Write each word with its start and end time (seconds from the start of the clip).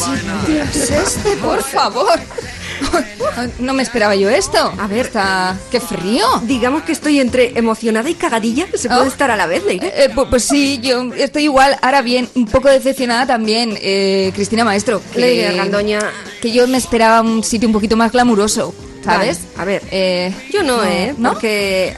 Lined 0.00 0.46
¿Qué 0.46 0.58
by 0.58 0.66
sitio 0.72 0.82
es 0.82 0.90
este, 0.90 1.36
por 1.36 1.62
favor? 1.62 2.18
No 3.58 3.72
me 3.74 3.82
esperaba 3.82 4.14
yo 4.16 4.28
esto. 4.28 4.72
A 4.78 4.86
ver, 4.86 5.06
está... 5.06 5.56
¡Qué 5.70 5.80
frío! 5.80 6.26
Digamos 6.42 6.82
que 6.82 6.92
estoy 6.92 7.20
entre 7.20 7.56
emocionada 7.58 8.10
y 8.10 8.14
cagadilla. 8.14 8.66
Se 8.74 8.88
puede 8.88 9.00
Oh. 9.02 9.04
estar 9.04 9.30
a 9.30 9.36
la 9.36 9.46
vez, 9.46 9.64
Leire. 9.64 9.92
Eh, 9.96 10.10
pu- 10.14 10.28
pues, 10.28 10.44
sí, 10.44 10.78
yo 10.82 11.12
estoy 11.14 11.44
igual. 11.44 11.76
Ahora 11.80 12.02
bien, 12.02 12.28
un 12.34 12.46
poco 12.46 12.68
decepcionada 12.68 13.26
también, 13.26 13.78
eh, 13.80 14.32
Cristina 14.34 14.64
Maestro. 14.64 15.00
que- 15.12 15.20
Leire 15.20 15.56
Gandoña. 15.56 16.00
Que 16.40 16.50
yo 16.52 16.66
me 16.68 16.76
esperaba 16.78 17.20
un 17.22 17.42
sitio 17.44 17.68
un 17.68 17.72
poquito 17.72 17.96
más 17.96 18.12
glamuroso, 18.12 18.74
¿sabes? 19.04 19.40
Vale, 19.56 19.62
a 19.62 19.64
ver. 19.64 19.82
Eh, 19.90 20.34
Yo 20.52 20.62
no, 20.62 20.82
¿eh? 20.84 21.14
¿no? 21.18 21.30
Porque 21.32 21.96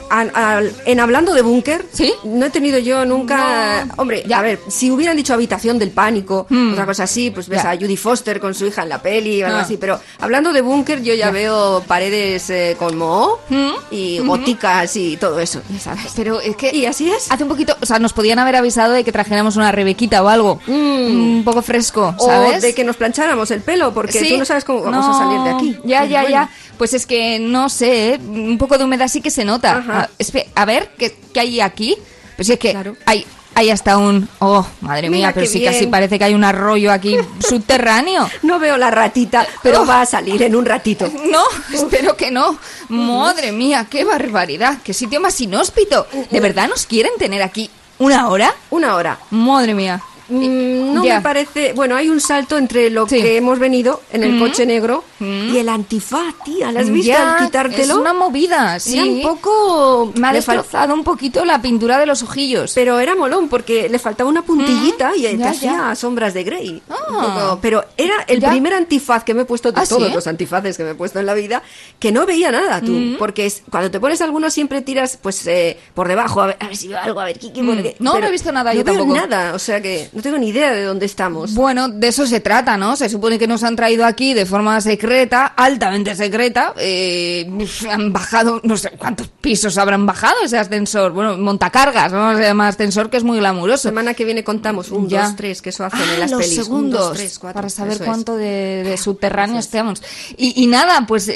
en 0.85 0.99
hablando 0.99 1.33
de 1.33 1.41
búnker, 1.41 1.85
¿Sí? 1.91 2.13
no 2.23 2.45
he 2.45 2.49
tenido 2.49 2.79
yo 2.79 3.05
nunca... 3.05 3.87
Hombre, 3.97 4.23
Ya. 4.27 4.39
a 4.39 4.41
ver, 4.41 4.59
si 4.67 4.91
hubieran 4.91 5.15
dicho 5.17 5.33
habitación 5.33 5.77
del 5.79 5.91
pánico, 5.91 6.47
Hmm. 6.49 6.73
otra 6.73 6.85
cosa 6.85 7.03
así, 7.03 7.31
pues 7.31 7.47
ves 7.47 7.63
Ya. 7.63 7.71
a 7.71 7.75
Judy 7.77 7.97
Foster 7.97 8.39
con 8.39 8.53
su 8.53 8.65
hija 8.65 8.83
en 8.83 8.89
la 8.89 9.01
peli 9.01 9.41
o 9.43 9.47
algo 9.47 9.57
Ah. 9.59 9.61
así. 9.61 9.77
Pero 9.77 9.99
hablando 10.19 10.51
de 10.53 10.61
búnker, 10.61 11.01
yo 11.03 11.13
ya, 11.13 11.31
veo 11.31 11.83
paredes 11.87 12.49
eh, 12.49 12.75
con 12.79 12.97
moho 12.97 13.39
Hmm. 13.49 13.71
y 13.91 14.19
góticas 14.19 14.95
y 14.95 15.17
todo 15.17 15.39
eso, 15.39 15.61
ya 15.71 15.79
sabes. 15.79 16.11
Pero 16.15 16.39
es 16.41 16.55
que... 16.55 16.75
Y 16.75 16.85
así 16.85 17.09
es. 17.11 17.31
Hace 17.31 17.43
un 17.43 17.49
poquito, 17.49 17.75
o 17.81 17.85
sea, 17.85 17.99
nos 17.99 18.13
podían 18.13 18.39
haber 18.39 18.55
avisado 18.55 18.93
de 18.93 19.03
que 19.03 19.11
trajéramos 19.11 19.55
una 19.57 19.71
rebequita 19.71 20.23
o 20.23 20.27
algo. 20.27 20.59
Un 20.67 21.41
poco 21.45 21.61
fresco, 21.61 22.13
O 22.17 22.25
¿sabes? 22.27 22.61
de 22.61 22.73
que 22.73 22.83
nos 22.83 22.95
plancháramos 22.95 23.51
el 23.51 23.61
pelo, 23.61 23.93
porque 23.93 24.19
Sí. 24.19 24.29
tú 24.29 24.37
no 24.37 24.45
sabes 24.45 24.63
cómo 24.63 24.81
vamos 24.83 25.05
a 25.05 25.09
No, 25.09 25.17
salir 25.17 25.41
de 25.41 25.49
aquí. 25.51 25.77
Ya, 25.83 25.99
Pues 25.99 26.09
ya, 26.11 26.21
bueno. 26.21 26.29
ya. 26.35 26.49
Pues 26.77 26.93
es 26.95 27.05
que 27.05 27.39
no 27.39 27.69
sé, 27.69 28.13
¿eh? 28.13 28.17
un 28.19 28.57
poco 28.57 28.77
de 28.77 28.83
humedad 28.85 29.07
sí 29.07 29.21
que 29.21 29.31
se 29.31 29.45
nota. 29.45 29.77
Ajá. 29.77 29.99
A, 30.01 30.09
espe- 30.19 30.47
a 30.55 30.65
ver, 30.65 30.89
¿qué, 30.97 31.15
qué 31.33 31.39
hay 31.39 31.59
aquí? 31.61 31.95
Pues 32.35 32.49
es 32.49 32.59
que 32.59 32.71
Claro. 32.71 32.95
hay, 33.05 33.25
hay 33.53 33.69
hasta 33.69 33.97
un... 33.97 34.27
Oh, 34.39 34.65
madre 34.81 35.09
Mira 35.09 35.27
mía, 35.27 35.31
pero 35.33 35.45
sí 35.47 35.59
bien. 35.59 35.71
casi 35.71 35.87
parece 35.87 36.17
que 36.19 36.25
hay 36.25 36.33
un 36.33 36.43
arroyo 36.43 36.91
aquí 36.91 37.15
subterráneo. 37.39 38.29
No 38.43 38.59
veo 38.59 38.77
la 38.77 38.91
ratita, 38.91 39.47
pero 39.63 39.81
Oh. 39.81 39.85
va 39.85 40.01
a 40.01 40.05
salir 40.05 40.41
en 40.43 40.55
un 40.55 40.65
ratito. 40.65 41.09
No, 41.31 41.43
espero 41.73 42.15
que 42.17 42.31
no. 42.31 42.57
Madre 42.89 43.51
mía, 43.51 43.87
qué 43.89 44.03
barbaridad. 44.03 44.79
Qué 44.83 44.93
sitio 44.93 45.19
más 45.21 45.39
inhóspito. 45.41 46.07
¿De 46.31 46.39
verdad 46.39 46.67
nos 46.67 46.85
quieren 46.85 47.11
tener 47.17 47.41
aquí 47.41 47.69
una 47.99 48.27
hora? 48.29 48.53
Una 48.69 48.95
hora. 48.95 49.17
Madre 49.31 49.73
mía. 49.73 50.01
Mm, 50.27 50.93
no 50.93 51.03
Ya. 51.05 51.15
me 51.17 51.21
parece. 51.21 51.73
Bueno, 51.73 51.95
hay 51.95 52.09
un 52.09 52.19
salto 52.19 52.57
entre 52.57 52.89
lo 52.89 53.07
Sí. 53.07 53.21
que 53.21 53.37
hemos 53.37 53.59
venido 53.59 54.01
en 54.11 54.23
el 54.23 54.33
Mm. 54.33 54.39
coche 54.39 54.65
negro 54.65 55.03
Mm. 55.19 55.53
y 55.53 55.57
el 55.57 55.69
antifaz, 55.69 56.33
tía. 56.43 56.71
¿La 56.71 56.79
has 56.81 56.89
visto 56.89 57.13
al 57.15 57.45
quitártelo? 57.45 57.93
Es 57.93 57.99
una 57.99 58.13
movida, 58.13 58.79
sí. 58.79 58.95
Era 58.97 59.03
un 59.05 59.21
poco. 59.21 60.11
Me 60.15 60.27
ha 60.27 60.31
le 60.31 60.37
destrozado 60.39 60.93
un 60.93 61.03
poquito 61.03 61.45
la 61.45 61.61
pintura 61.61 61.97
de 61.99 62.05
los 62.05 62.23
ojillos. 62.23 62.71
Pero 62.73 62.99
era 62.99 63.15
molón 63.15 63.49
porque 63.49 63.87
le 63.89 63.99
faltaba 63.99 64.29
una 64.29 64.41
puntillita 64.41 65.15
y 65.15 65.23
te 65.37 65.43
hacía 65.43 65.71
ya. 65.89 65.95
sombras 65.95 66.33
de 66.33 66.43
Grey. 66.43 66.81
Ah. 66.89 67.57
Pero 67.61 67.85
era 67.97 68.15
el 68.27 68.39
Ya. 68.39 68.49
primer 68.49 68.73
antifaz 68.73 69.23
que 69.23 69.33
me 69.33 69.43
he 69.43 69.45
puesto 69.45 69.71
de 69.71 69.79
¿Ah, 69.81 69.85
todos 69.87 70.07
sí? 70.07 70.13
los 70.13 70.27
antifaces 70.27 70.77
que 70.77 70.83
me 70.83 70.91
he 70.91 70.95
puesto 70.95 71.19
en 71.19 71.25
la 71.25 71.33
vida 71.33 71.61
que 71.99 72.11
no 72.11 72.25
veía 72.25 72.51
nada 72.51 72.81
tú. 72.81 73.15
Porque 73.19 73.45
es- 73.45 73.63
cuando 73.69 73.91
te 73.91 73.99
pones 73.99 74.21
alguno 74.21 74.49
siempre 74.49 74.81
tiras 74.81 75.17
pues 75.21 75.45
eh, 75.47 75.77
por 75.93 76.07
debajo 76.07 76.41
a 76.41 76.47
ver, 76.47 76.57
a 76.59 76.67
ver 76.67 76.77
si 76.77 76.87
veo 76.87 76.99
algo, 76.99 77.19
a 77.19 77.25
ver, 77.25 77.37
Kiki, 77.39 77.61
porque- 77.61 77.95
No, 77.99 78.19
no 78.19 78.27
he 78.27 78.31
visto 78.31 78.51
nada, 78.51 78.71
no 78.73 78.79
yo 78.79 78.83
veo 78.83 78.95
tampoco. 78.95 79.15
nada, 79.19 79.53
o 79.53 79.59
sea 79.59 79.81
que 79.81 80.09
no 80.15 80.21
tengo 80.21 80.37
ni 80.37 80.49
idea 80.49 80.71
de 80.71 80.83
dónde 80.83 81.05
estamos. 81.05 81.53
Bueno, 81.53 81.89
de 81.89 82.07
eso 82.07 82.25
se 82.25 82.39
trata, 82.39 82.77
¿no? 82.77 82.95
Se 82.95 83.09
supone 83.09 83.37
que 83.37 83.47
nos 83.47 83.63
han 83.63 83.75
traído 83.75 84.05
aquí 84.05 84.33
de 84.33 84.45
forma 84.45 84.79
secreta, 84.81 85.45
altamente 85.47 86.15
secreta. 86.15 86.73
eh, 86.77 87.47
han 87.91 88.11
bajado, 88.13 88.61
no 88.63 88.77
sé 88.77 88.91
cuántos 88.91 89.27
pisos 89.27 89.77
habrán 89.77 90.05
bajado 90.05 90.35
ese 90.43 90.57
ascensor. 90.57 91.11
Bueno, 91.11 91.37
montacargas, 91.37 92.11
vamos 92.11 92.37
a 92.39 92.41
llamar 92.41 92.69
ascensor, 92.69 93.09
que 93.09 93.17
es 93.17 93.23
muy 93.23 93.37
glamuroso. 93.39 93.83
semana 93.89 94.13
que 94.13 94.25
viene 94.25 94.43
contamos 94.43 94.89
un, 94.91 95.09
Ya. 95.09 95.23
dos, 95.25 95.35
tres, 95.35 95.61
que 95.61 95.69
eso 95.69 95.83
hacen 95.85 95.99
Ah, 96.01 96.13
en 96.13 96.19
las 96.21 96.31
los 96.31 96.41
pelis. 96.41 96.57
Un, 96.59 96.63
segundos 96.65 96.99
dos, 97.09 97.17
tres, 97.17 97.37
cuatro. 97.39 97.55
para 97.55 97.69
saber 97.69 97.93
es. 97.97 98.01
cuánto 98.01 98.37
de, 98.37 98.83
de 98.83 98.97
subterráneo 98.97 99.59
estemos. 99.59 100.01
Y, 100.37 100.63
y 100.63 100.67
nada, 100.67 101.05
pues 101.07 101.27
el, 101.27 101.35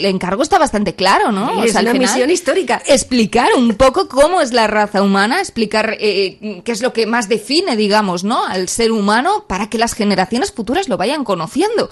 el 0.00 0.04
encargo 0.06 0.42
está 0.42 0.58
bastante 0.58 0.94
claro, 0.94 1.30
¿no? 1.30 1.62
Es 1.62 1.76
al 1.76 1.84
una 1.88 1.94
misión 1.94 2.30
histórica. 2.30 2.82
Explicar 2.86 3.48
un 3.56 3.74
poco 3.76 4.08
cómo 4.08 4.40
es 4.40 4.52
la 4.52 4.66
raza 4.66 5.02
humana, 5.02 5.40
explicar 5.40 5.96
eh, 6.00 6.60
qué 6.64 6.72
es 6.72 6.80
lo 6.82 6.92
que 6.92 7.06
más 7.06 7.28
define, 7.28 7.75
digamos, 7.76 8.24
¿no? 8.24 8.44
Al 8.44 8.68
ser 8.68 8.92
humano 8.92 9.44
para 9.46 9.68
que 9.68 9.78
las 9.78 9.94
generaciones 9.94 10.52
futuras 10.52 10.88
lo 10.88 10.96
vayan 10.96 11.24
conociendo. 11.24 11.90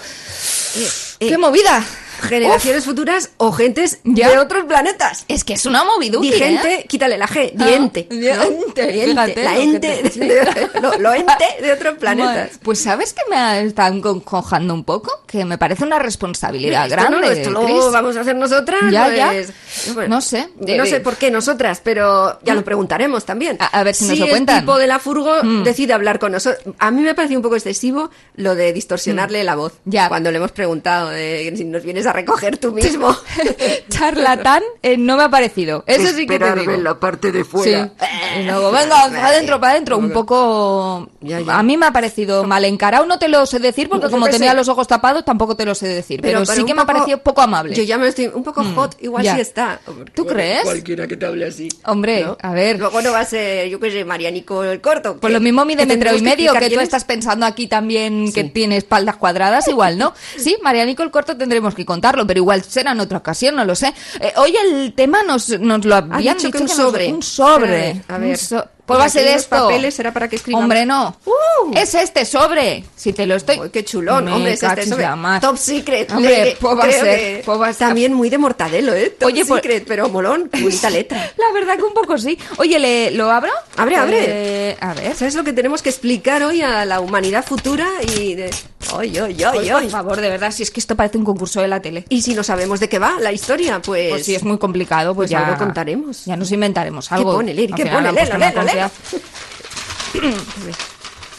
Eh, 0.76 0.88
¡Qué 1.28 1.38
movida! 1.38 1.84
Generaciones 2.28 2.84
futuras 2.84 3.30
o 3.36 3.52
gentes 3.52 4.00
Ya. 4.04 4.30
de 4.30 4.38
otros 4.38 4.64
planetas. 4.64 5.24
Es 5.28 5.44
que 5.44 5.54
es 5.54 5.66
una 5.66 5.84
moviduki, 5.84 6.28
Di 6.30 6.34
¿eh? 6.34 6.38
gente, 6.38 6.86
quítale 6.88 7.18
la 7.18 7.26
G, 7.28 7.52
Ah, 7.58 7.66
diente. 7.66 8.06
¿no? 8.10 8.16
diente, 8.16 8.92
Diente, 8.92 9.42
la 9.44 9.56
ente, 9.58 10.02
te- 10.10 10.18
de- 10.20 10.80
lo, 10.80 10.98
lo 10.98 11.14
ente 11.14 11.44
de 11.60 11.72
otros 11.72 11.98
planetas. 11.98 12.58
Pues 12.62 12.80
sabes 12.80 13.12
que 13.12 13.22
me 13.30 13.62
están 13.62 14.00
concojando 14.00 14.74
un 14.74 14.84
poco, 14.84 15.22
que 15.26 15.44
me 15.44 15.58
parece 15.58 15.84
una 15.84 15.98
responsabilidad 15.98 16.84
Esto 16.86 16.96
grande. 16.96 17.18
no, 17.20 17.30
esto 17.30 17.50
lo 17.50 17.90
vamos 17.92 18.16
a 18.16 18.20
hacer 18.20 18.36
nosotras. 18.36 18.80
Ya, 18.90 19.04
pues, 19.06 19.16
ya. 19.16 19.92
pues, 19.94 20.08
No 20.08 20.20
sé. 20.20 20.48
No 20.58 20.86
sé 20.86 21.00
por 21.00 21.16
qué 21.16 21.30
nosotras, 21.30 21.80
pero 21.82 22.38
ya 22.42 22.54
lo 22.54 22.64
preguntaremos 22.64 23.24
también. 23.24 23.56
A- 23.60 23.66
a 23.66 23.82
ver 23.84 23.94
si 23.94 24.06
nos 24.06 24.18
lo 24.18 24.24
el 24.26 24.30
cuentan. 24.30 24.60
tipo 24.60 24.78
de 24.78 24.86
la 24.86 24.98
furgo 24.98 25.42
Mm. 25.42 25.62
decide 25.64 25.92
hablar 25.92 26.18
con 26.18 26.32
nosotros. 26.32 26.74
A 26.78 26.90
mí 26.90 27.02
me 27.02 27.14
pareció 27.14 27.36
un 27.38 27.42
poco 27.42 27.56
excesivo 27.56 28.10
lo 28.36 28.54
de 28.54 28.72
distorsionarle 28.72 29.44
la 29.44 29.54
voz. 29.56 29.72
Mm. 29.84 29.90
Ya. 29.90 30.08
Cuando 30.08 30.30
le 30.30 30.38
hemos 30.38 30.52
preguntado 30.52 31.10
de 31.10 31.52
si 31.56 31.64
nos 31.64 31.82
vienes 31.84 32.06
a 32.06 32.12
recoger 32.14 32.56
tú 32.58 32.72
mismo. 32.72 33.14
Charlatán 33.88 34.62
eh, 34.82 34.96
no 34.96 35.16
me 35.16 35.24
ha 35.24 35.28
parecido. 35.28 35.84
Eso 35.86 36.08
sí 36.08 36.26
que 36.26 36.26
te 36.26 36.34
Esperarme 36.34 36.60
digo. 36.62 36.72
en 36.74 36.84
la 36.84 36.98
parte 36.98 37.32
de 37.32 37.44
Sí. 37.44 37.50
fuera. 37.50 37.90
Y 38.38 38.44
luego, 38.44 38.70
venga, 38.72 38.88
para 39.10 39.26
adentro, 39.28 39.60
para 39.60 39.72
adentro. 39.72 39.98
Un 39.98 40.10
poco. 40.12 41.08
Ya, 41.20 41.40
ya. 41.40 41.58
A 41.58 41.62
mí 41.62 41.76
me 41.76 41.86
ha 41.86 41.92
parecido 41.92 42.44
mal 42.44 42.64
encarado. 42.64 43.06
No 43.06 43.18
te 43.18 43.28
lo 43.28 43.44
sé 43.46 43.58
decir 43.58 43.88
porque, 43.88 44.08
como 44.10 44.28
tenía 44.28 44.54
los 44.54 44.68
ojos 44.68 44.86
tapados, 44.88 45.24
tampoco 45.24 45.56
te 45.56 45.64
lo 45.64 45.74
sé 45.74 45.86
decir. 45.88 46.20
Pero, 46.22 46.44
sí 46.46 46.60
un 46.60 46.66
que 46.66 46.74
me 46.74 46.82
ha 46.82 46.84
poco- 46.86 46.98
parecido 46.98 47.18
poco 47.18 47.40
amable. 47.42 47.74
Yo 47.74 47.82
ya 47.82 47.98
me 47.98 48.08
estoy 48.08 48.26
un 48.28 48.42
poco 48.44 48.64
hot, 48.64 48.96
igual 49.00 49.24
Ya. 49.24 49.34
sí 49.34 49.40
está. 49.40 49.80
¿Tú 50.14 50.26
crees? 50.26 50.62
Cualquiera 50.62 51.06
que 51.06 51.16
te 51.16 51.26
hable 51.26 51.46
así. 51.46 51.68
Hombre, 51.86 52.24
¿no? 52.24 52.36
a 52.40 52.52
ver. 52.52 52.78
Luego 52.78 53.00
no 53.02 53.12
va 53.12 53.20
a 53.20 53.24
ser, 53.24 53.68
yo 53.68 53.78
qué 53.80 53.90
sé, 53.90 54.04
Marianico 54.04 54.64
el 54.64 54.80
corto. 54.80 55.16
Pues 55.20 55.32
lo 55.32 55.40
mismo 55.40 55.64
mide 55.64 55.86
metro 55.86 56.14
y 56.14 56.22
medio, 56.22 56.52
que 56.54 56.70
tú 56.70 56.76
es. 56.80 56.84
estás 56.84 57.04
pensando 57.04 57.46
aquí 57.46 57.66
también 57.66 58.32
que 58.32 58.44
tiene 58.44 58.76
espaldas 58.76 59.16
cuadradas, 59.16 59.68
igual, 59.68 59.98
¿no? 59.98 60.12
Sí, 60.36 60.56
Marianico 60.62 61.02
el 61.02 61.10
corto 61.10 61.36
tendremos 61.36 61.74
que 61.74 61.84
contarlo, 61.94 62.26
pero 62.26 62.38
igual 62.38 62.62
será 62.62 62.92
en 62.92 63.00
otra 63.00 63.18
ocasión, 63.18 63.56
no 63.56 63.64
lo 63.64 63.74
sé. 63.74 63.92
Eh, 64.20 64.32
hoy 64.36 64.54
el 64.56 64.92
tema 64.94 65.22
nos, 65.22 65.48
nos 65.60 65.84
lo 65.84 65.94
habían 65.94 66.36
dicho 66.36 66.50
que 66.50 66.58
un 66.58 66.68
sobre. 66.68 67.12
Un 67.12 67.22
sobre. 67.22 67.66
A 67.66 67.92
ver, 67.92 68.02
a 68.08 68.18
ver. 68.18 68.30
Un 68.30 68.36
so- 68.36 68.68
Por 68.86 68.96
Pues 68.96 69.00
va 69.00 69.04
a 69.06 69.08
ser 69.08 69.22
aquí 69.24 69.32
los 69.32 69.42
esto. 69.42 69.56
papeles 69.56 69.94
será 69.94 70.12
para 70.12 70.28
que 70.28 70.36
escribamos. 70.36 70.64
Hombre, 70.64 70.84
no. 70.84 71.16
¡Uh! 71.24 71.72
Es 71.74 71.94
este 71.94 72.26
sobre. 72.26 72.84
Si 72.94 73.14
te 73.14 73.24
lo 73.26 73.36
estoy. 73.36 73.58
Uy, 73.58 73.70
qué 73.70 73.82
chulón, 73.82 74.28
hombre, 74.28 74.52
es 74.52 74.62
este 74.62 74.86
sobre. 74.86 75.06
Top 75.40 75.56
secret. 75.56 76.10
Hombre, 76.12 76.56
Le- 76.60 76.66
va 76.66 76.72
a 76.72 76.86
creo 76.86 77.00
ser, 77.04 77.42
que 77.42 77.50
va 77.50 77.68
a 77.68 77.72
ser. 77.72 77.88
También 77.88 78.12
muy 78.12 78.28
de 78.28 78.36
mortadelo, 78.36 78.92
¿eh? 78.92 79.16
Top 79.18 79.28
Oye, 79.28 79.44
pues- 79.46 79.62
secret, 79.62 79.84
pero 79.88 80.10
molón, 80.10 80.50
bonita 80.52 80.90
letra. 80.90 81.32
La 81.38 81.52
verdad 81.54 81.76
que 81.76 81.82
un 81.82 81.94
poco 81.94 82.18
sí. 82.18 82.38
Oye, 82.58 82.78
¿le, 82.78 83.10
¿lo 83.12 83.30
abro? 83.30 83.52
Abre, 83.78 83.96
abre. 83.96 84.18
Eh, 84.26 84.76
a 84.80 84.92
ver. 84.92 85.12
Eso 85.12 85.24
es 85.24 85.34
lo 85.34 85.44
que 85.44 85.54
tenemos 85.54 85.80
que 85.80 85.88
explicar 85.88 86.42
hoy 86.42 86.60
a 86.60 86.84
la 86.84 87.00
humanidad 87.00 87.42
futura 87.44 87.88
y 88.18 88.34
de... 88.34 88.50
¡Ay, 88.98 89.16
ay, 89.16 89.34
ay, 89.42 89.44
Ay, 89.60 89.70
ay! 89.70 89.82
por 89.84 89.90
favor, 89.90 90.20
de 90.20 90.28
verdad, 90.28 90.50
si 90.52 90.62
es 90.62 90.70
que 90.70 90.78
esto 90.78 90.94
parece 90.94 91.16
un 91.16 91.24
concurso 91.24 91.58
de 91.62 91.68
la 91.68 91.80
tele. 91.80 92.04
Y 92.10 92.20
si 92.20 92.34
no 92.34 92.42
sabemos 92.44 92.80
de 92.80 92.88
qué 92.90 92.98
va 92.98 93.14
la 93.18 93.32
historia, 93.32 93.80
pues... 93.80 94.10
Pues 94.10 94.26
si 94.26 94.34
es 94.34 94.44
muy 94.44 94.58
complicado, 94.58 95.14
pues, 95.14 95.24
pues 95.24 95.30
ya 95.30 95.46
algo 95.46 95.58
contaremos. 95.58 96.26
Ya 96.26 96.36
nos 96.36 96.52
inventaremos 96.52 97.10
algo. 97.10 97.32
pone, 97.32 97.54
Lili? 97.54 97.72
Al 97.72 97.76
¿Qué 97.78 97.86
pone? 97.86 98.08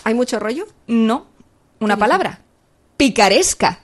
¿Hay 0.03 0.13
mucho 0.13 0.39
rollo? 0.39 0.65
No, 0.87 1.27
una 1.79 1.97
palabra. 1.97 2.41
Picaresca. 2.97 3.79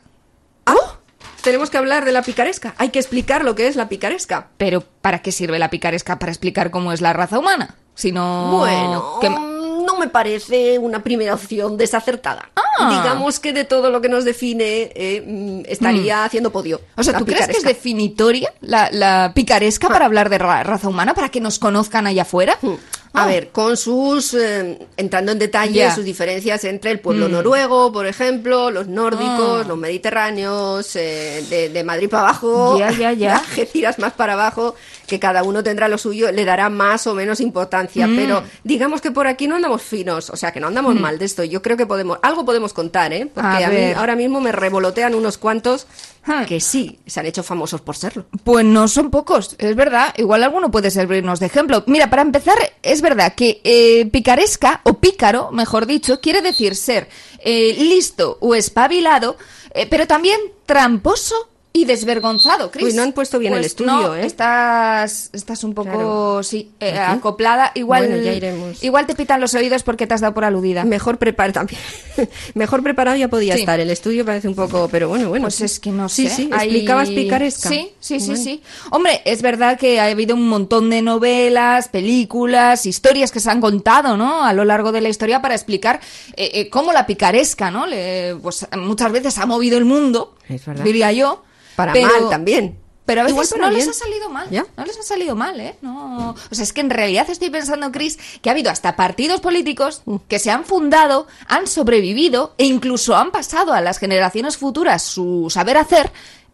¡Ah! 0.65 0.97
Tenemos 1.41 1.69
que 1.71 1.77
hablar 1.77 2.05
de 2.05 2.11
la 2.11 2.21
picaresca. 2.21 2.75
Hay 2.77 2.89
que 2.89 2.99
explicar 2.99 3.43
lo 3.43 3.55
que 3.55 3.67
es 3.67 3.75
la 3.75 3.89
picaresca. 3.89 4.49
Pero 4.57 4.81
¿para 4.81 5.21
qué 5.23 5.31
sirve 5.31 5.57
la 5.57 5.69
picaresca? 5.71 6.19
¿Para 6.19 6.31
explicar 6.31 6.69
cómo 6.69 6.91
es 6.93 7.01
la 7.01 7.13
raza 7.13 7.39
humana? 7.39 7.75
Si 7.95 8.11
no... 8.11 8.57
Bueno, 8.59 9.17
¿qué- 9.19 9.29
no 9.29 9.97
me 9.99 10.07
parece 10.07 10.77
una 10.77 11.01
primera 11.03 11.33
opción 11.33 11.77
desacertada. 11.77 12.51
Ah. 12.55 12.61
Digamos 12.89 13.39
que 13.39 13.53
de 13.53 13.63
todo 13.65 13.89
lo 13.89 14.01
que 14.01 14.09
nos 14.09 14.25
define 14.25 14.91
eh, 14.95 15.23
mm, 15.25 15.61
estaría 15.67 16.23
haciendo 16.25 16.51
podio. 16.51 16.81
O 16.97 17.03
sea, 17.03 17.17
¿tú 17.17 17.25
crees 17.25 17.47
que 17.47 17.57
es 17.57 17.63
definitoria 17.63 18.53
la, 18.61 18.89
la 18.91 19.31
picaresca 19.35 19.87
para 19.89 20.05
hablar 20.05 20.29
de 20.29 20.37
ra- 20.37 20.63
raza 20.63 20.87
humana, 20.87 21.13
para 21.13 21.29
que 21.29 21.39
nos 21.41 21.59
conozcan 21.59 22.07
allá 22.07 22.23
afuera? 22.23 22.57
Hmm. 22.61 22.73
A 23.13 23.23
Ah. 23.23 23.27
ver, 23.27 23.49
con 23.49 23.75
sus, 23.75 24.33
eh, 24.35 24.87
entrando 24.95 25.33
en 25.33 25.39
detalle, 25.39 25.91
sus 25.91 26.05
diferencias 26.05 26.63
entre 26.63 26.91
el 26.91 27.01
pueblo 27.01 27.27
Mm. 27.27 27.31
noruego, 27.33 27.91
por 27.91 28.07
ejemplo, 28.07 28.71
los 28.71 28.87
nórdicos, 28.87 29.65
Ah. 29.65 29.67
los 29.67 29.77
mediterráneos, 29.77 30.95
eh, 30.95 31.43
de, 31.49 31.67
de 31.69 31.83
Madrid 31.83 32.09
para 32.09 32.23
abajo, 32.29 32.77
Ya, 32.79 32.89
ya, 32.91 33.11
ya. 33.11 33.35
Algeciras 33.49 33.99
más 33.99 34.13
para 34.13 34.33
abajo, 34.33 34.75
que 35.07 35.19
cada 35.19 35.43
uno 35.43 35.61
tendrá 35.61 35.89
lo 35.89 35.97
suyo, 35.97 36.31
le 36.31 36.45
dará 36.45 36.69
más 36.69 37.05
o 37.05 37.13
menos 37.13 37.41
importancia, 37.41 38.07
Mm. 38.07 38.15
pero 38.15 38.43
digamos 38.63 39.01
que 39.01 39.11
por 39.11 39.27
aquí 39.27 39.45
no 39.45 39.55
andamos 39.57 39.81
finos, 39.81 40.29
o 40.29 40.37
sea, 40.37 40.53
que 40.53 40.61
no 40.61 40.67
andamos 40.67 40.95
mal 40.97 41.19
de 41.19 41.25
esto. 41.25 41.43
Yo 41.43 41.61
creo 41.61 41.75
que 41.75 41.85
podemos, 41.85 42.17
algo 42.21 42.45
podemos 42.45 42.70
contar, 42.73 43.13
¿eh? 43.13 43.29
Porque 43.33 43.47
A 43.47 43.67
a, 43.67 43.69
mí 43.69 43.91
ahora 43.95 44.15
mismo 44.15 44.41
me 44.41 44.51
revolotean 44.51 45.15
unos 45.15 45.37
cuantos 45.37 45.87
Hmm. 46.23 46.45
que 46.45 46.59
sí, 46.59 46.99
se 47.07 47.19
han 47.19 47.25
hecho 47.25 47.41
famosos 47.41 47.81
por 47.81 47.95
serlo. 47.95 48.25
Pues 48.43 48.63
no 48.63 48.87
son 48.87 49.09
pocos, 49.09 49.55
es 49.57 49.75
verdad. 49.75 50.13
Igual 50.17 50.43
alguno 50.43 50.69
puede 50.69 50.91
servirnos 50.91 51.39
de 51.39 51.47
ejemplo. 51.47 51.83
Mira, 51.87 52.09
para 52.11 52.21
empezar, 52.21 52.57
es 52.83 53.01
verdad 53.01 53.33
que 53.33 53.59
eh, 53.63 54.05
picaresca, 54.05 54.81
o 54.83 54.99
pícaro, 54.99 55.51
mejor 55.51 55.87
dicho, 55.87 56.21
quiere 56.21 56.41
decir 56.41 56.75
ser 56.75 57.09
eh, 57.39 57.75
listo 57.79 58.37
o 58.39 58.53
espabilado, 58.53 59.35
eh, 59.73 59.87
pero 59.89 60.05
también 60.05 60.39
tramposo 60.67 61.49
y 61.73 61.85
desvergonzado, 61.85 62.69
Cris. 62.69 62.83
Uy, 62.87 62.93
no 62.93 63.01
han 63.03 63.13
puesto 63.13 63.39
bien 63.39 63.53
el 63.53 63.59
Pues 63.59 63.67
estudio, 63.67 63.91
no, 63.91 64.15
¿eh? 64.15 64.25
Estás, 64.25 65.29
estás 65.31 65.63
un 65.63 65.73
poco, 65.73 65.89
Claro. 65.89 66.43
sí, 66.43 66.69
eh, 66.81 66.97
acoplada. 66.99 67.71
Igual, 67.75 68.07
Bueno, 68.07 68.21
ya 68.23 68.33
iremos. 68.33 68.83
igual 68.83 69.05
te 69.07 69.15
pitan 69.15 69.39
los 69.39 69.53
oídos 69.53 69.81
porque 69.83 70.05
te 70.05 70.13
has 70.13 70.19
dado 70.19 70.33
por 70.33 70.43
aludida. 70.43 70.83
Mejor 70.83 71.17
preparado 71.17 71.53
también. 71.53 71.79
Mejor 72.55 72.83
preparado 72.83 73.15
ya 73.15 73.29
podía 73.29 73.53
Sí. 73.55 73.61
estar. 73.61 73.79
El 73.79 73.89
estudio 73.89 74.25
parece 74.25 74.49
un 74.49 74.55
poco, 74.55 74.89
pero 74.91 75.07
bueno, 75.07 75.29
bueno. 75.29 75.43
Pues 75.45 75.61
es 75.61 75.79
que 75.79 75.91
no 75.91 76.09
Sí, 76.09 76.27
sé. 76.27 76.35
sí, 76.35 76.49
hay- 76.51 76.67
explicabas 76.67 77.09
picaresca. 77.09 77.69
Sí, 77.69 77.91
sí, 78.01 78.19
sí, 78.19 78.27
Bueno. 78.27 78.43
sí. 78.43 78.61
Hombre, 78.91 79.21
es 79.23 79.41
verdad 79.41 79.79
que 79.79 80.01
ha 80.01 80.05
habido 80.07 80.35
un 80.35 80.49
montón 80.49 80.89
de 80.89 81.01
novelas, 81.01 81.87
películas, 81.87 82.85
historias 82.85 83.31
que 83.31 83.39
se 83.39 83.49
han 83.49 83.61
contado, 83.61 84.17
¿no? 84.17 84.43
A 84.43 84.51
lo 84.51 84.65
largo 84.65 84.91
de 84.91 84.99
la 84.99 85.07
historia 85.07 85.41
para 85.41 85.55
explicar 85.55 86.01
eh, 86.35 86.51
eh, 86.53 86.69
cómo 86.69 86.91
la 86.91 87.05
picaresca, 87.07 87.71
¿no? 87.71 87.87
Le- 87.87 88.35
pues 88.41 88.67
muchas 88.77 89.11
veces 89.13 89.37
ha 89.37 89.45
movido 89.45 89.77
el 89.77 89.85
mundo, 89.85 90.35
Es 90.49 90.65
verdad. 90.65 90.83
diría 90.83 91.11
yo. 91.13 91.43
Para 91.75 91.93
pero- 91.93 92.07
mal 92.07 92.29
también. 92.29 92.77
Pero 93.03 93.21
a 93.21 93.23
veces 93.25 93.55
no 93.57 93.69
les 93.71 93.87
ha 93.89 93.93
salido 93.93 94.29
mal. 94.29 94.47
¿Ya? 94.51 94.65
No 94.77 94.85
les 94.85 94.97
ha 94.97 95.01
salido 95.03 95.35
mal, 95.35 95.59
¿eh? 95.59 95.75
No. 95.81 96.35
O 96.51 96.55
sea, 96.55 96.63
es 96.63 96.71
que 96.71 96.81
en 96.81 96.89
realidad 96.91 97.29
estoy 97.29 97.49
pensando, 97.49 97.91
Chris, 97.91 98.17
que 98.41 98.49
ha 98.49 98.53
habido 98.53 98.69
hasta 98.69 98.95
partidos 98.95 99.41
políticos 99.41 100.03
Mm. 100.05 100.17
que 100.29 100.39
se 100.39 100.51
han 100.51 100.63
fundado, 100.63 101.27
han 101.47 101.67
sobrevivido 101.67 102.53
e 102.57 102.65
incluso 102.65 103.15
han 103.17 103.31
pasado 103.31 103.73
a 103.73 103.81
las 103.81 103.97
generaciones 103.97 104.55
futuras 104.55 105.01
su 105.01 105.47
saber 105.49 105.77
hacer 105.77 106.11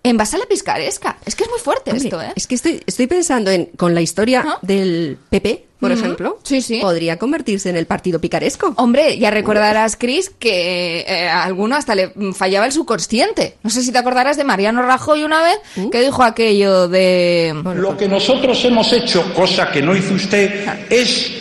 en 0.09 0.17
base 0.17 0.35
a 0.35 0.39
la 0.39 0.45
piscaresca. 0.45 1.17
Es 1.25 1.35
que 1.35 1.43
es 1.43 1.49
muy 1.49 1.59
fuerte 1.59 1.91
Hombre, 1.91 2.05
esto, 2.05 2.21
¿eh? 2.21 2.33
Es 2.35 2.47
que 2.47 2.55
estoy, 2.55 2.81
estoy 2.85 3.07
pensando 3.07 3.51
en, 3.51 3.65
con 3.77 3.93
la 3.93 4.01
historia 4.01 4.45
del 4.61 5.17
PP, 5.29 5.65
por 5.79 5.91
ejemplo, 5.91 6.39
Sí, 6.43 6.61
sí. 6.61 6.79
podría 6.81 7.17
convertirse 7.19 7.69
en 7.69 7.77
el 7.77 7.85
partido 7.85 8.19
picaresco. 8.19 8.73
Hombre, 8.77 9.17
ya 9.19 9.29
recordarás, 9.29 9.95
Chris, 9.95 10.31
que 10.39 11.01
eh, 11.07 11.27
a 11.29 11.43
alguno 11.43 11.75
hasta 11.75 11.93
le 11.93 12.11
fallaba 12.33 12.65
el 12.65 12.71
subconsciente. 12.71 13.57
No 13.61 13.69
sé 13.69 13.83
si 13.83 13.91
te 13.91 13.97
acordarás 13.99 14.37
de 14.37 14.43
Mariano 14.43 14.81
Rajoy 14.81 15.23
una 15.23 15.43
vez 15.43 15.59
¿Mm? 15.75 15.89
que 15.89 16.01
dijo 16.01 16.23
aquello 16.23 16.87
de... 16.87 17.53
Lo 17.75 17.95
que 17.95 18.07
nosotros 18.07 18.63
hemos 18.65 18.91
hecho, 18.93 19.31
cosa 19.35 19.69
que 19.71 19.81
no 19.83 19.95
hizo 19.95 20.15
usted, 20.15 20.65
es 20.89 21.31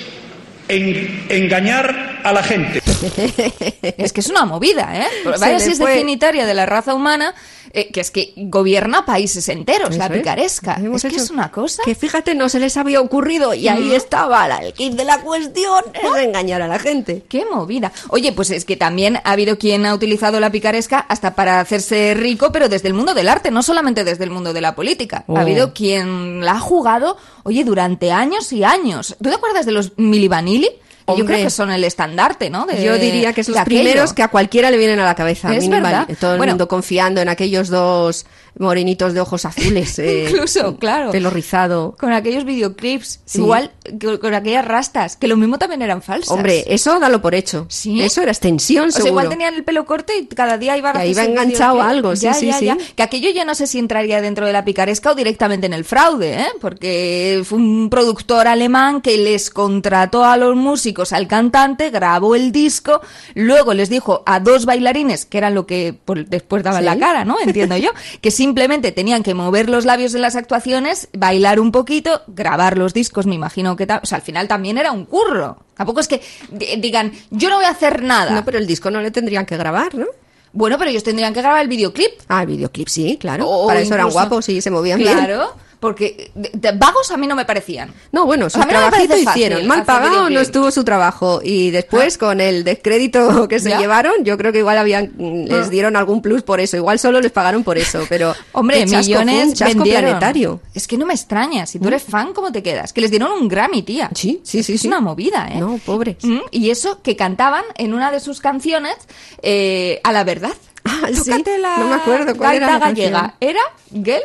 en- 0.69 1.25
engañar 1.31 2.21
a 2.23 2.33
la 2.33 2.43
gente. 2.43 2.81
Es 3.97 4.13
que 4.13 4.21
es 4.21 4.29
una 4.29 4.45
movida, 4.45 4.91
¿eh? 5.01 5.07
Vaya 5.39 5.59
si 5.61 5.73
es 5.73 5.79
fue. 5.79 5.93
definitoria 5.93 6.45
de 6.47 6.55
la 6.55 6.67
raza 6.67 6.95
humana, 6.95 7.35
eh, 7.73 7.91
que 7.93 8.01
es 8.01 8.11
que 8.11 8.33
gobierna 8.37 9.05
países 9.07 9.49
enteros, 9.49 9.97
la 9.97 10.07
es. 10.07 10.13
picaresca. 10.13 10.75
Hemos 10.79 11.05
Es 11.05 11.11
que 11.11 11.17
hecho- 11.17 11.25
es 11.25 11.31
una 11.31 11.51
cosa. 11.51 11.83
Que 11.85 11.95
fíjate, 11.95 12.35
no 12.35 12.49
se 12.49 12.59
les 12.61 12.77
había 12.77 13.01
ocurrido 13.01 13.55
y 13.55 13.69
ahí 13.69 13.95
estaba 13.95 14.47
la- 14.49 14.59
el 14.59 14.73
kit 14.73 14.95
de 14.95 15.05
la 15.05 15.21
cuestión, 15.21 15.85
es 15.95 16.23
engañar 16.25 16.63
a 16.63 16.69
la 16.69 16.79
gente. 16.79 17.25
¡Qué 17.29 17.45
movida! 17.51 17.93
Oye, 18.09 18.33
pues 18.33 18.51
es 18.51 18.65
que 18.65 18.77
también 18.77 19.17
ha 19.25 19.33
habido 19.33 19.59
quien 19.59 19.87
ha 19.87 19.95
utilizado 19.95 20.41
la 20.41 20.51
picaresca 20.51 20.99
hasta 21.09 21.35
para 21.35 21.61
hacerse 21.61 22.15
rico, 22.15 22.53
pero 22.53 22.69
desde 22.69 22.89
el 22.89 22.95
mundo 22.95 23.15
del 23.15 23.29
arte, 23.29 23.51
no 23.51 23.63
solamente 23.63 24.05
desde 24.05 24.25
el 24.25 24.31
mundo 24.31 24.53
de 24.53 24.61
la 24.61 24.75
política. 24.75 25.25
Oh. 25.27 25.37
Ha 25.37 25.41
habido 25.43 25.73
quien 25.75 26.45
la 26.45 26.53
ha 26.53 26.61
jugado, 26.61 27.17
oye, 27.45 27.65
durante 27.65 28.13
años 28.13 28.53
y 28.53 28.65
años. 28.65 29.15
¿Tú 29.23 29.29
te 29.29 29.35
acuerdas 29.35 29.67
de 29.67 29.73
los 29.73 29.93
Mili 29.97 30.29
Vanilli? 30.29 30.69
Que 31.07 31.13
Yo 31.13 31.21
Hombre. 31.21 31.35
creo 31.37 31.47
que 31.47 31.51
son 31.51 31.71
el 31.71 31.85
estandarte, 31.85 32.51
¿no? 32.51 32.67
De- 32.67 32.83
Yo 32.83 32.99
diría 32.99 33.33
que 33.33 33.41
es 33.43 33.49
los 33.49 33.57
aquello. 33.59 33.81
primeros 33.81 34.13
que 34.13 34.25
a 34.25 34.29
cualquiera 34.29 34.73
le 34.73 34.77
vienen 34.77 34.99
a 34.99 35.05
la 35.05 35.15
cabeza. 35.15 35.55
Es 35.55 35.69
verdad. 35.69 36.09
Todo 36.21 36.33
el 36.33 36.39
Bueno. 36.39 36.53
mundo 36.55 36.67
confiando 36.67 37.21
en 37.21 37.29
aquellos 37.29 37.69
dos 37.69 38.27
morenitos 38.59 39.13
de 39.15 39.21
ojos 39.21 39.45
azules. 39.45 39.99
eh, 39.99 40.29
Incluso, 40.31 40.77
claro. 40.77 41.11
Pelo 41.11 41.31
rizado. 41.31 41.97
Con 41.99 42.13
aquellos 42.13 42.45
videoclips, 42.45 43.21
Sí. 43.25 43.39
igual 43.41 43.73
con 44.21 44.35
aquellas 44.35 44.65
rastas, 44.65 45.17
que 45.17 45.29
lo 45.29 45.37
mismo 45.37 45.59
también 45.59 45.83
eran 45.83 46.03
falsas. 46.03 46.31
Hombre, 46.31 46.65
eso 46.69 46.99
dalo 46.99 47.21
por 47.23 47.35
hecho. 47.35 47.67
¿Sí? 47.69 48.01
Eso 48.03 48.23
era 48.23 48.33
extensión, 48.33 48.89
O 48.89 48.91
sea, 48.93 49.07
igual 49.07 49.29
tenían 49.29 49.55
el 49.55 49.65
pelo 49.65 49.85
corto 49.87 50.13
y 50.19 50.27
cada 50.27 50.59
día 50.59 50.77
iba 50.77 50.91
a 50.91 50.95
un 50.95 51.01
enganchado 51.01 51.75
videoclip. 51.75 51.81
algo, 51.97 52.17
sí, 52.17 52.23
Ya, 52.23 52.35
sí, 52.35 52.47
ya, 52.47 52.59
sí. 52.59 52.65
ya. 52.67 52.77
Que 52.95 53.03
aquello 53.03 53.31
yo 53.31 53.45
no 53.45 53.55
sé 53.55 53.67
si 53.67 53.79
entraría 53.79 54.21
dentro 54.21 54.47
de 54.47 54.53
la 54.53 54.65
picaresca 54.65 55.13
o 55.13 55.15
directamente 55.15 55.67
en 55.67 55.73
el 55.73 55.85
fraude, 55.85 56.41
¿eh? 56.41 56.47
Porque 56.61 57.43
fue 57.45 57.59
un 57.59 57.89
productor 57.91 58.47
alemán 58.49 59.01
que 59.01 59.17
les 59.19 59.51
contrató 59.51 60.25
a 60.25 60.37
los 60.37 60.57
músicos, 60.57 61.13
al 61.13 61.29
cantante, 61.29 61.91
grabó 61.91 62.35
el 62.35 62.53
disco, 62.53 63.01
luego 63.35 63.75
les 63.75 63.89
dijo 63.89 64.23
a 64.27 64.41
dos 64.41 64.67
bailarines, 64.67 65.27
que 65.27 65.39
eran 65.39 65.55
lo 65.55 65.67
que 65.67 65.95
pues, 66.05 66.29
después 66.29 66.63
daban 66.63 66.81
Sí. 66.81 66.87
la 66.87 66.99
cara, 66.99 67.25
¿no? 67.25 67.37
Entiendo 67.41 67.77
yo, 67.77 67.91
que 68.21 68.31
simplemente 68.47 68.93
tenían 68.93 69.23
que 69.25 69.35
mover 69.35 69.69
los 69.69 69.85
labios 69.85 70.15
en 70.15 70.23
las 70.23 70.37
actuaciones, 70.37 71.09
bailar 71.13 71.59
un 71.59 71.73
poquito, 71.73 72.23
grabar 72.29 72.79
los 72.79 72.95
discos, 72.95 73.27
me 73.27 73.35
imagino 73.35 73.75
que 73.75 73.87
tal. 73.87 74.01
O 74.03 74.07
sea, 74.07 74.17
al 74.17 74.23
final 74.23 74.47
también 74.47 74.79
era 74.79 74.93
un 74.93 75.05
curro. 75.05 75.59
Tampoco 75.77 75.99
es 76.01 76.07
que 76.07 76.21
di- 76.51 76.77
digan, 76.79 77.13
yo 77.31 77.49
no 77.51 77.57
voy 77.57 77.65
a 77.65 77.71
hacer 77.71 78.03
nada. 78.05 78.31
No, 78.31 78.45
pero 78.45 78.59
el 78.59 78.67
disco 78.67 78.91
no 78.91 79.01
le 79.01 79.11
tendrían 79.11 79.47
que 79.47 79.57
grabar, 79.57 79.95
¿no? 79.97 80.07
Bueno, 80.53 80.79
pero 80.79 80.91
ellos 80.91 81.03
tendrían 81.03 81.35
que 81.35 81.41
grabar 81.43 81.61
el 81.63 81.69
videoclip. 81.69 82.13
Ah, 82.29 82.43
el 82.43 82.47
videoclip 82.49 82.89
sí, 82.89 83.19
claro. 83.21 83.49
O 83.49 83.67
Para 83.67 83.81
eso 83.81 83.95
eran 83.95 84.11
guapos 84.11 84.49
y 84.49 84.61
se 84.61 84.71
movían 84.71 84.99
bien. 84.99 85.13
Claro, 85.13 85.53
porque 85.81 86.31
de- 86.35 86.51
de- 86.55 86.73
vagos 86.73 87.11
a 87.11 87.17
mí 87.17 87.27
no 87.27 87.35
me 87.37 87.45
parecían. 87.45 87.93
No, 88.13 88.25
bueno, 88.27 88.49
su 88.51 88.61
A 88.61 88.67
mí 88.67 88.73
no 88.73 88.81
me 88.81 88.87
trabajito 88.89 89.15
fácil 89.15 89.29
hicieron. 89.31 89.67
Mal 89.67 89.85
pagado 89.85 90.31
no 90.31 90.41
estuvo 90.41 90.71
su 90.71 90.85
trabajo. 90.85 91.41
Y 91.43 91.71
después, 91.71 92.17
con 92.19 92.41
el 92.41 92.65
descrédito 92.65 93.47
que 93.49 93.61
se 93.61 93.71
¿Ya? 93.71 93.79
llevaron, 93.79 94.25
yo 94.25 94.37
creo 94.39 94.53
que 94.53 94.59
igual 94.61 94.79
habían 94.79 95.13
mm, 95.17 95.45
les 95.47 95.67
Ah. 95.67 95.71
dieron 95.71 95.97
algún 95.97 96.23
plus 96.23 96.43
por 96.43 96.61
eso. 96.61 96.77
Igual 96.77 96.99
solo 96.99 97.21
les 97.21 97.31
pagaron 97.33 97.63
por 97.65 97.79
eso, 97.79 98.05
pero 98.09 98.35
Hombre, 98.53 98.85
chasco, 98.87 98.97
millones 99.09 99.55
chasco 99.55 99.83
planetario. 99.83 100.61
Es 100.75 100.87
que 100.87 100.97
no 100.97 101.07
me 101.07 101.15
extraña. 101.15 101.67
Si 101.67 101.79
tú 101.79 101.89
eres 101.89 102.03
fan, 102.03 102.33
¿cómo 102.33 102.51
te 102.53 102.63
quedas? 102.63 102.93
Que 102.93 103.01
les 103.01 103.11
dieron 103.11 103.31
un 103.33 103.49
Grammy, 103.49 103.83
tía. 103.83 104.11
Sí, 104.15 104.41
sí, 104.45 104.63
sí, 104.63 104.75
Es 104.75 104.81
sí. 104.83 104.89
una 104.89 105.01
movida, 105.01 105.49
¿eh? 105.53 105.59
No, 105.61 105.79
pobres. 105.85 106.17
Mm, 106.23 106.41
Y 106.51 106.71
eso 106.71 107.03
que 107.03 107.17
cantaban 107.17 107.65
en 107.77 107.95
una 107.95 108.11
de 108.11 108.21
sus 108.21 108.41
canciones 108.41 108.97
eh, 109.43 110.01
a 110.05 110.13
la 110.13 110.25
verdad. 110.25 110.53
Ah, 110.85 111.09
sí. 111.13 111.31
La 111.61 111.79
No 111.79 111.89
me 111.89 111.95
acuerdo 111.97 112.37
cuál 112.37 112.57
era 112.57 112.67
la 112.73 112.79
gallega. 112.79 113.21
canción. 113.21 113.35
Era 113.41 113.61
Girl, 113.93 114.23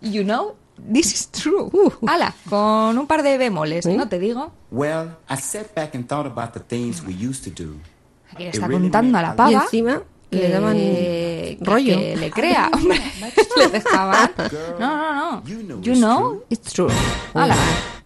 you 0.00 0.22
know, 0.22 0.54
this 0.92 1.12
is 1.14 1.28
true. 1.30 1.70
Uh. 1.72 1.90
Ala, 2.08 2.34
con 2.48 2.98
un 2.98 3.06
par 3.06 3.22
de 3.22 3.38
bemoles, 3.38 3.86
¿no 3.86 4.08
te 4.08 4.18
digo? 4.18 4.52
Well, 4.70 5.16
I 5.28 5.36
sat 5.36 5.74
back 5.74 5.94
and 5.94 6.06
thought 6.06 6.26
about 6.26 6.52
the 6.52 6.60
things 6.60 7.02
we 7.02 7.14
used 7.14 7.44
to 7.44 7.50
do. 7.50 7.76
Aquí 8.32 8.44
le 8.44 8.50
está 8.50 8.66
It 8.66 8.68
really 8.68 8.82
contando 8.90 9.18
a 9.18 9.22
la 9.22 9.36
pava. 9.36 9.50
Y 9.50 9.54
encima 9.54 10.02
le 10.30 10.48
daban 10.50 10.74
que- 10.76 11.58
rollo. 11.62 11.96
que 11.96 12.16
le 12.16 12.30
crea, 12.30 12.70
hombre. 12.74 13.00
le 13.56 13.68
dejaban. 13.68 14.30
No, 14.78 14.96
no, 14.96 15.42
no. 15.42 15.80
You 15.82 15.94
know 15.94 16.42
it's 16.50 16.72
true. 16.72 16.90
Ala. 17.34 17.56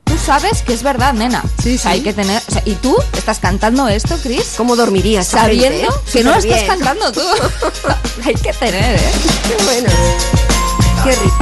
Tú 0.04 0.18
sabes 0.18 0.62
que 0.62 0.74
es 0.74 0.82
verdad, 0.82 1.14
nena. 1.14 1.42
Sí, 1.62 1.74
O 1.74 1.78
sea, 1.78 1.92
sí. 1.92 1.98
hay 1.98 2.02
que 2.02 2.12
tener. 2.12 2.40
o 2.46 2.50
sea, 2.52 2.62
¿Y 2.66 2.74
tú 2.76 2.94
estás 3.16 3.38
cantando 3.40 3.88
esto, 3.88 4.14
Chris? 4.22 4.54
¿Cómo 4.56 4.76
dormirías? 4.76 5.26
Sabiendo 5.26 5.88
eh? 5.88 5.96
que 6.12 6.22
no 6.22 6.30
lo 6.32 6.36
estás 6.36 6.62
cantando 6.64 7.10
tú. 7.10 7.20
hay 8.24 8.34
que 8.34 8.52
tener, 8.52 8.96
¿eh? 8.96 9.10
Qué 9.48 9.64
bueno. 9.64 9.88
Qué 11.02 11.10
rico. 11.12 11.36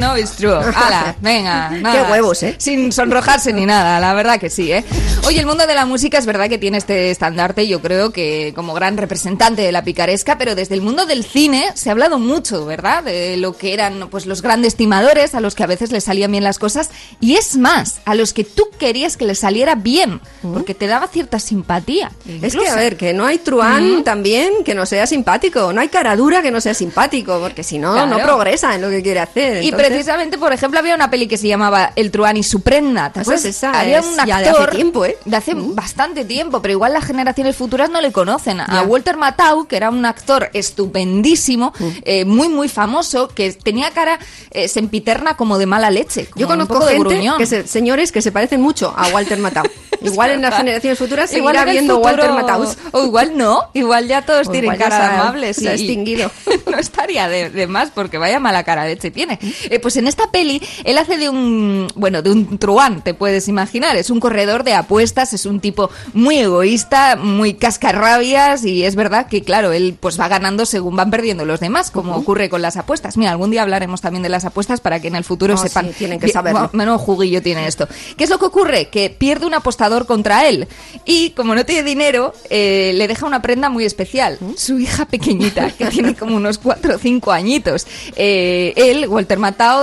No, 0.00 0.16
it's 0.16 0.32
true. 0.32 0.52
Hala, 0.54 1.14
venga. 1.20 1.70
nada. 1.80 2.06
Qué 2.06 2.12
huevos, 2.12 2.42
¿eh? 2.42 2.54
Sin 2.58 2.92
sonrojarse 2.92 3.52
ni 3.52 3.66
nada, 3.66 4.00
la 4.00 4.14
verdad 4.14 4.40
que 4.40 4.50
sí, 4.50 4.72
¿eh? 4.72 4.84
Oye, 5.26 5.40
el 5.40 5.46
mundo 5.46 5.66
de 5.66 5.74
la 5.74 5.84
música 5.86 6.18
es 6.18 6.26
verdad 6.26 6.48
que 6.48 6.58
tiene 6.58 6.78
este 6.78 7.10
estandarte, 7.10 7.68
yo 7.68 7.80
creo 7.80 8.10
que 8.10 8.52
como 8.56 8.74
gran 8.74 8.96
representante 8.96 9.62
de 9.62 9.72
la 9.72 9.84
picaresca, 9.84 10.38
pero 10.38 10.54
desde 10.54 10.74
el 10.74 10.82
mundo 10.82 11.06
del 11.06 11.24
cine 11.24 11.70
se 11.74 11.88
ha 11.90 11.92
hablado 11.92 12.18
mucho, 12.18 12.64
¿verdad? 12.66 13.04
De 13.04 13.36
lo 13.36 13.56
que 13.56 13.74
eran 13.74 14.08
pues 14.10 14.26
los 14.26 14.42
grandes 14.42 14.76
timadores, 14.76 15.34
a 15.34 15.40
los 15.40 15.54
que 15.54 15.62
a 15.62 15.66
veces 15.66 15.92
les 15.92 16.04
salían 16.04 16.32
bien 16.32 16.44
las 16.44 16.58
cosas, 16.58 16.90
y 17.20 17.34
es 17.36 17.56
más, 17.56 18.00
a 18.06 18.14
los 18.14 18.32
que 18.32 18.44
tú 18.44 18.68
querías 18.78 19.16
que 19.16 19.26
les 19.26 19.38
saliera 19.38 19.74
bien, 19.74 20.20
porque 20.42 20.74
te 20.74 20.86
daba 20.86 21.06
cierta 21.08 21.38
simpatía. 21.38 22.10
Es 22.26 22.40
que, 22.40 22.46
incluso. 22.46 22.72
a 22.72 22.76
ver, 22.76 22.96
que 22.96 23.12
no 23.12 23.26
hay 23.26 23.38
truán 23.38 24.04
también 24.04 24.64
que 24.64 24.74
no 24.74 24.86
sea 24.86 25.06
simpático. 25.06 25.72
No 25.72 25.80
hay 25.80 25.88
cara 25.88 26.16
dura 26.16 26.42
que 26.42 26.50
no 26.50 26.60
sea 26.60 26.74
simpático, 26.74 27.38
porque 27.40 27.62
si 27.62 27.78
no, 27.78 27.94
no 28.06 28.16
Claro. 28.16 28.24
progresa 28.24 28.74
en 28.74 28.82
lo 28.82 28.90
que 28.90 29.02
quiere 29.02 29.20
hacer. 29.20 29.62
Y 29.62 29.68
Entonces, 29.68 29.89
precisamente, 29.94 30.38
por 30.38 30.52
ejemplo, 30.52 30.78
había 30.80 30.94
una 30.94 31.10
peli 31.10 31.26
que 31.28 31.36
se 31.36 31.48
llamaba 31.48 31.92
El 31.96 32.10
Truán 32.10 32.36
y 32.36 32.42
su 32.42 32.60
prenda. 32.60 33.08
¿Te 33.10 33.20
Pues 33.20 33.26
acuerdas? 33.28 33.44
esa 33.44 33.70
había 33.80 33.98
es 33.98 34.06
un 34.06 34.16
ya 34.26 34.36
actor 34.38 34.56
de 34.56 34.62
hace 34.64 34.76
tiempo, 34.76 35.04
¿eh? 35.04 35.16
de 35.24 35.36
hace 35.36 35.54
bastante 35.54 36.24
tiempo, 36.24 36.62
pero 36.62 36.72
igual 36.72 36.92
las 36.92 37.04
generaciones 37.04 37.56
futuras 37.56 37.90
no 37.90 38.00
le 38.00 38.12
conocen. 38.12 38.60
A. 38.60 38.82
Walter 38.82 39.16
Matthau, 39.16 39.66
que 39.66 39.76
era 39.76 39.90
un 39.90 40.04
actor 40.04 40.50
estupendísimo, 40.52 41.72
Mm. 41.78 41.88
eh, 42.04 42.24
muy, 42.24 42.48
muy 42.48 42.68
famoso, 42.68 43.28
que 43.28 43.52
tenía 43.52 43.90
cara 43.90 44.18
eh, 44.50 44.68
sempiterna 44.68 45.36
como 45.36 45.58
de 45.58 45.66
mala 45.66 45.90
leche. 45.90 46.26
como 46.26 46.40
Yo 46.40 46.46
un 46.46 46.52
conozco 46.52 46.74
poco 46.74 46.86
de 46.86 46.92
gente, 46.94 47.08
gruñón. 47.14 47.38
que 47.38 47.46
se- 47.46 47.66
señores 47.66 48.12
que 48.12 48.22
se 48.22 48.32
parecen 48.32 48.60
mucho 48.60 48.92
a 48.96 49.08
Walter 49.08 49.38
Matthau. 49.38 49.64
Igual 50.02 50.30
en 50.30 50.40
las 50.42 50.56
generaciones 50.56 50.98
futuras 50.98 51.28
seguirá 51.30 51.64
viendo 51.64 51.96
futuro- 51.96 52.22
Walter 52.24 52.32
Matthau. 52.32 52.74
O 52.92 53.04
igual 53.04 53.36
no, 53.36 53.68
igual 53.74 54.08
ya 54.08 54.22
todos 54.22 54.48
O 54.48 54.50
tienen 54.50 54.72
igual 54.72 54.78
ya 54.78 54.88
cara 54.88 54.96
se 54.96 55.02
ha- 55.14 55.20
amables. 55.20 55.56
se 55.56 55.68
ha 55.68 55.72
y- 55.72 55.74
extinguido. 55.74 56.30
no 56.70 56.78
estaría 56.78 57.28
de, 57.28 57.50
de 57.50 57.66
más 57.66 57.90
porque 57.90 58.16
vaya 58.18 58.40
mala 58.40 58.64
cara 58.64 58.84
leche 58.86 59.10
tiene. 59.10 59.38
Eh, 59.68 59.78
pues 59.80 59.96
en 59.96 60.06
esta 60.06 60.30
peli 60.30 60.60
él 60.84 60.98
hace 60.98 61.16
de 61.16 61.28
un, 61.28 61.88
bueno, 61.94 62.22
de 62.22 62.30
un 62.30 62.58
truán, 62.58 63.02
te 63.02 63.14
puedes 63.14 63.48
imaginar. 63.48 63.96
Es 63.96 64.10
un 64.10 64.20
corredor 64.20 64.64
de 64.64 64.74
apuestas, 64.74 65.32
es 65.32 65.46
un 65.46 65.60
tipo 65.60 65.90
muy 66.14 66.38
egoísta, 66.38 67.16
muy 67.16 67.54
cascarrabias 67.54 68.64
y 68.64 68.84
es 68.84 68.94
verdad 68.96 69.26
que, 69.26 69.42
claro, 69.42 69.72
él 69.72 69.96
pues 69.98 70.18
va 70.20 70.28
ganando 70.28 70.66
según 70.66 70.96
van 70.96 71.10
perdiendo 71.10 71.44
los 71.44 71.60
demás, 71.60 71.90
como 71.90 72.14
ocurre 72.16 72.48
con 72.48 72.62
las 72.62 72.76
apuestas. 72.76 73.16
Mira, 73.16 73.30
algún 73.32 73.50
día 73.50 73.62
hablaremos 73.62 74.00
también 74.00 74.22
de 74.22 74.28
las 74.28 74.44
apuestas 74.44 74.80
para 74.80 75.00
que 75.00 75.08
en 75.08 75.16
el 75.16 75.24
futuro 75.24 75.54
Oh, 75.54 75.56
sepan. 75.56 75.86
sí, 75.88 75.94
tienen 75.98 76.20
que 76.20 76.26
Bien, 76.26 76.34
saberlo. 76.34 76.70
menudo 76.72 76.98
juguillo 76.98 77.42
tiene 77.42 77.66
esto. 77.66 77.88
¿Qué 78.16 78.24
es 78.24 78.30
lo 78.30 78.38
que 78.38 78.44
ocurre? 78.46 78.88
Que 78.88 79.10
pierde 79.10 79.46
un 79.46 79.54
apostador 79.54 80.06
contra 80.06 80.46
él 80.48 80.68
y 81.04 81.30
como 81.30 81.54
no 81.54 81.64
tiene 81.64 81.82
dinero, 81.82 82.32
eh, 82.50 82.92
le 82.94 83.08
deja 83.08 83.26
una 83.26 83.42
prenda 83.42 83.68
muy 83.68 83.84
especial. 83.84 84.38
Su 84.56 84.78
hija 84.78 85.06
pequeñita, 85.06 85.70
que 85.72 85.86
tiene 85.86 86.14
como 86.14 86.36
unos 86.36 86.58
cuatro 86.58 86.94
o 86.96 86.98
cinco 86.98 87.32
añitos. 87.32 87.86
Eh, 88.16 88.72
él, 88.76 89.08
Walter 89.08 89.38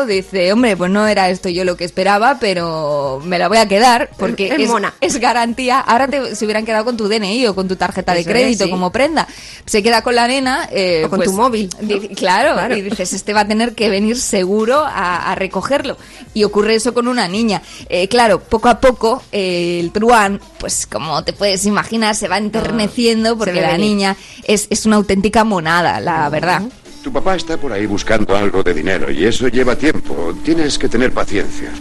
Dice, 0.06 0.51
hombre, 0.53 0.75
pues 0.77 0.91
no 0.91 1.08
era 1.08 1.29
esto 1.29 1.50
yo 1.50 1.63
lo 1.63 1.75
que 1.77 1.86
esperaba, 1.86 2.38
pero 2.39 3.22
me 3.24 3.39
la 3.39 3.48
voy 3.48 3.58
a 3.58 3.67
quedar 3.67 4.10
porque 4.17 4.48
Es 4.48 4.60
es, 4.60 4.70
mona. 4.70 4.94
es 5.01 5.17
garantía. 5.20 5.79
Ahora 5.79 6.08
te, 6.08 6.36
se 6.36 6.46
hubieran 6.46 6.65
quedado 6.65 6.86
con 6.86 6.98
tu 6.98 7.08
DNI 7.08 7.48
o 7.48 7.56
con 7.56 7.67
tu 7.67 7.75
tarjeta 7.75 8.13
de 8.13 8.22
es, 8.22 8.27
crédito 8.27 8.65
sí. 8.65 8.70
como 8.70 8.91
prenda. 8.91 9.27
Se 9.65 9.82
queda 9.84 10.01
con 10.01 10.15
la 10.15 10.27
nena. 10.27 10.67
eh, 10.72 11.03
O 11.06 11.10
con 11.10 11.17
pues, 11.17 11.29
tu 11.29 11.36
móvil. 11.36 11.70
dice- 11.82 12.10
claro, 12.10 12.53
Claro. 12.53 12.75
y 12.75 12.82
dices, 12.82 13.13
este 13.13 13.34
va 13.34 13.41
a 13.41 13.48
tener 13.48 13.74
que 13.75 13.89
venir 13.89 14.17
seguro 14.20 14.79
a, 14.86 15.32
a 15.32 15.36
recogerlo. 15.36 15.98
Y 16.34 16.44
ocurre 16.44 16.75
eso 16.75 16.94
con 16.94 17.08
una 17.08 17.27
niña. 17.27 17.62
Eh, 17.89 18.08
claro, 18.08 18.39
poco 18.41 18.70
a 18.70 18.79
poco 18.79 19.24
eh, 19.32 19.79
el 19.79 19.91
truán, 19.91 20.39
pues 20.60 20.86
como 20.88 21.24
te 21.24 21.34
puedes 21.34 21.65
imaginar, 21.65 22.15
se 22.15 22.27
va 22.27 22.38
enterneciendo 22.38 23.38
porque 23.38 23.62
la 23.62 23.72
venir. 23.72 23.88
niña 23.88 24.15
es, 24.44 24.67
es 24.70 24.86
una 24.86 24.98
auténtica 24.98 25.44
monada, 25.44 26.00
la 26.00 26.29
verdad. 26.29 26.62
Tu 27.07 27.13
papá 27.13 27.37
está 27.37 27.55
por 27.55 27.71
ahí 27.71 27.85
buscando 27.85 28.35
algo 28.35 28.61
de 28.63 28.73
dinero 28.73 29.09
y 29.09 29.23
eso 29.23 29.47
lleva 29.47 29.77
tiempo. 29.77 30.35
Tienes 30.43 30.77
que 30.77 30.89
tener 30.89 31.13
paciencia. 31.13 31.71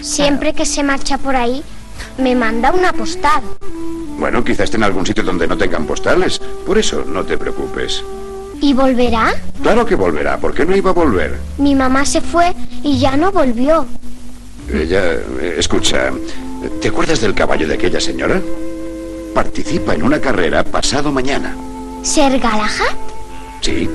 Siempre 0.00 0.52
que 0.54 0.66
se 0.66 0.82
marcha 0.82 1.18
por 1.18 1.36
ahí, 1.36 1.62
me 2.18 2.34
manda 2.34 2.72
una 2.72 2.92
postal. 2.92 3.44
Bueno, 4.18 4.42
quizás 4.42 4.64
esté 4.64 4.76
en 4.76 4.82
algún 4.82 5.06
sitio 5.06 5.22
donde 5.22 5.46
no 5.46 5.56
tengan 5.56 5.86
postales. 5.86 6.40
Por 6.66 6.78
eso 6.78 7.04
no 7.06 7.22
te 7.22 7.38
preocupes. 7.38 8.02
¿Y 8.60 8.74
volverá? 8.74 9.34
Claro 9.62 9.86
que 9.86 9.94
volverá. 9.94 10.36
¿Por 10.36 10.52
qué 10.52 10.66
no 10.66 10.74
iba 10.74 10.90
a 10.90 10.94
volver? 10.94 11.38
Mi 11.58 11.76
mamá 11.76 12.04
se 12.04 12.20
fue 12.20 12.52
y 12.82 12.98
ya 12.98 13.16
no 13.16 13.30
volvió. 13.30 13.86
Ella, 14.68 15.12
eh, 15.12 15.54
escucha, 15.58 16.10
¿te 16.80 16.88
acuerdas 16.88 17.20
del 17.20 17.34
caballo 17.34 17.68
de 17.68 17.74
aquella 17.74 18.00
señora? 18.00 18.42
Participa 19.32 19.94
en 19.94 20.02
una 20.02 20.20
carrera 20.20 20.64
pasado 20.64 21.12
mañana. 21.12 21.54
¿Ser 22.02 22.40
Galahad? 22.40 22.96
Sí. 23.60 23.88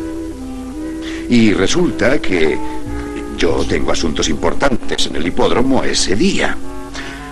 Y 1.31 1.53
resulta 1.53 2.19
que 2.19 2.57
yo 3.37 3.63
tengo 3.63 3.93
asuntos 3.93 4.27
importantes 4.27 5.07
en 5.07 5.15
el 5.15 5.27
hipódromo 5.27 5.81
ese 5.81 6.13
día. 6.13 6.57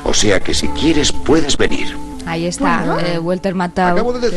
O 0.05 0.13
sea 0.13 0.39
que 0.39 0.53
si 0.53 0.69
quieres 0.69 1.11
puedes 1.11 1.57
venir. 1.57 2.08
Ahí 2.29 2.45
está, 2.45 2.97
eh, 3.03 3.17
Walter 3.17 3.55
Matthau. 3.55 4.19
De 4.19 4.29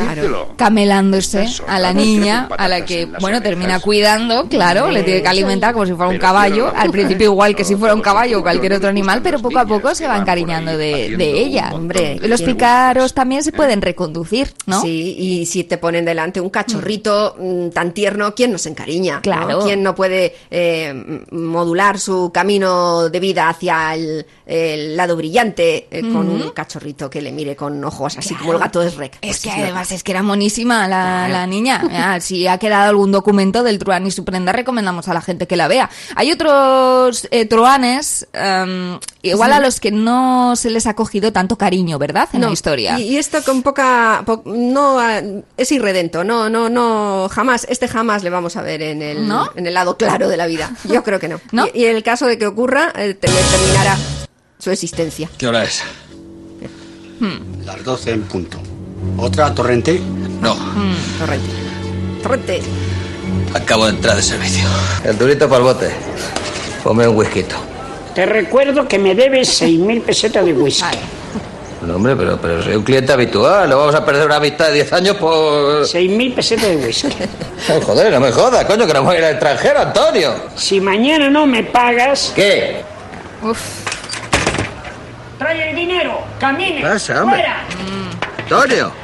camelándose 0.56 1.46
a 1.68 1.78
la 1.78 1.92
niña, 1.92 2.48
a 2.56 2.66
la 2.66 2.86
que, 2.86 3.06
bueno, 3.20 3.42
termina 3.42 3.80
cuidando, 3.80 4.48
claro, 4.48 4.90
le 4.90 5.02
tiene 5.02 5.20
que 5.20 5.28
alimentar 5.28 5.74
como 5.74 5.84
si 5.84 5.92
fuera 5.92 6.10
un 6.10 6.18
caballo, 6.18 6.72
al 6.74 6.90
principio 6.90 7.26
igual 7.26 7.54
que 7.54 7.64
si 7.64 7.76
fuera 7.76 7.94
un 7.94 8.00
caballo 8.00 8.38
o 8.38 8.42
cualquier 8.42 8.72
otro 8.72 8.88
animal, 8.88 9.20
pero 9.22 9.40
poco 9.40 9.58
a 9.58 9.66
poco 9.66 9.94
se 9.94 10.06
va 10.06 10.16
encariñando 10.16 10.76
de, 10.76 11.42
ella. 11.42 11.70
Hombre, 11.74 12.18
Los 12.22 12.40
¿quién? 12.40 12.52
picaros 12.52 13.12
también 13.12 13.42
se 13.42 13.52
pueden 13.52 13.82
reconducir, 13.82 14.54
¿no? 14.66 14.80
Sí, 14.80 15.14
y 15.18 15.46
si 15.46 15.64
te 15.64 15.76
ponen 15.76 16.04
delante 16.04 16.40
un 16.40 16.48
cachorrito 16.50 17.36
mm, 17.38 17.68
tan 17.70 17.92
tierno, 17.92 18.34
¿quién 18.34 18.52
no 18.52 18.58
se 18.58 18.70
encariña? 18.70 19.16
no? 19.16 19.22
Claro. 19.22 19.60
¿Quién 19.64 19.82
no 19.82 19.94
puede 19.94 20.34
eh, 20.50 21.26
modular 21.30 21.98
su 21.98 22.30
camino 22.32 23.08
de 23.08 23.20
vida 23.20 23.48
hacia 23.48 23.94
el, 23.94 24.26
el 24.46 24.96
lado 24.96 25.16
brillante 25.16 25.88
eh, 25.90 26.00
con 26.00 26.28
un 26.28 26.50
cachorrito 26.50 27.08
que 27.08 27.20
le 27.20 27.32
mire 27.32 27.56
con 27.56 27.81
ojos 27.84 28.16
así 28.18 28.34
como 28.34 28.52
el 28.52 28.58
gato 28.58 28.80
de 28.80 28.90
Shrek? 28.90 29.14
Es 29.14 29.20
Pues 29.20 29.40
que 29.40 29.50
sí, 29.50 29.60
además 29.60 29.92
es 29.92 30.02
que 30.02 30.12
era 30.12 30.22
monísima 30.22 30.88
la, 30.88 31.24
Claro. 31.26 31.32
la 31.32 31.46
niña. 31.46 32.20
Si 32.20 32.46
ha 32.46 32.58
quedado 32.58 32.90
algún 32.90 33.12
documento 33.12 33.62
del 33.62 33.78
Truán 33.78 34.06
y 34.06 34.10
su 34.10 34.24
prenda, 34.24 34.52
recomendamos 34.52 35.08
a 35.08 35.14
la 35.14 35.20
gente 35.20 35.46
que 35.46 35.56
la 35.56 35.68
vea. 35.68 35.90
Hay 36.16 36.30
otros 36.32 37.28
eh, 37.30 37.46
truanes, 37.46 38.26
em, 38.32 38.98
igual 39.22 39.52
a 39.52 39.60
los 39.60 39.80
que 39.80 39.90
no 39.90 40.54
se 40.56 40.70
les 40.70 40.86
ha 40.86 40.94
cogido 40.94 41.32
tanto 41.32 41.56
cariño, 41.58 41.98
¿verdad? 41.98 42.28
En 42.32 42.42
la 42.42 42.50
historia. 42.50 42.98
Y, 42.98 43.14
y 43.14 43.16
esto 43.18 43.42
con 43.44 43.62
poca, 43.62 44.22
po- 44.26 44.42
no 44.46 44.98
ah, 44.98 45.20
es 45.56 45.72
irredento, 45.72 46.24
no, 46.24 46.48
no, 46.48 46.68
no, 46.68 47.28
jamás, 47.30 47.66
este 47.68 47.88
jamás 47.88 48.22
le 48.22 48.30
vamos 48.30 48.56
a 48.56 48.62
ver 48.62 48.82
en 48.82 49.02
el, 49.02 49.26
¿No? 49.28 49.50
en 49.56 49.66
el 49.66 49.74
lado 49.74 49.96
claro 49.96 50.28
de 50.28 50.36
la 50.36 50.46
vida. 50.46 50.70
Yo 50.84 51.02
creo 51.02 51.18
que 51.18 51.28
no. 51.28 51.40
¿No? 51.52 51.66
Y, 51.72 51.82
y 51.82 51.86
en 51.86 51.96
el 51.96 52.02
caso 52.02 52.26
de 52.26 52.38
que 52.38 52.46
ocurra, 52.46 52.92
eh, 52.96 53.14
te- 53.14 53.28
le 53.28 53.34
terminará 53.42 53.96
su 54.58 54.70
existencia. 54.70 55.28
¿Qué 55.38 55.46
hora 55.48 55.64
es? 55.64 55.82
Hmm. 57.22 57.64
Las 57.64 57.84
12 57.84 58.10
en 58.10 58.22
punto. 58.22 58.58
¿Otra 59.16 59.54
torrente? 59.54 60.00
No. 60.40 60.56
Torrente. 61.20 61.50
Torrente. 62.20 62.62
Acabo 63.54 63.84
de 63.86 63.92
entrar 63.92 64.16
de 64.16 64.22
servicio. 64.22 64.68
El 65.04 65.16
durito 65.16 65.48
para 65.48 65.58
el 65.58 65.62
bote. 65.62 65.90
Ponme 66.82 67.06
un 67.06 67.16
whisky. 67.16 67.44
Te 68.12 68.26
recuerdo 68.26 68.88
que 68.88 68.98
me 68.98 69.14
debes 69.14 69.62
6.000 69.62 70.02
pesetas 70.02 70.44
de 70.44 70.52
whisky. 70.52 70.98
No, 71.86 71.94
hombre, 71.94 72.16
pero, 72.16 72.38
pero 72.42 72.60
soy 72.60 72.74
un 72.74 72.82
cliente 72.82 73.12
habitual. 73.12 73.70
No 73.70 73.78
vamos 73.78 73.94
a 73.94 74.04
perder 74.04 74.26
una 74.26 74.36
amistad 74.36 74.66
de 74.66 74.74
10 74.74 74.92
años 74.92 75.16
por... 75.18 75.82
6.000 75.84 76.34
pesetas 76.34 76.70
de 76.70 76.76
whisky. 76.76 77.08
Oh, 77.70 77.80
joder, 77.80 78.12
no 78.12 78.18
me 78.18 78.32
jodas, 78.32 78.64
coño, 78.64 78.88
que 78.88 78.92
no 78.92 79.04
voy 79.04 79.14
a 79.14 79.18
ir 79.20 79.24
al 79.26 79.30
extranjero, 79.34 79.78
Antonio. 79.78 80.34
Si 80.56 80.80
mañana 80.80 81.30
no 81.30 81.46
me 81.46 81.62
pagas, 81.62 82.32
¿Qué? 82.34 82.82
Trae 85.42 85.70
el 85.70 85.76
dinero, 85.76 86.24
camine, 86.38 86.80
Pasa, 86.82 87.22
hombre. 87.22 87.36
fuera. 87.38 87.56
Antonio. 88.38 89.01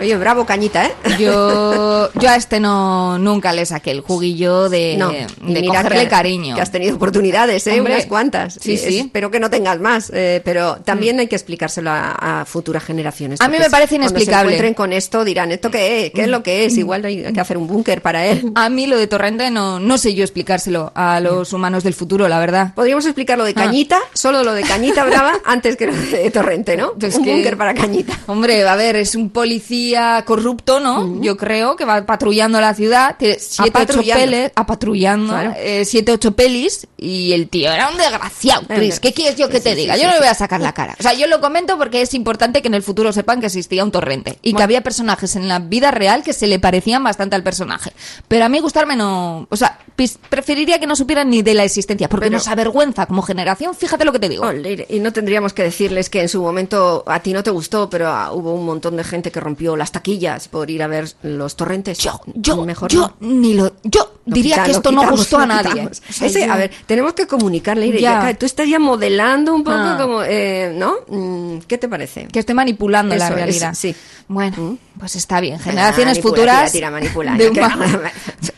Oye, 0.00 0.16
bravo, 0.16 0.44
cañita, 0.44 0.84
¿eh? 0.86 0.92
Yo, 1.18 2.10
yo 2.14 2.28
a 2.28 2.36
este 2.36 2.60
no 2.60 3.18
nunca 3.18 3.52
le 3.54 3.64
saqué 3.64 3.90
el 3.92 4.00
juguillo 4.02 4.68
de, 4.68 4.96
No, 4.98 5.08
de 5.10 5.26
mira 5.40 5.68
cogerle 5.82 6.02
que- 6.02 6.08
cariño. 6.08 6.54
Que 6.54 6.60
has 6.60 6.70
tenido 6.70 6.96
oportunidades, 6.96 7.66
¿eh? 7.66 7.78
Hombre, 7.78 7.94
Unas 7.94 8.06
cuantas. 8.06 8.58
sí, 8.60 8.76
sí. 8.76 8.98
Espero 8.98 9.30
que 9.30 9.40
no 9.40 9.48
tengas 9.48 9.80
más, 9.80 10.10
eh, 10.14 10.42
pero 10.44 10.76
también 10.84 11.18
hay 11.20 11.28
que 11.28 11.36
explicárselo 11.36 11.90
a, 11.90 12.40
a 12.40 12.44
futuras 12.44 12.84
generaciones. 12.84 13.40
A 13.40 13.48
mí 13.48 13.56
me 13.58 13.70
parece 13.70 13.96
Cuando 13.96 14.08
se 14.08 14.14
inexplicable. 14.14 14.52
encuentren 14.52 14.74
con 14.74 14.92
esto 14.92 15.24
dirán, 15.24 15.50
¿esto 15.52 15.70
qué 15.70 16.06
es? 16.06 16.12
¿Qué 16.12 16.22
es 16.22 16.28
lo 16.28 16.42
que 16.42 16.66
es? 16.66 16.76
Igual 16.76 17.04
hay 17.06 17.32
que 17.32 17.40
hacer 17.40 17.56
un 17.56 17.66
búnker 17.66 18.02
para 18.02 18.26
él. 18.26 18.52
A 18.54 18.68
mí 18.68 18.86
lo 18.86 18.98
de 18.98 19.06
Torrente 19.06 19.50
no, 19.50 19.80
no 19.80 19.96
sé 19.98 20.14
yo 20.14 20.22
explicárselo 20.24 20.92
a 20.94 21.20
los 21.20 21.52
humanos 21.54 21.82
del 21.84 21.94
futuro, 21.94 22.28
la 22.28 22.38
verdad. 22.38 22.74
Podríamos 22.74 23.06
explicar 23.06 23.38
lo 23.38 23.44
de 23.44 23.52
Ah. 23.56 23.64
Cañita, 23.64 23.98
solo 24.12 24.42
lo 24.44 24.52
de 24.52 24.62
Cañita 24.62 25.04
Brava, 25.04 25.32
antes 25.46 25.76
que 25.76 25.86
lo 25.86 25.94
de 25.94 26.30
Torrente, 26.34 26.76
¿no? 26.76 26.92
Es 27.00 27.14
un 27.16 27.24
búnker 27.24 27.56
para 27.56 27.72
Cañita. 27.72 28.18
Hombre, 28.26 28.66
a 28.68 28.76
ver, 28.76 28.96
es 28.96 29.14
un 29.14 29.30
policía 29.30 29.85
policía 29.86 30.24
corrupto, 30.26 30.80
¿no? 30.80 31.20
Yo 31.22 31.36
creo 31.36 31.76
que 31.76 31.84
va 31.84 32.04
patrullando 32.04 32.60
la 32.60 32.74
ciudad, 32.74 33.16
tiene 33.18 33.36
siete, 33.38 33.70
ocho 33.70 33.86
patrullando. 33.86 34.24
peles, 34.24 34.52
a 34.54 34.66
patrullando, 34.66 35.32
Claro. 35.32 35.54
eh, 35.56 35.84
siete, 35.84 36.12
ocho 36.12 36.32
pelis, 36.32 36.86
y 36.96 37.32
el 37.32 37.48
tío 37.48 37.70
era 37.72 37.88
un 37.88 37.96
desgraciado, 37.96 38.62
Chris. 38.68 39.00
¿Qué 39.00 39.12
quieres 39.12 39.36
yo 39.36 39.48
que 39.48 39.60
te 39.60 39.70
Sí, 39.70 39.76
diga? 39.76 39.94
sí, 39.94 40.00
yo 40.00 40.06
no 40.08 40.14
le 40.14 40.18
voy 40.20 40.28
a 40.28 40.34
sacar 40.34 40.60
la 40.60 40.72
cara. 40.72 40.96
O 40.98 41.02
sea, 41.02 41.14
yo 41.14 41.26
lo 41.26 41.40
comento 41.40 41.78
porque 41.78 42.02
es 42.02 42.14
importante 42.14 42.62
que 42.62 42.68
en 42.68 42.74
el 42.74 42.82
futuro 42.82 43.12
sepan 43.12 43.40
que 43.40 43.46
existía 43.46 43.84
un 43.84 43.90
torrente 43.92 44.38
y 44.42 44.54
que 44.54 44.62
había 44.62 44.82
personajes 44.82 45.36
en 45.36 45.48
la 45.48 45.58
vida 45.58 45.90
real 45.90 46.22
que 46.22 46.32
se 46.32 46.46
le 46.46 46.58
parecían 46.58 47.02
bastante 47.04 47.36
al 47.36 47.42
personaje. 47.42 47.92
Pero 48.28 48.44
a 48.44 48.48
mí 48.48 48.58
gustarme 48.60 48.96
no, 48.96 49.46
o 49.50 49.56
sea, 49.56 49.78
preferiría 50.28 50.78
que 50.78 50.86
no 50.86 50.96
supieran 50.96 51.30
ni 51.30 51.42
de 51.42 51.54
la 51.54 51.64
existencia, 51.64 52.08
porque 52.08 52.26
Pero- 52.26 52.38
nos 52.38 52.48
avergüenza 52.48 53.06
como 53.06 53.22
generación, 53.22 53.74
fíjate 53.74 54.04
lo 54.04 54.12
que 54.12 54.18
te 54.18 54.28
digo. 54.28 54.44
Y 54.88 55.00
no 55.00 55.12
tendríamos 55.12 55.52
que 55.52 55.62
decirles 55.62 56.10
que 56.10 56.20
en 56.22 56.28
su 56.28 56.42
momento 56.42 57.04
a 57.06 57.20
ti 57.20 57.32
no 57.32 57.42
te 57.42 57.50
gustó, 57.50 57.88
pero 57.90 58.08
ah, 58.08 58.32
hubo 58.32 58.52
un 58.54 58.64
montón 58.64 58.96
de 58.96 59.04
gente 59.04 59.30
que 59.30 59.40
rompió 59.40 59.75
las 59.76 59.92
taquillas 59.92 60.48
por 60.48 60.70
ir 60.70 60.82
a 60.82 60.86
ver 60.86 61.08
los 61.22 61.56
torrentes. 61.56 61.98
Yo, 61.98 62.20
yo, 62.34 62.64
mejor 62.64 62.90
yo 62.90 63.16
ni 63.20 63.54
lo, 63.54 63.72
yo 63.84 64.20
diría 64.24 64.62
que 64.64 64.72
esto 64.72 64.90
no 64.92 65.08
gustó 65.10 65.38
a 65.38 65.46
nadie. 65.46 65.86
O 65.86 66.12
sea, 66.12 66.26
Ese, 66.26 66.46
yo- 66.46 66.52
A 66.52 66.56
ver, 66.56 66.70
tenemos 66.86 67.12
que 67.12 67.26
comunicarle. 67.26 67.86
Irene, 67.86 68.34
tú 68.34 68.46
estás 68.46 68.68
ya 68.68 68.78
modelando 68.78 69.54
un 69.54 69.62
poco 69.64 69.76
Ah. 69.78 69.98
como, 70.00 70.22
eh, 70.22 70.72
¿no? 70.74 70.94
Mm, 71.08 71.58
¿Qué 71.66 71.78
te 71.78 71.88
parece? 71.88 72.26
que 72.28 72.38
esté 72.38 72.54
manipulando 72.54 73.14
la 73.14 73.26
Eso 73.26 73.34
es, 73.34 73.40
realidad. 73.40 73.74
sí. 73.74 73.94
Bueno, 74.28 74.78
pues 74.98 75.14
está 75.16 75.40
bien. 75.40 75.58
Generaciones 75.60 76.20
futuras. 76.20 76.72
tira, 76.72 76.88
tira, 77.00 77.34
de 77.36 77.48
un 77.50 77.56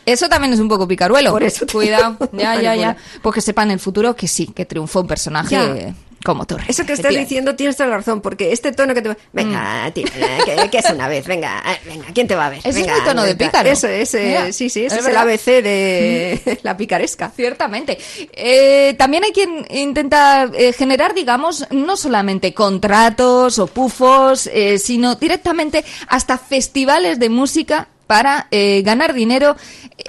Eso 0.05 0.27
también 0.29 0.53
es 0.53 0.59
un 0.59 0.67
poco 0.67 0.87
picaruelo. 0.87 1.31
Por 1.31 1.43
eso 1.43 1.65
te 1.65 1.73
Cuidado. 1.73 2.17
Ya, 2.33 2.59
ya, 2.61 2.75
ya. 2.75 2.97
Pues 3.21 3.35
que 3.35 3.41
sepan 3.41 3.67
en 3.67 3.73
el 3.73 3.79
futuro 3.79 4.15
que 4.15 4.27
sí, 4.27 4.47
que 4.47 4.65
triunfó 4.65 5.01
un 5.01 5.07
personaje 5.07 5.55
Ya. 5.55 5.93
Como 6.23 6.45
Torre. 6.45 6.65
Eso 6.67 6.85
que 6.85 6.93
estás 6.93 7.13
diciendo 7.13 7.55
tienes 7.55 7.77
toda 7.77 7.89
la 7.89 7.97
razón, 7.97 8.21
porque 8.21 8.51
este 8.51 8.71
tono 8.71 8.93
que 8.93 9.01
te... 9.01 9.17
Venga, 9.33 9.89
tira, 9.93 10.11
que, 10.45 10.69
que 10.69 10.77
es 10.77 10.89
una 10.91 11.07
vez, 11.07 11.25
venga, 11.25 11.61
ah, 11.63 11.77
venga, 11.85 12.05
¿quién 12.13 12.27
te 12.27 12.35
va 12.35 12.47
a 12.47 12.49
ver? 12.49 12.59
Ese 12.59 12.69
es 12.69 12.75
Venga, 12.75 12.95
mi 12.95 13.01
tono 13.03 13.23
de 13.23 13.33
venga. 13.33 13.51
pícaro. 13.51 13.69
Eso, 13.69 13.87
ese, 13.87 14.25
Mira, 14.25 14.51
sí, 14.51 14.69
sí, 14.69 14.85
ese 14.85 14.97
es 14.99 15.05
es, 15.05 15.07
el. 15.07 15.17
ABC 15.17 15.45
de 15.63 16.59
la 16.63 16.75
picaresca. 16.77 17.31
Ciertamente. 17.35 17.97
Eh, 18.33 18.95
también 18.97 19.23
hay 19.23 19.31
quien 19.31 19.65
intenta 19.69 20.49
eh, 20.53 20.73
generar, 20.73 21.13
digamos, 21.13 21.65
no 21.71 21.97
solamente 21.97 22.53
contratos 22.53 23.59
o 23.59 23.67
pufos, 23.67 24.47
eh, 24.47 24.77
sino 24.77 25.15
directamente 25.15 25.83
hasta 26.07 26.37
festivales 26.37 27.19
de 27.19 27.29
música 27.29 27.87
para 28.07 28.47
eh, 28.51 28.81
ganar 28.83 29.13
dinero 29.13 29.55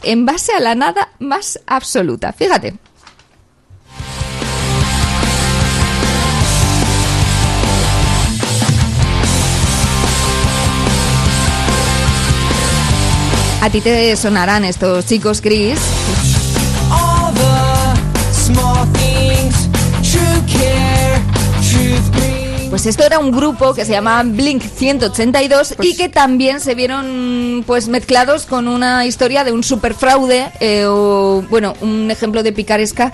en 0.02 0.24
base 0.24 0.52
a 0.52 0.60
la 0.60 0.74
nada 0.74 1.10
más 1.18 1.60
absoluta. 1.66 2.32
Fíjate. 2.32 2.74
A 13.62 13.68
ti 13.68 13.82
te 13.82 14.16
sonarán 14.16 14.64
estos 14.64 15.04
chicos, 15.04 15.42
Chris. 15.42 15.78
Pues 22.70 22.86
esto 22.86 23.04
era 23.04 23.18
un 23.18 23.30
grupo 23.32 23.74
que 23.74 23.84
se 23.84 23.92
llamaba 23.92 24.22
Blink 24.22 24.62
182 24.62 25.74
y 25.82 25.96
que 25.96 26.08
también 26.08 26.60
se 26.60 26.74
vieron 26.74 27.64
pues 27.66 27.88
mezclados 27.88 28.46
con 28.46 28.68
una 28.68 29.04
historia 29.04 29.44
de 29.44 29.52
un 29.52 29.62
superfraude 29.62 30.50
eh, 30.60 30.86
o 30.86 31.44
bueno, 31.50 31.74
un 31.82 32.10
ejemplo 32.10 32.42
de 32.42 32.52
picaresca 32.52 33.12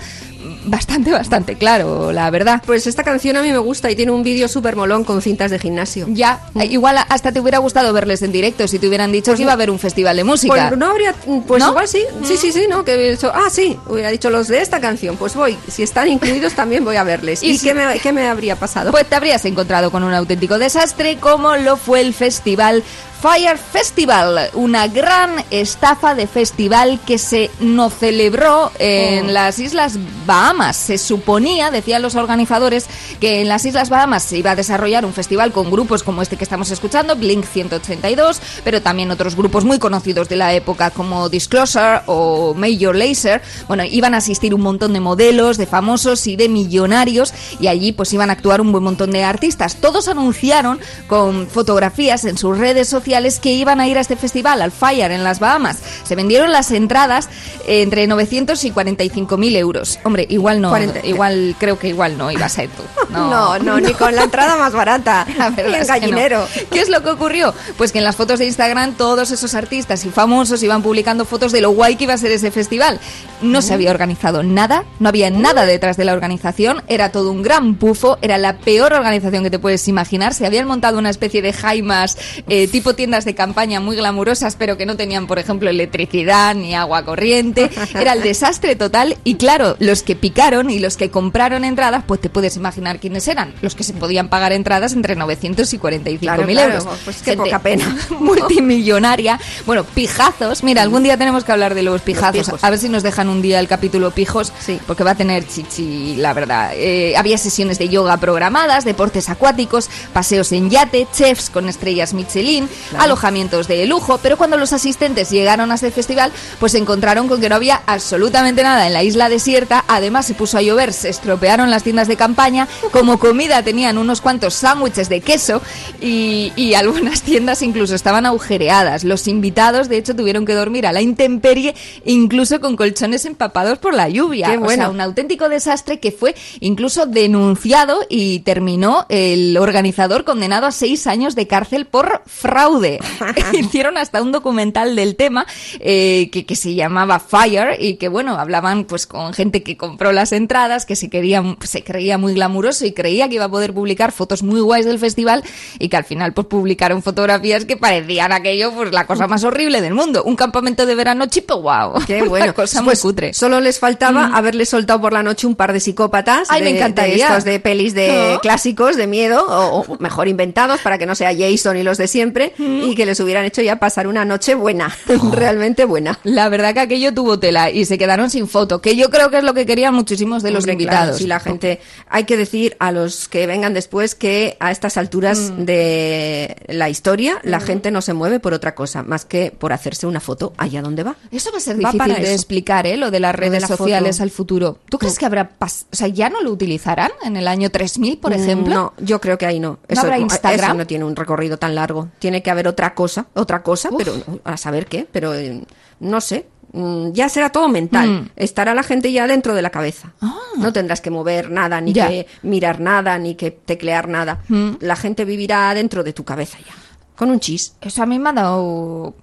bastante, 0.65 1.11
bastante 1.11 1.55
claro, 1.55 2.11
la 2.11 2.29
verdad. 2.29 2.61
Pues 2.65 2.87
esta 2.87 3.03
canción 3.03 3.35
a 3.37 3.41
mí 3.41 3.51
me 3.51 3.57
gusta 3.57 3.89
y 3.91 3.95
tiene 3.95 4.11
un 4.11 4.23
vídeo 4.23 4.47
súper 4.47 4.75
molón 4.75 5.03
con 5.03 5.21
cintas 5.21 5.51
de 5.51 5.59
gimnasio. 5.59 6.05
Ya, 6.09 6.41
eh, 6.59 6.65
igual 6.65 6.97
hasta 7.09 7.31
te 7.31 7.39
hubiera 7.39 7.57
gustado 7.59 7.93
verles 7.93 8.21
en 8.21 8.31
directo 8.31 8.67
si 8.67 8.79
te 8.79 8.87
hubieran 8.87 9.11
dicho 9.11 9.33
que 9.35 9.41
iba 9.43 9.51
a 9.51 9.55
haber 9.55 9.69
un 9.69 9.79
festival 9.79 10.17
de 10.17 10.23
música. 10.23 10.67
Pues 10.69 10.77
no 10.79 10.87
habría, 10.87 11.13
pues 11.47 11.61
¿No? 11.63 11.69
igual 11.69 11.87
sí, 11.87 12.03
sí, 12.23 12.37
sí, 12.37 12.51
sí, 12.51 12.65
¿no? 12.69 12.83
Que 12.83 12.95
hubiera 12.95 13.11
dicho, 13.11 13.31
ah, 13.33 13.49
sí, 13.51 13.77
hubiera 13.87 14.09
dicho 14.09 14.29
los 14.29 14.47
de 14.47 14.61
esta 14.61 14.79
canción, 14.79 15.17
pues 15.17 15.35
voy, 15.35 15.57
si 15.69 15.83
están 15.83 16.07
incluidos 16.07 16.53
también 16.53 16.83
voy 16.85 16.95
a 16.95 17.03
verles. 17.03 17.41
Y 17.47 17.51
¿Y, 17.51 17.57
si- 17.57 17.67
qué, 17.67 17.73
me, 17.73 17.99
qué 17.99 18.11
me 18.13 18.27
habría 18.27 18.55
pasado? 18.55 18.91
Pues 18.91 19.05
te 19.07 19.15
habrías 19.15 19.43
encontrado 19.45 19.91
con 19.91 20.03
un 20.03 20.13
auténtico 20.13 20.57
desastre 20.59 21.17
como 21.17 21.55
lo 21.55 21.77
fue 21.77 22.01
el 22.01 22.13
festival 22.13 22.83
Fire 23.21 23.57
Festival, 23.57 24.51
una 24.53 24.87
gran 24.87 25.43
estafa 25.49 26.13
de 26.13 26.27
festival 26.27 26.99
que 27.03 27.17
se 27.17 27.49
no 27.59 27.89
celebró 27.89 28.71
en 28.77 29.25
Oh. 29.29 29.31
las 29.31 29.57
Islas 29.57 29.97
Bahamas. 30.27 30.77
Se 30.77 30.99
suponía, 30.99 31.71
decían 31.71 32.03
los 32.03 32.13
organizadores, 32.13 32.85
que 33.19 33.41
en 33.41 33.47
las 33.47 33.65
Islas 33.65 33.89
Bahamas 33.89 34.21
se 34.21 34.37
iba 34.37 34.51
a 34.51 34.55
desarrollar 34.55 35.03
un 35.03 35.13
festival 35.13 35.51
con 35.51 35.71
grupos 35.71 36.03
como 36.03 36.21
este 36.21 36.37
que 36.37 36.43
estamos 36.43 36.69
escuchando, 36.69 37.15
Blink 37.15 37.43
182, 37.45 38.39
pero 38.63 38.83
también 38.83 39.09
otros 39.09 39.35
grupos 39.35 39.65
muy 39.65 39.79
conocidos 39.79 40.29
de 40.29 40.35
la 40.35 40.53
época 40.53 40.91
como 40.91 41.27
Disclosure 41.27 42.01
o 42.05 42.53
Major 42.53 42.95
Lazer. 42.95 43.41
Bueno, 43.67 43.83
iban 43.83 44.13
a 44.13 44.17
asistir 44.17 44.53
un 44.53 44.61
montón 44.61 44.93
de 44.93 44.99
modelos, 44.99 45.57
de 45.57 45.65
famosos 45.65 46.27
y 46.27 46.35
de 46.35 46.49
millonarios 46.49 47.33
y 47.59 47.65
allí 47.67 47.93
pues 47.93 48.13
iban 48.13 48.29
a 48.29 48.33
actuar 48.33 48.61
un 48.61 48.71
buen 48.71 48.83
montón 48.83 49.09
de 49.09 49.23
artistas. 49.23 49.77
Todos 49.77 50.07
anunciaron 50.07 50.79
con 51.07 51.47
fotografías 51.47 52.23
en 52.23 52.37
sus 52.37 52.55
redes 52.59 52.87
sociales 52.87 53.06
que 53.41 53.51
iban 53.51 53.79
a 53.79 53.87
ir 53.87 53.97
a 53.97 54.01
este 54.01 54.15
festival, 54.15 54.61
al 54.61 54.71
Fire, 54.71 55.11
en 55.11 55.23
las 55.23 55.39
Bahamas. 55.39 55.77
Se 56.03 56.15
vendieron 56.15 56.51
las 56.51 56.71
entradas 56.71 57.29
eh, 57.65 57.81
entre 57.81 58.05
900 58.05 58.63
y 58.65 58.71
45 58.71 59.37
mil 59.37 59.55
euros. 59.55 59.99
Hombre, 60.03 60.25
igual 60.29 60.61
no, 60.61 60.69
40. 60.69 61.05
igual 61.05 61.55
creo 61.59 61.79
que 61.79 61.87
igual 61.87 62.17
no 62.17 62.31
iba 62.31 62.45
a 62.45 62.49
ser 62.49 62.69
tú. 62.69 62.83
No, 63.17 63.57
no, 63.59 63.79
ni 63.79 63.93
con 63.93 64.13
la 64.15 64.23
entrada 64.27 64.57
más 64.57 64.73
barata. 64.73 65.25
Ni 65.49 65.55
que 65.55 65.63
no. 65.63 65.85
gallinero. 65.87 66.47
¿Qué 66.71 66.81
es 66.81 66.89
lo 66.89 67.01
que 67.01 67.09
ocurrió? 67.09 67.53
Pues 67.77 67.91
que 67.91 67.99
en 67.99 68.03
las 68.03 68.15
fotos 68.15 68.39
de 68.39 68.45
Instagram 68.45 68.93
todos 68.95 69.31
esos 69.31 69.55
artistas 69.55 70.05
y 70.05 70.09
famosos 70.09 70.61
iban 70.61 70.83
publicando 70.83 71.25
fotos 71.25 71.51
de 71.51 71.61
lo 71.61 71.71
guay 71.71 71.95
que 71.95 72.03
iba 72.03 72.13
a 72.13 72.17
ser 72.17 72.31
ese 72.31 72.51
festival. 72.51 72.99
No 73.41 73.61
se 73.61 73.73
había 73.73 73.91
organizado 73.91 74.43
nada, 74.43 74.83
no 74.99 75.09
había 75.09 75.29
nada 75.29 75.65
detrás 75.65 75.95
de 75.95 76.05
la 76.05 76.13
organización, 76.13 76.83
era 76.87 77.11
todo 77.11 77.31
un 77.31 77.43
gran 77.43 77.75
pufo, 77.75 78.17
era 78.21 78.37
la 78.37 78.57
peor 78.57 78.93
organización 78.93 79.43
que 79.43 79.49
te 79.49 79.59
puedes 79.59 79.87
imaginar. 79.87 80.33
Se 80.33 80.45
habían 80.45 80.67
montado 80.67 80.97
una 80.99 81.09
especie 81.09 81.41
de 81.41 81.53
jaimas 81.53 82.17
eh, 82.49 82.67
tipo 82.67 82.93
tiendas 82.97 83.23
de 83.23 83.33
campaña 83.33 83.79
muy 83.79 83.95
glamurosas, 83.95 84.57
pero 84.57 84.75
que 84.75 84.85
no 84.85 84.97
tenían, 84.97 85.25
por 85.27 85.39
ejemplo, 85.39 85.69
electricidad 85.69 86.53
ni 86.53 86.75
agua 86.75 87.05
corriente. 87.05 87.69
Era 87.97 88.11
el 88.11 88.21
desastre 88.21 88.75
total 88.75 89.15
y 89.23 89.35
claro, 89.35 89.77
los 89.79 90.03
que 90.03 90.17
picaron 90.17 90.69
y 90.69 90.79
los 90.79 90.97
que 90.97 91.09
compraron 91.09 91.63
entradas, 91.63 92.03
pues 92.05 92.19
te 92.19 92.29
puedes 92.29 92.57
imaginar 92.57 92.99
quiénes 92.99 93.25
eran. 93.29 93.53
Los 93.61 93.73
que 93.75 93.85
se 93.85 93.93
podían 93.93 94.27
pagar 94.27 94.51
entradas 94.51 94.91
entre 94.91 95.15
900 95.15 95.71
y 95.73 95.77
45 95.77 96.19
Claro, 96.27 96.45
mil 96.45 96.57
claro, 96.57 96.73
euros. 96.79 96.97
pues 97.05 97.17
qué 97.17 97.31
Gente 97.31 97.45
poca 97.45 97.59
pena. 97.59 97.95
Multimillonaria. 98.19 99.39
Bueno, 99.65 99.83
pijazos. 99.83 100.63
Mira, 100.63 100.81
algún 100.81 101.03
día 101.03 101.17
tenemos 101.17 101.43
que 101.43 101.51
hablar 101.51 101.75
de 101.75 101.83
los 101.83 102.01
pijazos. 102.01 102.51
A 102.63 102.69
ver 102.69 102.79
si 102.79 102.89
nos 102.89 103.03
dejan 103.03 103.29
un 103.29 103.41
día 103.41 103.59
el 103.59 103.67
capítulo 103.67 104.11
pijos, 104.11 104.51
porque 104.87 105.03
va 105.03 105.11
a 105.11 105.15
tener 105.15 105.47
chichi, 105.47 106.15
la 106.17 106.33
verdad. 106.33 106.71
Eh, 106.75 107.15
había 107.15 107.37
sesiones 107.37 107.77
de 107.79 107.89
yoga 107.89 108.17
programadas, 108.17 108.83
deportes 108.85 109.29
acuáticos, 109.29 109.89
paseos 110.13 110.51
en 110.51 110.69
yate, 110.69 111.07
chefs 111.13 111.49
con 111.49 111.69
estrellas 111.69 112.13
Michelin, 112.13 112.67
Claro. 112.89 113.03
alojamientos 113.05 113.67
de 113.67 113.85
lujo. 113.85 114.19
Pero 114.21 114.37
cuando 114.37 114.57
los 114.57 114.73
asistentes 114.73 115.29
llegaron 115.29 115.71
a 115.71 115.75
este 115.75 115.91
festival, 115.91 116.31
pues 116.59 116.71
se 116.73 116.77
encontraron 116.77 117.27
con 117.27 117.41
que 117.41 117.49
no 117.49 117.55
había 117.55 117.81
absolutamente 117.85 118.63
nada 118.63 118.87
en 118.87 118.93
la 118.93 119.03
isla 119.03 119.29
desierta. 119.29 119.83
Además, 119.87 120.25
se 120.25 120.33
puso 120.33 120.57
a 120.57 120.61
llover, 120.61 120.93
se 120.93 121.09
estropearon 121.09 121.69
las 121.69 121.83
tiendas 121.83 122.07
de 122.07 122.15
campaña. 122.15 122.67
Como 122.91 123.19
comida 123.19 123.63
tenían 123.63 123.97
unos 123.97 124.21
cuantos 124.21 124.53
sándwiches 124.53 125.09
de 125.09 125.21
queso 125.21 125.61
y, 126.01 126.51
y 126.55 126.73
algunas 126.75 127.21
tiendas 127.21 127.61
incluso 127.61 127.95
estaban 127.95 128.25
agujereadas. 128.25 129.03
Los 129.03 129.27
invitados, 129.27 129.89
de 129.89 129.97
hecho, 129.97 130.15
tuvieron 130.15 130.45
que 130.45 130.53
dormir 130.53 130.87
a 130.87 130.93
la 130.93 131.01
intemperie, 131.01 131.75
incluso 132.05 132.59
con 132.59 132.75
colchones 132.75 133.25
empapados 133.25 133.77
por 133.79 133.93
la 133.93 134.09
lluvia. 134.09 134.47
Qué 134.51 134.57
O 134.57 134.61
bueno. 134.61 134.83
sea, 134.83 134.89
un 134.89 135.01
auténtico 135.01 135.49
desastre 135.49 135.99
que 135.99 136.11
fue 136.11 136.35
incluso 136.59 137.05
denunciado 137.05 137.99
y 138.09 138.39
terminó 138.39 139.05
el 139.09 139.57
organizador 139.57 140.23
condenado 140.23 140.65
a 140.65 140.71
seis 140.71 141.07
años 141.07 141.35
de 141.35 141.47
cárcel 141.47 141.85
por 141.85 142.21
fraude. 142.25 142.76
Hicieron 143.53 143.97
hasta 143.97 144.21
un 144.21 144.31
documental 144.31 144.95
del 144.95 145.15
tema 145.15 145.45
eh, 145.79 146.29
que, 146.31 146.45
que 146.45 146.55
se 146.55 146.73
llamaba 146.75 147.19
Fire 147.19 147.75
y 147.79 147.95
que, 147.95 148.07
bueno, 148.07 148.35
hablaban 148.37 148.85
pues 148.85 149.07
con 149.07 149.33
gente 149.33 149.63
que 149.63 149.77
compró 149.77 150.11
las 150.11 150.31
entradas, 150.31 150.85
que 150.85 150.95
se, 150.95 151.09
quería, 151.09 151.43
se 151.61 151.83
creía 151.83 152.17
muy 152.17 152.33
glamuroso 152.33 152.85
y 152.85 152.91
creía 152.93 153.27
que 153.29 153.35
iba 153.35 153.45
a 153.45 153.49
poder 153.49 153.73
publicar 153.73 154.11
fotos 154.11 154.43
muy 154.43 154.59
guays 154.61 154.85
del 154.85 154.99
festival 154.99 155.43
y 155.79 155.89
que 155.89 155.97
al 155.97 156.03
final 156.03 156.33
pues 156.33 156.47
publicaron 156.47 157.01
fotografías 157.03 157.65
que 157.65 157.77
parecían 157.77 158.31
aquello 158.31 158.71
pues 158.73 158.91
la 158.91 159.05
cosa 159.05 159.27
más 159.27 159.43
horrible 159.43 159.81
del 159.81 159.93
mundo. 159.93 160.23
Un 160.23 160.35
campamento 160.35 160.85
de 160.85 160.95
verano 160.95 161.25
chipo 161.27 161.61
wow. 161.61 161.93
Qué 162.05 162.23
bueno. 162.27 162.45
Una 162.45 162.53
cosa 162.53 162.83
Pues 162.83 163.03
muy 163.03 163.11
cutre. 163.11 163.33
Solo 163.33 163.59
les 163.59 163.79
faltaba 163.79 164.27
haberle 164.35 164.65
soltado 164.65 165.01
por 165.01 165.13
la 165.13 165.23
noche 165.23 165.47
un 165.47 165.55
par 165.55 165.73
de 165.73 165.79
psicópatas. 165.79 166.47
Ay, 166.51 166.61
me 166.61 166.71
de- 166.71 166.77
encantaría. 166.77 167.15
De 167.15 167.21
estos 167.33 167.43
de 167.43 167.59
pelis 167.59 167.93
de 167.93 168.33
¿No? 168.33 168.39
clásicos 168.39 168.95
de 168.95 169.07
miedo, 169.07 169.45
o, 169.47 169.81
o 169.81 169.97
mejor 169.99 170.27
inventados 170.27 170.79
para 170.81 170.97
que 170.97 171.05
no 171.05 171.15
sea 171.15 171.31
Jason 171.37 171.77
y 171.77 171.83
los 171.83 171.97
de 171.97 172.07
siempre. 172.07 172.53
Y 172.67 172.95
que 172.95 173.05
les 173.05 173.19
hubieran 173.19 173.45
hecho 173.45 173.61
ya 173.61 173.77
pasar 173.79 174.07
una 174.07 174.25
noche 174.25 174.55
buena, 174.55 174.93
realmente 175.31 175.85
buena. 175.85 176.19
La 176.23 176.49
verdad 176.49 176.73
que 176.73 176.79
aquello 176.81 177.13
tuvo 177.13 177.39
tela 177.39 177.69
y 177.71 177.85
se 177.85 177.97
quedaron 177.97 178.29
sin 178.29 178.47
foto, 178.47 178.81
que 178.81 178.95
yo 178.95 179.09
creo 179.09 179.29
que 179.29 179.37
es 179.37 179.43
lo 179.43 179.53
que 179.53 179.65
querían 179.65 179.93
muchísimos 179.93 180.43
de 180.43 180.51
los 180.51 180.63
Hombre, 180.63 180.77
claro, 180.77 180.95
invitados. 180.97 181.17
si 181.19 181.27
la 181.27 181.39
gente, 181.39 181.79
hay 182.09 182.23
que 182.25 182.37
decir 182.37 182.75
a 182.79 182.91
los 182.91 183.27
que 183.27 183.47
vengan 183.47 183.73
después 183.73 184.15
que 184.15 184.57
a 184.59 184.71
estas 184.71 184.97
alturas 184.97 185.51
Mm. 185.51 185.65
de 185.65 186.55
la 186.67 186.89
historia 186.89 187.39
la 187.43 187.59
gente 187.59 187.91
no 187.91 188.01
se 188.01 188.13
mueve 188.13 188.39
por 188.39 188.53
otra 188.53 188.75
cosa 188.75 189.03
más 189.03 189.25
que 189.25 189.51
por 189.51 189.71
hacerse 189.73 190.07
una 190.07 190.19
foto 190.19 190.53
allá 190.57 190.81
donde 190.81 191.03
va. 191.03 191.15
Eso 191.31 191.51
va 191.51 191.57
a 191.57 191.61
ser 191.61 191.75
Va 191.83 191.91
difícil 191.91 192.15
de 192.15 192.21
eso. 192.23 192.31
explicar, 192.33 192.87
¿eh? 192.87 192.97
Lo 192.97 193.11
de 193.11 193.19
las 193.19 193.33
de 193.33 193.37
redes 193.37 193.61
la 193.61 193.67
sociales 193.67 194.17
foto. 194.17 194.23
al 194.23 194.31
futuro. 194.31 194.79
¿Tú 194.89 194.97
crees 194.97 195.17
que 195.19 195.25
habrá 195.25 195.51
o 195.59 195.67
sea, 195.95 196.07
ya 196.07 196.29
no 196.29 196.41
lo 196.41 196.51
utilizarán 196.51 197.11
en 197.23 197.37
el 197.37 197.47
año 197.47 197.69
3000, 197.69 198.17
por 198.17 198.33
ejemplo? 198.33 198.73
No, 198.73 198.93
yo 198.97 199.21
creo 199.21 199.37
que 199.37 199.45
ahí 199.45 199.59
no. 199.59 199.79
¿No 199.87 199.99
habrá 200.01 200.15
eso 200.15 200.23
Instagram? 200.23 200.77
no 200.77 200.87
tiene 200.87 201.05
un 201.05 201.15
recorrido 201.15 201.57
tan 201.57 201.75
largo. 201.75 202.09
Tiene 202.19 202.41
que 202.41 202.49
haber 202.49 202.56
otra 202.65 202.95
cosa, 202.95 203.27
otra 203.35 203.61
cosa, 203.61 203.89
pero 203.95 204.13
a 204.45 204.57
saber 204.57 204.87
qué, 204.87 205.05
pero 205.11 205.33
eh, 205.35 205.61
no 205.99 206.21
sé. 206.21 206.47
Mm, 206.73 207.11
Ya 207.13 207.29
será 207.29 207.49
todo 207.51 207.69
mental. 207.69 208.09
Mm. 208.09 208.29
Estará 208.35 208.73
la 208.73 208.83
gente 208.83 209.11
ya 209.11 209.27
dentro 209.27 209.53
de 209.53 209.61
la 209.61 209.69
cabeza. 209.69 210.13
No 210.57 210.73
tendrás 210.73 211.01
que 211.01 211.09
mover 211.11 211.51
nada, 211.51 211.79
ni 211.81 211.93
Ya. 211.93 212.07
que 212.07 212.27
mirar 212.41 212.79
nada, 212.79 213.17
ni 213.19 213.35
que 213.35 213.51
teclear 213.51 214.07
nada. 214.07 214.41
Mm. 214.47 214.71
La 214.81 214.95
gente 214.95 215.23
vivirá 215.25 215.73
dentro 215.73 216.03
de 216.03 216.13
tu 216.13 216.23
cabeza 216.25 216.57
ya. 216.59 216.73
Con 217.17 217.31
un 217.31 217.39
chis. 217.39 217.73
Eso 217.81 218.03
a 218.03 218.05
mí 218.05 218.19
me 218.19 218.29
ha 218.29 218.33
dado 218.33 219.15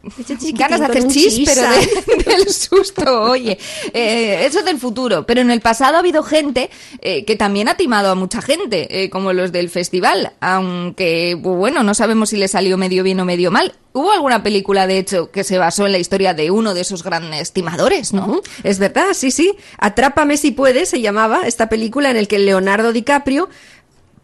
ganas 0.55 0.81
de 0.81 0.87
hacer 0.87 1.07
chis, 1.07 1.37
chis, 1.37 1.49
pero 1.49 1.63
del 2.27 2.53
susto, 2.53 3.23
oye. 3.23 3.57
Eh, 3.93 4.45
eso 4.45 4.65
del 4.65 4.81
futuro. 4.81 5.25
Pero 5.25 5.41
en 5.43 5.53
el 5.53 5.61
pasado 5.61 5.95
ha 5.95 6.01
habido 6.01 6.25
gente 6.25 6.71
eh, 7.01 7.25
que 7.25 7.37
también 7.37 7.69
ha 7.69 7.77
timado 7.77 8.11
a 8.11 8.17
mucha 8.17 8.43
gente, 8.43 9.05
eh, 9.05 9.11
como 9.11 9.33
los 9.33 9.53
del 9.53 9.71
festival. 9.71 10.33
Aunque, 10.41 11.37
bueno, 11.37 11.85
no 11.85 11.95
sabemos 11.95 12.31
si 12.31 12.37
le 12.37 12.49
salió 12.49 12.77
medio 12.77 13.05
bien 13.05 13.21
o 13.21 13.25
medio 13.25 13.53
mal. 13.53 13.73
Hubo 13.93 14.11
alguna 14.11 14.43
película, 14.43 14.89
de 14.89 14.99
hecho, 14.99 15.31
que 15.31 15.45
se 15.45 15.57
basó 15.57 15.87
en 15.87 15.93
la 15.93 15.99
historia 15.99 16.35
de 16.35 16.51
uno 16.51 16.75
de 16.75 16.81
esos 16.81 17.05
grandes 17.05 17.53
timadores, 17.53 18.13
¿no? 18.13 18.41
Es 18.65 18.81
verdad, 18.81 19.13
sí, 19.13 19.31
sí. 19.31 19.55
Atrápame 19.79 20.37
si 20.37 20.51
puedes, 20.51 20.89
se 20.89 21.01
llamaba 21.01 21.47
esta 21.47 21.69
película 21.69 22.11
en 22.11 22.17
el 22.17 22.27
que 22.27 22.41
Leonardo 22.41 22.93
DiCaprio, 22.93 23.49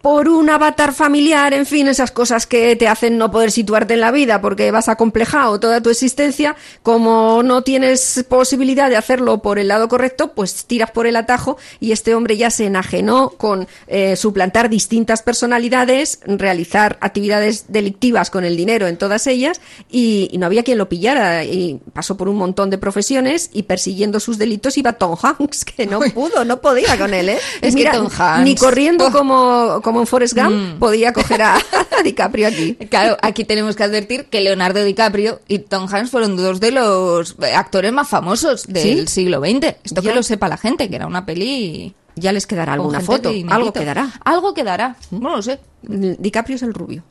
por 0.03 0.29
un 0.29 0.49
avatar 0.49 0.95
familiar, 0.95 1.53
en 1.53 1.67
fin, 1.67 1.87
esas 1.87 2.11
cosas 2.11 2.47
que 2.47 2.75
te 2.77 2.89
hacen 2.89 3.19
no 3.19 3.31
poder 3.31 3.51
situarte 3.51 3.95
en 3.95 4.01
la 4.01 4.11
vida 4.11 4.41
porque 4.41 4.71
vas 4.71 4.89
acomplejado 4.89 5.61
toda 5.61 5.83
tu 5.83 5.91
existencia, 5.91 6.57
como 6.83 7.43
no 7.43 7.63
tienes 7.63 8.25
posibilidad 8.29 8.89
de 8.89 8.97
hacerlo 8.97 9.43
por 9.43 9.59
el 9.59 9.69
lado 9.69 9.89
correcto, 9.89 10.33
pues 10.33 10.65
tiras 10.65 10.91
por 10.91 11.07
el 11.07 11.17
atajo 11.17 11.59
y 11.81 11.93
este 11.93 12.15
hombre 12.15 12.37
ya 12.39 12.51
se 12.51 12.65
enajenó 12.67 13.31
con 13.31 13.69
eh, 13.89 14.17
suplantar 14.17 14.71
distintas 14.71 15.23
personalidades, 15.23 16.21
realizar 16.25 16.97
actividades 17.03 17.67
delictivas 17.69 18.31
con 18.31 18.45
el 18.45 18.57
dinero 18.57 18.87
en 18.87 18.97
todas 18.97 19.27
ellas 19.27 19.61
y, 19.91 20.29
y 20.33 20.39
no 20.39 20.47
había 20.47 20.63
quien 20.63 20.79
lo 20.79 20.89
pillara 20.89 21.45
y 21.45 21.79
pasó 21.93 22.17
por 22.17 22.29
un 22.29 22.37
montón 22.37 22.71
de 22.71 22.79
profesiones 22.79 23.51
y 23.53 23.65
persiguiendo 23.65 24.19
sus 24.21 24.39
delitos 24.39 24.79
iba 24.79 24.95
Tom 24.95 25.17
Hanks, 25.21 25.65
que 25.67 25.87
no 25.87 26.01
pudo, 26.01 26.45
no 26.47 26.61
podía 26.61 26.97
con 26.97 27.13
él, 27.13 27.29
¿eh? 27.29 27.39
Es 27.61 27.75
que 27.75 27.83
Tom 27.99 28.07
Hanks- 28.07 28.45
Ni 28.45 28.55
corriendo 28.55 29.11
como, 29.13 29.81
como 29.91 30.01
en 30.01 30.07
Forrest 30.07 30.35
Gump 30.35 30.51
Mm. 30.51 30.79
podía 30.79 31.13
coger 31.13 31.43
a, 31.43 31.57
a 31.99 32.03
DiCaprio 32.03 32.49
aquí. 32.49 32.75
Claro, 32.91 33.17
aquí 33.23 33.45
tenemos 33.45 33.77
que 33.77 33.85
advertir 33.85 34.25
que 34.27 34.41
Leonardo 34.41 34.83
DiCaprio 34.83 35.41
y 35.49 35.59
Tom 35.61 35.87
Hanks 35.93 36.11
fueron 36.11 36.37
dos 36.37 36.61
de 36.61 36.71
los 36.73 37.37
eh, 37.43 37.55
actores 37.55 37.93
más 37.93 38.09
famosos 38.09 38.67
del 38.67 39.07
¿Sí? 39.09 39.15
siglo 39.15 39.41
XX. 39.41 39.77
Esto 39.85 40.01
Ya. 40.03 40.11
que 40.11 40.15
lo 40.17 40.23
sepa 40.23 40.49
la 40.49 40.57
gente, 40.57 40.89
que 40.89 40.97
era 40.97 41.07
una 41.07 41.25
peli... 41.27 41.95
Ya 42.17 42.33
les 42.33 42.47
quedará 42.47 42.73
alguna 42.75 43.01
foto, 43.01 43.31
dinerito. 43.31 43.55
algo 43.55 43.73
quedará. 43.73 44.11
Algo 44.25 44.53
quedará, 44.53 44.97
no 45.13 45.37
lo 45.37 45.43
sé. 45.43 45.61
DiCaprio 45.83 46.57
es 46.57 46.63
el 46.63 46.75
rubio. 46.75 47.03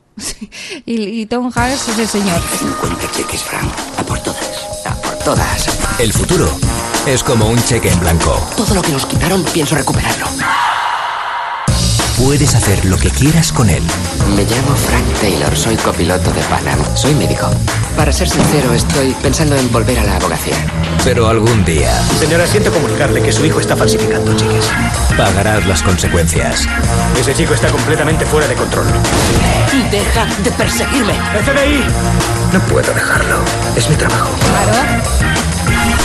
Y, 0.84 1.20
y 1.22 1.26
Tom 1.26 1.50
Hanks 1.54 1.88
es 1.88 1.98
el 1.98 2.06
señor. 2.06 2.40
50 2.58 3.10
cheques, 3.12 3.42
Frank. 3.42 3.70
A 3.98 4.02
por 4.04 4.20
todas. 4.20 4.84
A 4.84 4.94
por 5.00 5.14
todas. 5.24 5.98
El 5.98 6.12
futuro 6.12 6.48
es 7.06 7.24
como 7.24 7.48
un 7.48 7.60
cheque 7.64 7.90
en 7.90 7.98
blanco. 7.98 8.38
Todo 8.56 8.74
lo 8.74 8.82
que 8.82 8.92
nos 8.92 9.06
quitaron 9.06 9.42
pienso 9.44 9.74
recuperarlo. 9.74 10.26
Puedes 12.30 12.54
hacer 12.54 12.84
lo 12.84 12.96
que 12.96 13.10
quieras 13.10 13.52
con 13.52 13.68
él. 13.68 13.82
Me 14.36 14.44
llamo 14.44 14.76
Frank 14.76 15.04
Taylor, 15.20 15.56
soy 15.56 15.74
copiloto 15.74 16.30
de 16.30 16.40
Panam. 16.42 16.78
Soy 16.94 17.12
médico. 17.12 17.50
Para 17.96 18.12
ser 18.12 18.28
sincero, 18.28 18.72
estoy 18.72 19.16
pensando 19.20 19.56
en 19.56 19.68
volver 19.72 19.98
a 19.98 20.04
la 20.04 20.14
abogacía. 20.14 20.54
Pero 21.02 21.26
algún 21.26 21.64
día 21.64 21.90
Señora, 22.20 22.46
siento 22.46 22.70
comunicarle 22.70 23.20
que 23.20 23.32
su 23.32 23.44
hijo 23.44 23.58
está 23.58 23.76
falsificando 23.76 24.32
cheques. 24.36 24.70
pagarás 25.16 25.66
las 25.66 25.82
consecuencias. 25.82 26.68
Ese 27.20 27.34
chico 27.34 27.52
está 27.52 27.66
completamente 27.66 28.24
fuera 28.24 28.46
de 28.46 28.54
control. 28.54 28.86
¡Deja 29.90 30.26
de 30.44 30.52
perseguirme! 30.52 31.14
¡FBI! 31.44 31.82
No 32.52 32.60
puedo 32.66 32.94
dejarlo. 32.94 33.40
Es 33.74 33.90
mi 33.90 33.96
trabajo. 33.96 34.30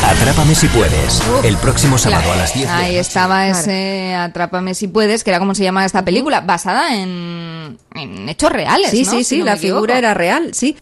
Atrápame 0.06 0.54
si 0.54 0.68
puedes. 0.68 1.22
El 1.44 1.58
próximo 1.58 1.98
sábado 1.98 2.32
a 2.32 2.36
las 2.36 2.54
10. 2.54 2.68
de 2.68 2.72
la 2.72 2.78
Ahí 2.78 2.96
estaba 2.98 3.48
ese 3.48 4.14
Atrápame 4.14 4.76
si 4.76 4.88
puedes, 4.88 5.24
que 5.24 5.32
era 5.32 5.40
como 5.40 5.56
se 5.56 5.64
llama 5.64 5.84
esta 5.84 6.06
película, 6.06 6.42
basada 6.42 6.96
en, 6.96 7.80
en 7.96 8.30
hechos 8.30 8.52
reales. 8.52 8.92
Sí, 8.92 9.04
¿no? 9.04 9.12
sí, 9.12 9.18
Si 9.18 9.24
sí, 9.24 9.40
no 9.40 9.46
la 9.46 9.58
figura 9.58 9.98
era 9.98 10.14
real, 10.14 10.54
sí. 10.54 10.78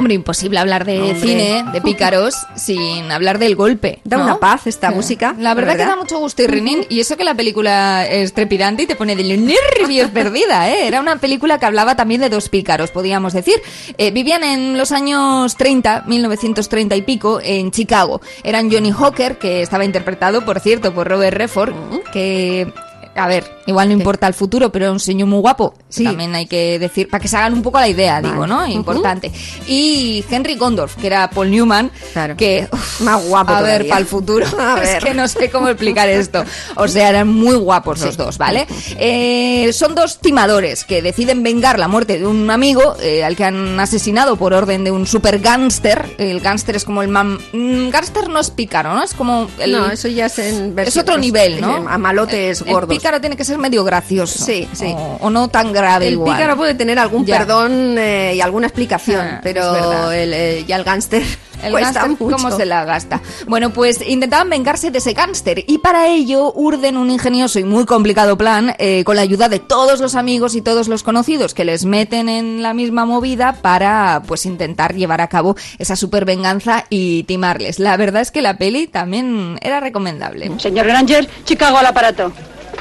Hombre, 0.00 0.14
imposible 0.14 0.58
hablar 0.58 0.84
de 0.86 0.98
Hombre. 1.00 1.20
cine, 1.20 1.64
de 1.72 1.80
pícaros, 1.82 2.34
sin 2.56 3.12
hablar 3.12 3.38
del 3.38 3.54
golpe. 3.54 4.00
Da 4.04 4.16
¿no? 4.16 4.24
una 4.24 4.38
paz 4.38 4.66
esta 4.66 4.88
Sí. 4.88 4.94
música. 4.94 5.34
La 5.38 5.52
verdad, 5.54 5.76
que 5.76 5.84
da 5.84 5.94
mucho 5.94 6.18
gusto 6.18 6.42
y. 6.42 6.86
Y 6.88 7.00
eso 7.00 7.16
que 7.18 7.24
la 7.24 7.34
película 7.34 8.06
es 8.06 8.32
trepidante 8.32 8.84
y 8.84 8.86
te 8.86 8.96
pone 8.96 9.14
de 9.14 9.24
nervios 9.36 10.10
perdida, 10.14 10.70
¿eh? 10.70 10.86
Era 10.86 11.00
una 11.00 11.16
película 11.16 11.58
que 11.58 11.66
hablaba 11.66 11.96
también 11.96 12.22
de 12.22 12.30
dos 12.30 12.48
pícaros, 12.48 12.90
podríamos 12.90 13.34
decir. 13.34 13.56
Eh, 13.98 14.10
vivían 14.10 14.42
en 14.42 14.78
los 14.78 14.90
años 14.90 15.54
30, 15.56 16.04
1930 16.06 16.96
y 16.96 17.02
pico, 17.02 17.40
en 17.42 17.70
Chicago. 17.70 18.22
Eran 18.42 18.70
Johnny 18.72 18.90
Hawker, 18.92 19.36
que 19.38 19.60
estaba 19.60 19.84
interpretado, 19.84 20.44
por 20.46 20.60
cierto, 20.60 20.94
por 20.94 21.08
Robert 21.08 21.36
Redford, 21.36 21.74
que... 22.12 22.72
A 23.14 23.26
ver, 23.26 23.44
igual 23.66 23.88
no 23.88 23.94
importa 23.94 24.26
el 24.26 24.34
futuro, 24.34 24.70
pero 24.70 24.86
era 24.86 24.92
un 24.92 25.00
señor 25.00 25.28
muy 25.28 25.40
guapo. 25.40 25.74
Sí. 25.88 26.04
También 26.04 26.34
hay 26.34 26.46
que 26.46 26.78
decir, 26.78 27.08
para 27.08 27.20
que 27.20 27.28
se 27.28 27.36
hagan 27.36 27.54
un 27.54 27.62
poco 27.62 27.80
la 27.80 27.88
idea, 27.88 28.22
digo, 28.22 28.46
¿no? 28.46 28.66
Importante. 28.66 29.32
Y 29.66 30.24
Henry 30.30 30.54
Gondorf, 30.54 30.96
que 30.96 31.08
era 31.08 31.28
Paul 31.28 31.50
Newman, 31.50 31.90
que 32.36 32.68
uf, 32.70 33.00
Más 33.00 33.24
guapo 33.26 33.52
a 33.52 33.62
ver, 33.62 33.88
para 33.88 34.00
el 34.00 34.06
futuro. 34.06 34.46
A 34.58 34.80
es 34.82 35.02
que 35.04 35.14
no 35.14 35.26
sé 35.26 35.50
cómo 35.50 35.68
explicar 35.68 36.08
esto. 36.08 36.44
O 36.76 36.86
sea, 36.86 37.08
eran 37.08 37.28
muy 37.28 37.56
guapos 37.56 38.00
los 38.00 38.16
dos, 38.16 38.38
¿vale? 38.38 38.66
Eh, 38.98 39.72
son 39.72 39.94
dos 39.94 40.20
timadores 40.20 40.84
que 40.84 41.02
deciden 41.02 41.42
vengar 41.42 41.78
la 41.78 41.88
muerte 41.88 42.18
de 42.18 42.26
un 42.26 42.50
amigo 42.50 42.96
eh, 43.00 43.24
al 43.24 43.36
que 43.36 43.44
han 43.44 43.78
asesinado 43.80 44.36
por 44.36 44.52
orden 44.52 44.84
de 44.84 44.90
un 44.90 45.06
super 45.06 45.40
gánster. 45.40 46.14
El 46.18 46.40
gánster 46.40 46.76
es 46.76 46.84
como 46.84 47.02
el 47.02 47.08
man... 47.08 47.38
mm, 47.52 47.88
Gánster 47.90 48.28
no 48.28 48.38
es 48.40 48.50
pícaro, 48.50 48.94
¿no? 48.94 49.02
Es 49.02 49.14
como... 49.14 49.48
El... 49.58 49.72
No, 49.72 49.90
eso 49.90 50.08
ya 50.08 50.26
es 50.26 50.38
en 50.38 50.78
Es 50.78 50.96
otro 50.96 51.18
nivel, 51.18 51.60
¿no? 51.60 51.88
A 51.88 51.98
malotes 51.98 52.60
El 52.60 52.72
gordos. 52.72 52.99
Pícaro 53.00 53.20
tiene 53.20 53.36
que 53.36 53.44
ser 53.44 53.58
medio 53.58 53.82
gracioso. 53.84 54.44
Sí, 54.44 54.68
sí. 54.72 54.92
O, 54.96 55.18
o 55.22 55.30
no 55.30 55.48
tan 55.48 55.72
grave 55.72 56.06
El 56.08 56.14
igual. 56.14 56.36
pícaro 56.36 56.56
puede 56.56 56.74
tener 56.74 56.98
algún 56.98 57.24
Ya. 57.24 57.38
perdón 57.38 57.96
eh, 57.98 58.34
y 58.36 58.40
alguna 58.40 58.66
explicación, 58.66 59.20
Ah, 59.26 59.40
pero 59.42 60.10
el, 60.12 60.32
eh, 60.32 60.64
ya 60.66 60.76
el 60.76 60.84
gánster 60.84 61.22
El 61.62 61.72
cuesta 61.72 61.92
gánster, 62.04 62.26
mucho. 62.26 62.36
¿cómo 62.36 62.56
se 62.56 62.64
la 62.64 62.84
gasta? 62.86 63.20
Bueno, 63.46 63.68
pues 63.70 64.00
intentaban 64.08 64.48
vengarse 64.48 64.90
de 64.90 64.96
ese 64.96 65.12
gánster 65.12 65.62
y 65.66 65.76
para 65.78 66.08
ello 66.08 66.52
urden 66.54 66.96
un 66.96 67.10
ingenioso 67.10 67.58
y 67.58 67.64
muy 67.64 67.84
complicado 67.84 68.38
plan 68.38 68.74
eh, 68.78 69.04
con 69.04 69.16
la 69.16 69.22
ayuda 69.22 69.50
de 69.50 69.58
todos 69.58 70.00
los 70.00 70.14
amigos 70.14 70.54
y 70.54 70.62
todos 70.62 70.88
los 70.88 71.02
conocidos 71.02 71.52
que 71.52 71.66
les 71.66 71.84
meten 71.84 72.30
en 72.30 72.62
la 72.62 72.72
misma 72.72 73.04
movida 73.04 73.52
para 73.60 74.22
pues 74.26 74.46
intentar 74.46 74.94
llevar 74.94 75.20
a 75.20 75.28
cabo 75.28 75.54
esa 75.78 75.96
super 75.96 76.24
venganza 76.24 76.86
y 76.88 77.24
timarles. 77.24 77.78
La 77.78 77.94
verdad 77.98 78.22
es 78.22 78.30
que 78.30 78.40
la 78.40 78.56
peli 78.56 78.86
también 78.86 79.58
era 79.60 79.80
recomendable. 79.80 80.50
Señor 80.58 80.86
Granger, 80.86 81.28
Chicago 81.44 81.76
al 81.76 81.86
aparato. 81.86 82.32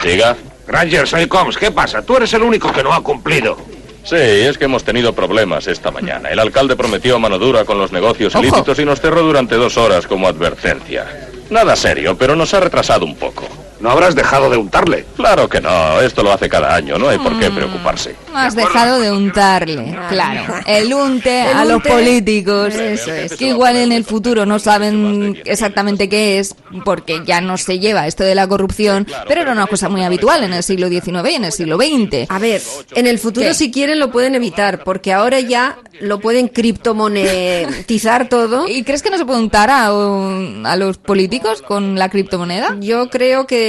Diga. 0.04 0.36
Granger, 0.68 1.08
soy 1.08 1.28
Combs. 1.28 1.58
¿Qué 1.58 1.72
pasa? 1.72 2.02
Tú 2.02 2.18
eres 2.18 2.32
el 2.34 2.44
único 2.44 2.72
que 2.72 2.84
no 2.84 2.94
ha 2.94 3.02
cumplido. 3.04 3.58
Sí, 4.04 4.16
es 4.16 4.58
que 4.58 4.66
hemos 4.66 4.84
tenido 4.84 5.14
problemas 5.14 5.68
esta 5.68 5.92
mañana. 5.92 6.30
El 6.30 6.40
alcalde 6.40 6.76
prometió 6.76 7.20
mano 7.20 7.38
dura 7.38 7.66
con 7.66 7.78
los 7.78 7.92
negocios 7.92 8.34
Ojo. 8.36 8.44
ilícitos 8.44 8.80
y 8.80 8.86
nos 8.86 9.02
cerró 9.02 9.22
durante 9.22 9.56
dos 9.56 9.78
horas 9.78 10.08
como 10.08 10.28
advertencia. 10.28 11.06
Nada 11.50 11.76
serio, 11.76 12.18
pero 12.18 12.36
nos 12.36 12.54
ha 12.54 12.60
retrasado 12.60 13.06
un 13.06 13.16
poco. 13.16 13.44
No 13.80 13.90
habrás 13.92 14.14
dejado 14.14 14.50
de 14.50 14.58
untarle. 14.58 15.06
Claro 15.16 15.48
que 15.48 15.62
no, 15.62 16.02
esto 16.02 16.22
lo 16.22 16.34
hace 16.34 16.50
cada 16.50 16.76
año, 16.76 16.98
no 16.98 17.08
hay 17.08 17.18
por 17.18 17.34
Mm. 17.36 17.40
qué 17.40 17.50
preocuparse. 17.52 18.16
Has 18.34 18.54
dejado 18.56 19.00
de 19.00 19.12
untarle, 19.12 19.98
claro. 20.10 20.54
El 20.66 20.94
unte 20.94 21.50
El 21.50 21.58
a 21.58 21.66
los 21.66 21.82
políticos, 21.82 22.76
Eso 22.76 23.14
es. 23.14 23.36
que 23.38 23.48
igual 23.48 23.78
en 23.78 23.92
el 23.94 24.04
futuro 24.04 24.46
no 24.46 24.60
saben 24.60 25.42
exactamente 25.46 26.10
qué 26.10 26.40
es, 26.40 26.56
porque 26.84 27.22
ya 27.26 27.40
no 27.42 27.58
se 27.58 27.80
lleva 27.80 28.06
esto 28.08 28.24
de 28.24 28.36
la 28.36 28.48
corrupción, 28.48 29.08
pero 29.28 29.42
era 29.42 29.52
una 29.54 29.66
cosa 29.68 29.88
muy 29.90 30.04
habitual 30.04 30.44
en 30.44 30.54
el 30.54 30.64
siglo 30.64 30.90
XIX 30.90 31.30
y 31.32 31.36
en 31.36 31.46
el 31.46 31.52
siglo 31.54 31.78
XX. 31.78 32.30
A 32.30 32.38
ver, 32.40 32.62
en 32.96 33.08
el 33.08 33.18
futuro 33.18 33.48
¿Qué? 33.48 33.54
si 33.54 33.72
quieren 33.72 34.00
lo 34.00 34.12
pueden 34.12 34.36
evitar, 34.36 34.84
porque 34.84 35.14
ahora 35.14 35.40
ya 35.40 35.78
lo 36.02 36.20
pueden 36.20 36.48
criptomonetizar 36.50 38.30
todo. 38.30 38.68
¿Y 38.68 38.84
crees 38.84 39.02
que 39.04 39.10
no 39.10 39.18
se 39.18 39.26
puede 39.26 39.40
untar 39.40 39.70
a, 39.70 39.88
a 39.88 40.76
los 40.76 40.98
políticos 40.98 41.62
con 41.62 41.98
la 41.98 42.10
criptomoneda? 42.10 42.76
Yo 42.80 43.10
creo 43.10 43.48
que 43.48 43.69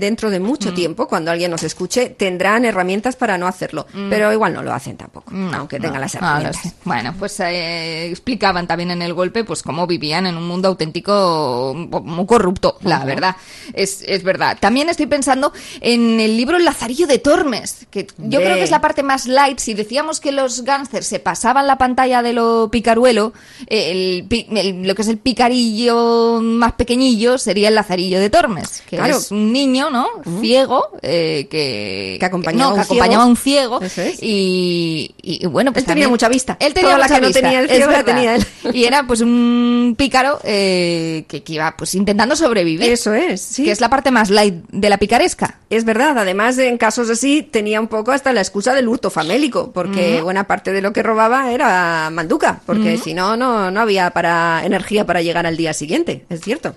dentro 0.00 0.30
de 0.30 0.40
mucho 0.40 0.72
tiempo, 0.74 1.06
cuando 1.08 1.30
alguien 1.30 1.50
nos 1.50 1.62
escuche, 1.62 2.10
tendrán 2.10 2.64
herramientas 2.64 3.16
para 3.16 3.38
no 3.38 3.46
hacerlo, 3.46 3.86
Mm. 3.92 4.10
pero 4.10 4.32
igual 4.32 4.52
no 4.54 4.62
lo 4.62 4.72
hacen 4.72 4.96
tampoco, 4.96 5.32
aunque 5.54 5.78
tengan 5.80 6.00
las 6.00 6.14
No 6.14 6.20
herramientas. 6.20 6.74
Bueno, 6.84 7.14
pues 7.18 7.38
eh, 7.40 8.08
explicaban 8.10 8.66
también 8.66 8.90
en 8.90 9.02
el 9.02 9.12
golpe 9.14 9.44
pues 9.44 9.62
cómo 9.62 9.86
vivían 9.86 10.26
en 10.26 10.36
un 10.36 10.46
mundo 10.46 10.68
auténtico 10.68 11.74
muy 11.76 12.26
corrupto, 12.26 12.78
la 12.82 13.04
verdad. 13.04 13.36
Es, 13.74 14.02
es 14.06 14.22
verdad. 14.22 14.56
También 14.60 14.88
estoy 14.88 15.06
pensando 15.06 15.52
en 15.80 16.20
el 16.20 16.36
libro 16.36 16.56
El 16.56 16.64
Lazarillo 16.64 17.06
de 17.06 17.18
Tormes, 17.18 17.86
que 17.90 18.06
yo 18.18 18.40
creo 18.40 18.54
que 18.56 18.62
es 18.64 18.70
la 18.70 18.80
parte 18.80 19.02
más 19.02 19.26
light. 19.26 19.58
Si 19.58 19.74
decíamos 19.74 20.20
que 20.20 20.32
los 20.32 20.62
gángsters 20.62 21.06
se 21.06 21.18
pasaban 21.18 21.66
la 21.66 21.78
pantalla 21.78 22.22
de 22.22 22.32
lo 22.32 22.68
picaruelo, 22.70 23.32
eh, 23.66 23.90
el 23.90 24.56
el- 24.56 24.86
lo 24.86 24.94
que 24.94 25.02
es 25.02 25.08
el 25.08 25.18
picarillo 25.18 26.40
más 26.42 26.72
pequeñillo 26.72 27.38
sería 27.38 27.68
el 27.68 27.74
Lazarillo 27.74 28.20
de 28.20 28.30
Tormes, 28.30 28.82
que 28.88 28.96
Claro. 28.96 29.15
Es 29.18 29.30
un 29.30 29.52
niño, 29.52 29.90
¿no? 29.90 30.06
Ciego, 30.40 30.88
eh, 31.02 31.46
que, 31.50 32.16
Que 32.20 32.26
acompañaba 32.26 32.64
no, 32.64 32.68
a 32.70 32.74
que 32.74 32.78
un 32.80 32.84
acompañaba 32.84 33.24
a 33.24 33.26
un 33.26 33.36
ciego 33.36 33.80
Eso 33.80 34.02
es. 34.02 34.18
y, 34.22 35.14
y- 35.22 35.46
bueno, 35.46 35.72
pues 35.72 35.84
Él 35.84 35.88
tenía 35.88 36.08
mucha 36.08 36.28
vista. 36.28 36.56
Él 36.60 36.74
tenía 36.74 36.90
Toda 36.96 36.98
la 36.98 37.06
que 37.14 37.20
no 37.20 37.26
vista, 37.28 37.40
tenía 37.42 37.60
el 37.60 37.68
ciego 37.70 37.90
la 37.92 38.04
tenía 38.04 38.34
él. 38.36 38.46
Y 38.72 38.84
era 38.84 39.06
pues 39.06 39.20
un 39.20 39.94
pícaro 39.96 40.38
eh, 40.44 41.24
que, 41.28 41.42
que 41.42 41.52
iba 41.54 41.74
pues 41.76 41.94
intentando 41.94 42.36
sobrevivir. 42.36 42.90
Eso 42.90 43.14
es, 43.14 43.40
sí. 43.40 43.64
Que 43.64 43.70
es 43.72 43.80
la 43.80 43.88
parte 43.90 44.10
más 44.10 44.30
light 44.30 44.54
de 44.70 44.88
la 44.90 44.98
picaresca. 44.98 45.58
Es 45.70 45.84
verdad, 45.84 46.16
además 46.18 46.58
en 46.58 46.78
casos 46.78 47.10
así 47.10 47.42
tenía 47.42 47.80
un 47.80 47.88
poco 47.88 48.12
hasta 48.12 48.32
la 48.32 48.40
excusa 48.40 48.74
del 48.74 48.88
hurto 48.88 49.10
famélico, 49.10 49.72
porque 49.72 50.20
buena 50.22 50.46
parte 50.46 50.72
de 50.72 50.80
lo 50.82 50.92
que 50.92 51.02
robaba 51.02 51.52
era 51.52 52.08
manduca, 52.10 52.60
porque 52.66 52.98
si 52.98 53.14
no, 53.14 53.36
no 53.36 53.70
no 53.70 53.80
había 53.80 54.10
para 54.10 54.62
energía 54.64 55.06
para 55.06 55.22
llegar 55.22 55.46
al 55.46 55.56
día 55.56 55.72
siguiente, 55.72 56.24
es 56.28 56.40
cierto. 56.40 56.74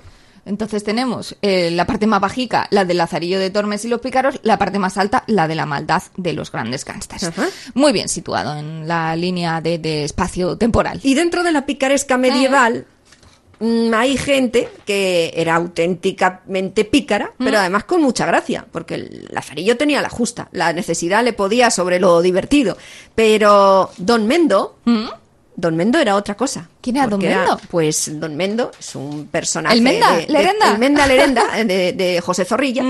Entonces 0.50 0.84
tenemos 0.84 1.36
eh, 1.44 1.70
la 1.70 1.86
parte 1.86 2.08
más 2.08 2.20
bajica, 2.20 2.68
la 2.72 2.84
del 2.84 2.98
Lazarillo 2.98 3.40
de 3.40 3.52
Tormes 3.52 3.86
y 3.86 3.88
los 3.88 4.02
pícaros, 4.02 4.40
la 4.42 4.58
parte 4.58 4.80
más 4.80 4.98
alta, 4.98 5.24
la 5.28 5.48
de 5.48 5.54
la 5.54 5.68
maldad 5.68 6.02
de 6.18 6.34
los 6.34 6.52
grandes 6.52 6.86
gángsters. 6.86 7.30
Muy 7.76 7.94
bien 7.94 8.10
situado 8.10 8.58
en 8.58 8.88
la 8.88 9.16
línea 9.16 9.62
de, 9.62 9.78
de 9.78 10.06
espacio 10.06 10.58
temporal. 10.58 11.00
Y 11.04 11.14
dentro 11.14 11.44
de 11.44 11.52
la 11.52 11.68
picaresca 11.68 12.18
medieval 12.18 12.88
mm, 13.60 13.94
hay 13.94 14.18
gente 14.18 14.70
que 14.88 15.32
era 15.36 15.54
auténticamente 15.54 16.84
pícara, 16.84 17.32
pero 17.38 17.60
además 17.60 17.84
con 17.84 18.02
mucha 18.02 18.26
gracia, 18.26 18.66
porque 18.72 18.96
el 18.96 19.28
Lazarillo 19.30 19.78
tenía 19.78 20.02
la 20.02 20.10
justa, 20.10 20.50
la 20.52 20.74
necesidad 20.74 21.24
le 21.24 21.34
podía 21.34 21.70
sobre 21.70 22.00
lo 22.00 22.24
divertido, 22.24 22.76
pero 23.14 23.92
Don 23.98 24.26
Mendo... 24.26 24.80
Don 25.60 25.76
Mendo 25.76 26.00
era 26.00 26.15
otra 26.15 26.36
cosa. 26.36 26.69
¿Quién 26.82 26.98
era 26.98 27.08
Don 27.08 27.19
Mendo? 27.19 27.60
pues 27.69 28.19
Don 28.19 28.36
Mendo 28.36 28.72
es 28.80 28.95
un 28.95 29.28
personaje. 29.28 29.76
¿El 29.76 29.82
Menda? 29.82 30.15
de- 30.15 30.26
de- 30.26 30.32
¿Lerenda? 30.34 30.72
el 30.72 30.78
Menda 30.80 31.06
Lerenda, 31.08 31.43
de, 31.65 31.93
de 31.93 32.22
José 32.22 32.45
Zorrilla, 32.45 32.84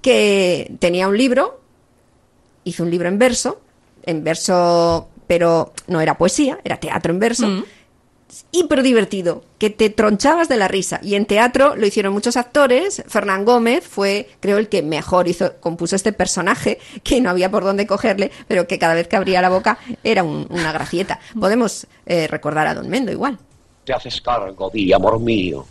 que 0.00 0.72
tenía 0.78 1.08
un 1.08 1.16
libro, 1.16 1.60
hizo 2.64 2.82
un 2.82 2.90
libro 2.90 3.08
en 3.08 3.18
verso, 3.18 3.60
en 4.04 4.22
verso, 4.24 5.08
pero 5.26 5.72
no 5.88 6.00
era 6.00 6.16
poesía, 6.18 6.58
era 6.64 6.78
teatro 6.78 7.12
en 7.12 7.18
verso. 7.18 7.46
Hiper 8.50 8.82
divertido, 8.82 9.44
que 9.58 9.68
te 9.70 9.90
tronchabas 9.90 10.48
de 10.48 10.56
la 10.56 10.66
risa. 10.68 11.00
Y 11.02 11.16
en 11.16 11.26
teatro 11.26 11.76
lo 11.76 11.86
hicieron 11.86 12.12
muchos 12.14 12.36
actores. 12.36 13.02
Fernán 13.06 13.44
Gómez 13.44 13.86
fue, 13.86 14.28
creo, 14.40 14.56
el 14.58 14.68
que 14.68 14.82
mejor 14.82 15.28
hizo, 15.28 15.54
compuso 15.60 15.96
este 15.96 16.12
personaje, 16.14 16.78
que 17.02 17.20
no 17.20 17.28
había 17.30 17.50
por 17.50 17.62
dónde 17.64 17.86
cogerle, 17.86 18.30
pero 18.48 18.66
que 18.66 18.78
cada 18.78 18.94
vez 18.94 19.06
que 19.08 19.16
abría 19.16 19.42
la 19.42 19.50
boca 19.50 19.78
era 20.02 20.22
un- 20.24 20.46
una 20.50 20.72
gracieta. 20.72 21.20
Podemos 21.38 21.86
eh, 22.06 22.26
recordar 22.26 22.66
a 22.66 22.74
Don 22.74 22.88
Mendo 22.88 23.12
igual. 23.12 23.38
Te 23.84 23.92
haces 23.92 24.20
cargo, 24.20 24.70
di, 24.72 24.92
amor 24.92 25.18
mío. 25.20 25.66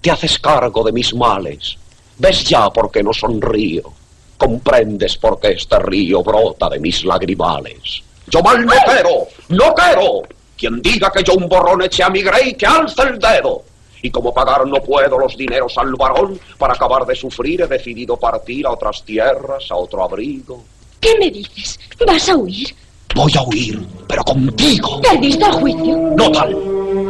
Te 0.00 0.10
haces 0.10 0.38
cargo 0.38 0.82
de 0.84 0.92
mis 0.92 1.12
males. 1.14 1.76
¿Ves 2.18 2.44
ya 2.44 2.70
por 2.70 2.90
qué 2.90 3.02
no 3.02 3.12
sonrío? 3.12 3.92
¿Comprendes 4.38 5.16
por 5.16 5.40
qué 5.40 5.52
este 5.52 5.78
río 5.78 6.22
brota 6.22 6.68
de 6.68 6.78
mis 6.78 7.04
lagrimales? 7.04 8.02
Yo 8.28 8.42
mal 8.42 8.64
no 8.64 8.72
quiero, 8.84 9.26
no 9.48 9.74
quiero. 9.74 10.22
Quien 10.56 10.80
diga 10.80 11.10
que 11.10 11.22
yo 11.22 11.34
un 11.34 11.48
borrón 11.48 11.82
eché 11.82 12.02
a 12.02 12.10
mi 12.10 12.22
grey, 12.22 12.54
que 12.54 12.66
alce 12.66 13.02
el 13.02 13.18
dedo. 13.18 13.62
Y 14.02 14.10
como 14.10 14.32
pagar 14.32 14.66
no 14.66 14.82
puedo 14.82 15.18
los 15.18 15.36
dineros 15.36 15.76
al 15.78 15.94
varón, 15.94 16.38
para 16.58 16.74
acabar 16.74 17.04
de 17.06 17.14
sufrir 17.14 17.62
he 17.62 17.66
decidido 17.66 18.16
partir 18.16 18.66
a 18.66 18.72
otras 18.72 19.02
tierras, 19.02 19.70
a 19.70 19.76
otro 19.76 20.04
abrigo. 20.04 20.62
¿Qué 21.00 21.16
me 21.18 21.30
dices? 21.30 21.78
¿Vas 22.06 22.28
a 22.28 22.36
huir? 22.36 22.74
Voy 23.14 23.32
a 23.36 23.42
huir, 23.42 23.86
pero 24.06 24.22
contigo. 24.24 25.00
¿Perdiste 25.00 25.44
el 25.44 25.52
juicio? 25.52 25.96
No 26.16 26.30
tal. 26.30 26.54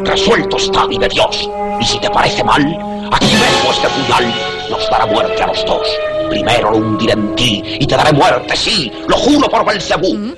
Resuelto 0.05 0.57
está, 0.57 0.87
vive 0.87 1.09
Dios. 1.09 1.49
Y 1.81 1.85
si 1.85 1.99
te 1.99 2.11
parece 2.11 2.45
mal, 2.45 2.63
aquí 3.13 3.27
vengo 3.27 3.73
este 3.73 3.89
puñal. 3.89 4.35
Nos 4.71 4.91
dará 4.91 5.07
muerte 5.07 5.43
a 5.43 5.47
los 5.49 5.65
dos. 5.67 5.87
Primero 6.29 6.71
lo 6.71 6.79
hundiré 6.79 7.13
en 7.13 7.35
ti 7.37 7.63
y 7.81 7.87
te 7.87 7.97
daré 7.97 8.13
muerte, 8.13 8.57
sí, 8.57 8.91
lo 9.09 9.17
juro 9.17 9.49
por 9.49 9.65
Belcebú. 9.65 10.35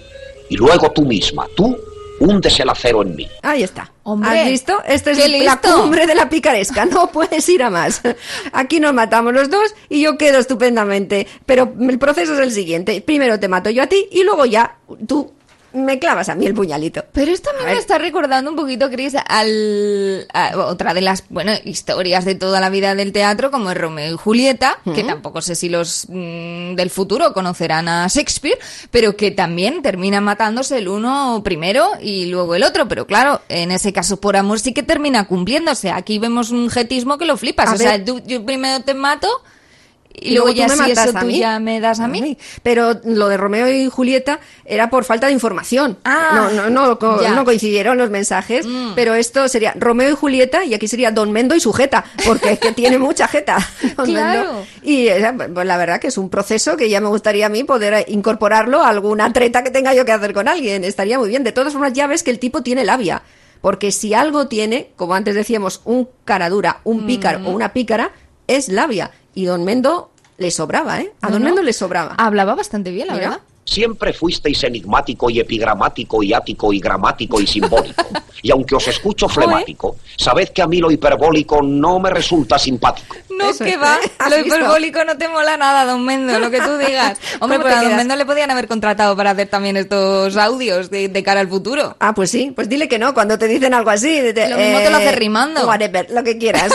Y 0.51 0.57
luego 0.57 0.90
tú 0.90 1.03
misma, 1.03 1.47
tú, 1.55 1.77
hundes 2.20 2.59
el 2.61 2.68
acero 2.68 3.02
en 3.02 3.14
mí. 3.16 3.28
Ahí 3.42 3.62
está. 3.62 3.92
Hombre, 4.02 4.40
¿Has 4.40 4.48
visto? 4.48 4.83
Esta 4.87 5.11
es 5.11 5.18
qué 5.18 5.28
la 5.28 5.54
listo. 5.54 5.81
cumbre 5.83 6.07
de 6.07 6.14
la 6.14 6.28
picaresca. 6.28 6.85
No 6.87 7.11
puedes 7.12 7.48
ir 7.48 7.62
a 7.62 7.70
más. 7.70 8.00
Aquí 8.52 8.81
nos 8.81 8.94
matamos 8.94 9.33
los 9.33 9.50
dos 9.50 9.74
y 9.88 10.00
yo 10.02 10.16
quedo 10.18 10.38
estupendamente. 10.38 11.26
Pero 11.46 11.72
el 11.81 11.98
proceso 11.98 12.35
es 12.35 12.40
el 12.40 12.52
siguiente. 12.52 13.00
Primero 13.02 13.38
te 13.38 13.48
mato 13.48 13.70
yo 13.70 13.83
a 13.83 13.87
ti 13.87 14.09
y 14.11 14.22
luego 14.24 14.46
ya 14.46 14.78
tú 15.07 15.33
me 15.72 15.98
clavas 15.98 16.28
a 16.28 16.35
mí 16.35 16.46
el 16.46 16.54
puñalito. 16.54 17.04
Pero 17.12 17.31
esto 17.31 17.50
me 17.64 17.72
está 17.74 17.98
recordando 17.98 18.50
un 18.50 18.57
poquito, 18.57 18.88
Chris, 18.90 19.14
al, 19.26 20.26
a 20.33 20.57
otra 20.59 20.94
de 20.94 21.00
las 21.00 21.24
bueno 21.28 21.52
historias 21.64 22.24
de 22.24 22.35
toda 22.35 22.61
la 22.61 22.70
vida 22.70 22.94
del 22.94 23.12
teatro, 23.12 23.50
como 23.50 23.70
es 23.70 23.76
Romeo 23.76 24.14
y 24.14 24.16
Julieta, 24.16 24.78
que 24.94 25.04
tampoco 25.04 25.42
sé 25.42 25.54
si 25.54 25.68
los 25.68 26.07
mm, 26.09 26.74
del 26.74 26.90
futuro 26.90 27.33
conocerán 27.33 27.88
a 27.88 28.07
Shakespeare, 28.09 28.59
pero 28.90 29.16
que 29.16 29.31
también 29.31 29.83
terminan 29.83 30.24
matándose 30.24 30.78
el 30.78 30.88
uno 30.88 31.42
primero 31.44 31.90
y 32.00 32.26
luego 32.26 32.54
el 32.54 32.62
otro. 32.62 32.88
Pero 32.88 33.07
claro, 33.07 33.40
en 33.48 33.70
ese 33.70 33.92
caso 33.92 34.18
por 34.20 34.37
amor 34.37 34.61
sí 34.61 34.72
que 34.72 34.83
termina 34.83 35.26
cumpliéndose. 35.26 35.90
Aquí 35.90 36.18
vemos 36.18 36.50
un 36.50 36.70
jetismo 36.70 37.18
que 37.18 37.24
lo 37.26 37.37
flipas. 37.37 37.68
A 37.70 37.74
o 37.74 37.76
sea, 37.76 38.04
tú- 38.04 38.22
yo 38.26 38.44
primero 38.44 38.83
te 38.85 38.94
mato 38.94 39.28
y, 40.20 40.28
Y 40.28 40.31
luego, 40.35 40.46
luego 40.46 40.59
ya 40.59 40.66
tú 40.66 40.70
me 40.70 40.76
si 40.85 40.90
matas 40.90 41.07
eso 41.09 41.18
a 41.18 41.20
tú 41.20 41.31
ya 41.31 41.59
me 41.61 41.81
das 41.81 42.00
a 42.00 42.09
mí. 42.09 42.37
Pero 42.62 43.00
lo 43.04 43.28
de 43.28 43.37
Romeo 43.37 43.68
y 43.68 43.88
Julieta 43.88 44.40
era 44.64 44.90
por 44.90 45.04
falta 45.04 45.26
de 45.28 45.33
información. 45.33 45.98
Ah, 46.04 46.31
no, 46.35 46.50
no, 46.50 46.70
no, 46.70 46.98
co- 46.98 47.20
ya. 47.22 47.31
no 47.35 47.44
coincidieron 47.44 47.98
los 47.98 48.11
mensajes, 48.11 48.66
Mm. 48.66 48.92
pero 48.94 49.14
esto 49.14 49.48
sería 49.48 49.72
Romeo 49.76 50.11
y 50.11 50.14
Julieta 50.14 50.64
y 50.64 50.74
aquí 50.74 50.88
sería 50.88 51.11
Don 51.11 51.33
Mendo 51.33 51.54
y 51.54 51.61
su 51.61 51.72
jeta, 51.72 52.04
porque 52.24 52.52
es 52.52 52.59
que 52.59 52.72
tiene 52.72 52.98
mucha 52.98 53.28
jeta. 53.28 53.59
Don 53.96 54.07
Claro. 54.07 54.42
Mendo. 54.52 54.66
Y 54.83 55.09
pues 55.54 55.66
la 55.66 55.76
verdad 55.76 56.00
que 56.00 56.09
es 56.09 56.18
un 56.18 56.31
proceso 56.31 56.76
que 56.76 56.88
ya 56.88 57.00
me 57.00 57.09
gustaría 57.09 57.46
a 57.46 57.48
mí 57.48 57.64
poder 57.64 58.04
incorporarlo 58.09 58.83
a 58.83 58.88
alguna 58.88 59.33
treta 59.33 59.62
que 59.62 59.70
tenga 59.70 59.94
yo 59.94 60.04
que 60.04 60.12
hacer 60.12 60.33
con 60.33 60.48
alguien. 60.48 60.85
Estaría 60.85 61.18
muy 61.18 61.28
bien. 61.28 61.44
De 61.44 61.52
todas 61.52 61.72
formas, 61.72 61.92
ya 61.92 62.07
ves 62.07 62.22
que 62.22 62.31
el 62.31 62.38
tipo 62.38 62.62
tiene 62.62 62.85
labia. 62.85 63.22
Porque 63.61 63.90
si 63.90 64.14
algo 64.14 64.46
tiene, 64.46 64.90
como 64.96 65.14
antes 65.14 65.35
decíamos, 65.35 65.81
un 65.85 66.09
cara 66.24 66.48
dura, 66.48 66.81
un 66.85 67.07
pícaro 67.07 67.40
Mm. 67.40 67.46
o 67.46 67.50
una 67.50 67.72
pícara, 67.72 68.12
es 68.46 68.68
labia. 68.68 69.11
Y 69.35 69.45
Don 69.47 69.64
Mendo 69.64 70.11
le 70.38 70.51
sobraba, 70.51 71.01
¿eh? 71.01 71.12
A 71.21 71.27
No, 71.27 71.33
Don 71.35 71.43
no. 71.43 71.47
Mendo 71.47 71.62
le 71.62 71.73
sobraba. 71.73 72.14
Hablaba 72.19 72.55
bastante 72.55 72.91
bien, 72.91 73.07
la 73.09 73.14
Mira. 73.14 73.29
verdad. 73.31 73.43
Siempre 73.68 74.14
fuisteis 74.14 74.64
enigmático 74.64 75.28
y 75.28 75.40
epigramático 75.40 76.22
y 76.22 76.33
ático 76.33 76.72
y 76.72 76.81
gramático 76.81 77.38
y 77.40 77.46
simbólico. 77.46 78.02
Y 78.40 78.52
aunque 78.52 78.76
os 78.76 78.87
escucho 78.87 79.28
flemático, 79.28 79.96
sabed 80.16 80.50
que 80.50 80.62
a 80.62 80.68
mí 80.68 80.78
lo 80.78 80.92
hiperbólico 80.92 81.61
no 81.61 81.98
me 81.98 82.09
resulta 82.09 82.57
simpático. 82.57 83.16
No, 83.37 83.50
Eso 83.50 83.64
que 83.64 83.70
es, 83.72 83.81
va. 83.83 83.96
¿eh? 84.04 84.11
¿Has 84.16 84.31
Lo 84.31 84.38
hiperbólico 84.38 85.02
no 85.02 85.18
te 85.18 85.26
mola 85.28 85.57
nada, 85.57 85.85
Don 85.85 86.04
Mendo, 86.04 86.38
lo 86.38 86.48
que 86.48 86.61
tú 86.61 86.78
digas. 86.87 87.18
Hombre, 87.40 87.59
¿Cómo 87.59 87.62
pues 87.68 87.81
te 87.81 87.87
a 87.87 87.88
Don? 87.88 87.96
Mendo 87.96 88.14
le 88.14 88.24
podían 88.24 88.52
haber 88.52 88.68
contratado 88.68 89.16
para 89.16 89.33
hacer 89.33 89.48
también 89.48 89.76
estos 89.76 90.37
audios 90.37 90.88
de, 90.88 91.09
de 91.09 91.22
cara 91.24 91.40
al 91.40 91.48
futuro. 91.48 91.96
Ah, 91.98 92.14
pues 92.14 92.31
sí, 92.31 92.52
pues 92.54 92.68
dile 92.68 92.87
que 92.87 93.00
no, 93.00 93.12
cuando 93.12 93.37
te 93.38 93.48
dicen 93.48 93.74
algo 93.74 93.90
así. 93.90 94.20
de- 94.20 94.33
de- 94.33 94.50
Lo 94.50 94.57
mismo 94.57 94.78
te 94.78 94.90
lo 94.90 94.96
hace 94.98 95.09
eh, 95.09 95.16
rimando. 95.16 95.66
Whatever, 95.66 96.07
lo 96.12 96.22
que 96.22 96.38
quieras. 96.38 96.70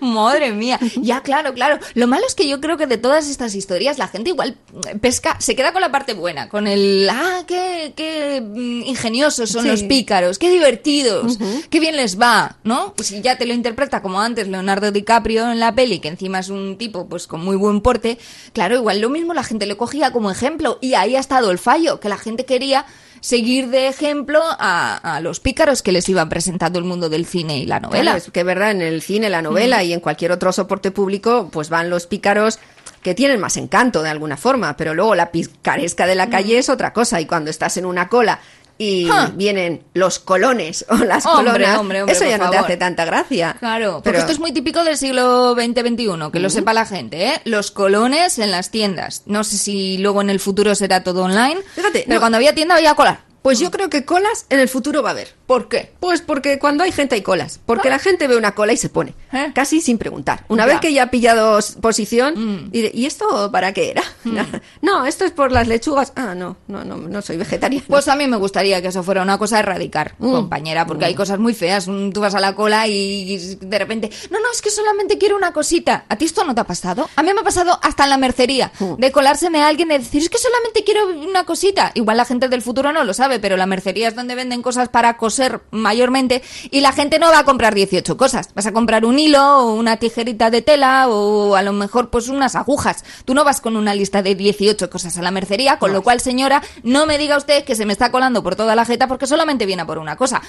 Madre 0.00 0.52
mía. 0.52 0.78
Ya, 0.96 1.20
claro, 1.20 1.52
claro. 1.52 1.78
Lo 1.92 2.06
malo 2.06 2.24
es 2.26 2.34
que 2.34 2.48
yo 2.48 2.62
creo 2.62 2.78
que 2.78 2.86
de 2.86 2.96
todas 2.96 3.28
estas 3.28 3.54
historias 3.54 3.98
la 3.98 4.08
gente 4.08 4.30
igual 4.30 4.56
pesca, 5.02 5.36
se 5.38 5.54
queda 5.54 5.74
con 5.76 5.82
la 5.82 5.92
parte 5.92 6.14
buena, 6.14 6.48
con 6.48 6.66
el, 6.66 7.06
ah, 7.10 7.42
qué, 7.46 7.92
qué 7.94 8.40
mm, 8.40 8.82
ingeniosos 8.86 9.50
son 9.50 9.64
Sí. 9.64 9.68
los 9.68 9.82
pícaros, 9.82 10.38
qué 10.38 10.48
divertidos, 10.50 11.38
qué 11.68 11.80
bien 11.80 11.96
les 11.96 12.18
va, 12.18 12.56
¿no? 12.64 12.94
Y 12.98 13.02
si 13.02 13.20
ya 13.20 13.36
te 13.36 13.44
lo 13.44 13.52
interpreta 13.52 14.00
como 14.00 14.18
antes 14.22 14.48
Leonardo 14.48 14.90
DiCaprio 14.90 15.52
en 15.52 15.60
la 15.60 15.74
peli, 15.74 15.98
que 15.98 16.08
encima 16.08 16.38
es 16.38 16.48
un 16.48 16.78
tipo 16.78 17.06
pues 17.10 17.26
con 17.26 17.44
muy 17.44 17.56
buen 17.56 17.82
porte, 17.82 18.16
claro, 18.54 18.74
igual 18.74 19.00
lo 19.02 19.10
mismo 19.10 19.34
la 19.34 19.44
gente 19.44 19.66
le 19.66 19.76
cogía 19.76 20.12
como 20.12 20.30
ejemplo 20.30 20.78
y 20.80 20.94
ahí 20.94 21.14
ha 21.14 21.20
estado 21.20 21.50
el 21.50 21.58
fallo, 21.58 22.00
que 22.00 22.08
la 22.08 22.16
gente 22.16 22.46
quería 22.46 22.86
seguir 23.20 23.68
de 23.68 23.88
ejemplo 23.88 24.40
a, 24.42 25.16
a 25.16 25.20
los 25.20 25.40
pícaros 25.40 25.82
que 25.82 25.92
les 25.92 26.08
iban 26.08 26.28
presentando 26.30 26.78
el 26.78 26.84
mundo 26.86 27.08
del 27.10 27.26
cine 27.26 27.58
y 27.58 27.66
la 27.66 27.80
novela. 27.80 28.02
Claro, 28.12 28.18
es 28.18 28.30
que 28.30 28.44
verdad, 28.44 28.70
en 28.70 28.80
el 28.82 29.02
cine, 29.02 29.28
la 29.28 29.42
novela 29.42 29.82
Mm. 29.82 29.86
y 29.86 29.92
en 29.92 30.00
cualquier 30.00 30.32
otro 30.32 30.52
soporte 30.52 30.90
público, 30.90 31.48
pues 31.52 31.68
van 31.68 31.90
los 31.90 32.06
pícaros 32.06 32.58
que 33.02 33.14
tienen 33.14 33.40
más 33.40 33.56
encanto 33.56 34.02
de 34.02 34.10
alguna 34.10 34.36
forma, 34.36 34.76
pero 34.76 34.94
luego 34.94 35.14
la 35.14 35.30
picaresca 35.30 36.06
de 36.06 36.14
la 36.14 36.28
calle 36.28 36.58
es 36.58 36.68
otra 36.68 36.92
cosa 36.92 37.20
y 37.20 37.26
cuando 37.26 37.50
estás 37.50 37.76
en 37.76 37.86
una 37.86 38.08
cola 38.08 38.40
y 38.78 39.06
Mm. 39.06 39.38
Vienen 39.38 39.82
los 39.94 40.18
colones 40.18 40.84
o 40.90 40.96
las 40.96 41.24
Hombre, 41.24 41.50
colonas, 41.52 41.78
hombre, 41.78 42.02
hombre, 42.02 42.14
eso 42.14 42.26
ya 42.26 42.36
no 42.36 42.50
te 42.50 42.58
hace 42.58 42.76
tanta 42.76 43.06
gracia. 43.06 43.56
Claro, 43.58 43.94
porque 43.94 44.10
Pero- 44.10 44.18
esto 44.18 44.32
es 44.32 44.38
muy 44.38 44.52
típico 44.52 44.84
del 44.84 44.98
siglo 44.98 45.54
XX-XXI, 45.54 46.30
que 46.30 46.40
lo 46.40 46.50
sepa 46.50 46.74
la 46.74 46.84
gente, 46.84 47.26
¿eh? 47.28 47.40
Los 47.46 47.70
colones 47.70 48.38
en 48.38 48.50
las 48.50 48.70
tiendas. 48.70 49.22
No 49.24 49.44
sé 49.44 49.56
si 49.56 49.96
luego 49.96 50.20
en 50.20 50.28
el 50.28 50.40
futuro 50.40 50.74
será 50.74 51.02
todo 51.02 51.22
online, 51.24 51.56
Fíjate, 51.74 52.02
pero 52.06 52.16
no. 52.16 52.20
cuando 52.20 52.36
había 52.36 52.54
tienda 52.54 52.74
había 52.74 52.94
cola. 52.94 53.20
Pues 53.46 53.60
yo 53.60 53.70
creo 53.70 53.88
que 53.88 54.04
colas 54.04 54.44
en 54.50 54.58
el 54.58 54.68
futuro 54.68 55.04
va 55.04 55.10
a 55.10 55.12
haber. 55.12 55.28
¿Por 55.46 55.68
qué? 55.68 55.92
Pues 56.00 56.20
porque 56.20 56.58
cuando 56.58 56.82
hay 56.82 56.90
gente 56.90 57.14
hay 57.14 57.22
colas. 57.22 57.60
Porque 57.64 57.88
la 57.88 58.00
gente 58.00 58.26
ve 58.26 58.36
una 58.36 58.56
cola 58.56 58.72
y 58.72 58.76
se 58.76 58.88
pone. 58.88 59.14
¿Eh? 59.32 59.52
Casi 59.54 59.80
sin 59.80 59.98
preguntar. 59.98 60.44
Una 60.48 60.64
Ya. 60.66 60.72
vez 60.72 60.80
que 60.80 60.92
ya 60.92 61.04
ha 61.04 61.10
pillado 61.12 61.56
posición, 61.80 62.34
Mm. 62.36 62.70
y, 62.72 62.82
de- 62.82 62.90
¿y 62.92 63.06
esto 63.06 63.52
para 63.52 63.72
qué 63.72 63.90
era? 63.92 64.02
no, 64.82 65.06
esto 65.06 65.24
es 65.24 65.30
por 65.30 65.52
las 65.52 65.68
lechugas. 65.68 66.12
Ah, 66.16 66.34
no, 66.34 66.56
no, 66.66 66.84
no, 66.84 66.96
no 66.96 67.22
soy 67.22 67.36
vegetariana. 67.36 67.84
Pues 67.88 68.08
a 68.08 68.16
mí 68.16 68.26
me 68.26 68.36
gustaría 68.36 68.82
que 68.82 68.88
eso 68.88 69.04
fuera 69.04 69.22
una 69.22 69.38
cosa 69.38 69.58
a 69.58 69.60
erradicar, 69.60 70.16
Mm. 70.18 70.32
compañera, 70.32 70.84
porque 70.84 71.04
hay 71.04 71.14
cosas 71.14 71.38
muy 71.38 71.54
feas. 71.54 71.84
Tú 71.84 72.20
vas 72.20 72.34
a 72.34 72.40
la 72.40 72.56
cola 72.56 72.88
y 72.88 73.36
de 73.60 73.78
repente, 73.78 74.10
no, 74.32 74.40
no, 74.40 74.50
es 74.52 74.60
que 74.60 74.70
solamente 74.70 75.16
quiero 75.18 75.36
una 75.36 75.52
cosita. 75.52 76.04
¿A 76.08 76.16
ti 76.16 76.24
esto 76.24 76.42
no 76.44 76.52
te 76.52 76.62
ha 76.62 76.64
pasado? 76.64 77.08
A 77.14 77.22
mí 77.22 77.32
me 77.32 77.40
ha 77.42 77.44
pasado 77.44 77.78
hasta 77.80 78.02
en 78.02 78.10
la 78.10 78.16
mercería, 78.18 78.72
Mm. 78.80 78.94
de 78.96 79.12
colárseme 79.12 79.62
a 79.62 79.68
alguien 79.68 79.92
y 79.92 79.98
decir, 79.98 80.22
es 80.22 80.28
que 80.30 80.38
solamente 80.38 80.82
quiero 80.82 81.06
una 81.08 81.44
cosita. 81.44 81.92
Igual 81.94 82.16
la 82.16 82.24
gente 82.24 82.48
del 82.48 82.62
futuro 82.62 82.90
no 82.92 83.04
lo 83.04 83.14
sabe, 83.14 83.35
pero 83.38 83.56
la 83.56 83.66
mercería 83.66 84.08
es 84.08 84.14
donde 84.14 84.34
venden 84.34 84.62
cosas 84.62 84.88
para 84.88 85.16
coser 85.16 85.60
mayormente 85.70 86.42
y 86.70 86.80
la 86.80 86.92
gente 86.92 87.18
no 87.18 87.30
va 87.30 87.40
a 87.40 87.44
comprar 87.44 87.74
18 87.74 88.16
cosas. 88.16 88.50
Vas 88.54 88.66
a 88.66 88.72
comprar 88.72 89.04
un 89.04 89.18
hilo 89.18 89.58
o 89.58 89.74
una 89.74 89.96
tijerita 89.96 90.50
de 90.50 90.62
tela 90.62 91.08
o 91.08 91.56
a 91.56 91.62
lo 91.62 91.72
mejor 91.72 92.10
pues 92.10 92.28
unas 92.28 92.54
agujas. 92.54 93.04
Tú 93.24 93.34
no 93.34 93.44
vas 93.44 93.60
con 93.60 93.76
una 93.76 93.94
lista 93.94 94.22
de 94.22 94.34
18 94.34 94.90
cosas 94.90 95.16
a 95.18 95.22
la 95.22 95.30
mercería, 95.30 95.78
con 95.78 95.92
lo 95.92 96.02
cual, 96.02 96.20
señora, 96.20 96.62
no 96.82 97.06
me 97.06 97.18
diga 97.18 97.36
usted 97.36 97.64
que 97.64 97.74
se 97.74 97.86
me 97.86 97.92
está 97.92 98.10
colando 98.10 98.42
por 98.42 98.56
toda 98.56 98.74
la 98.74 98.84
jeta 98.84 99.08
porque 99.08 99.26
solamente 99.26 99.66
viene 99.66 99.82
a 99.82 99.86
por 99.86 99.98
una 99.98 100.16
cosa. 100.16 100.42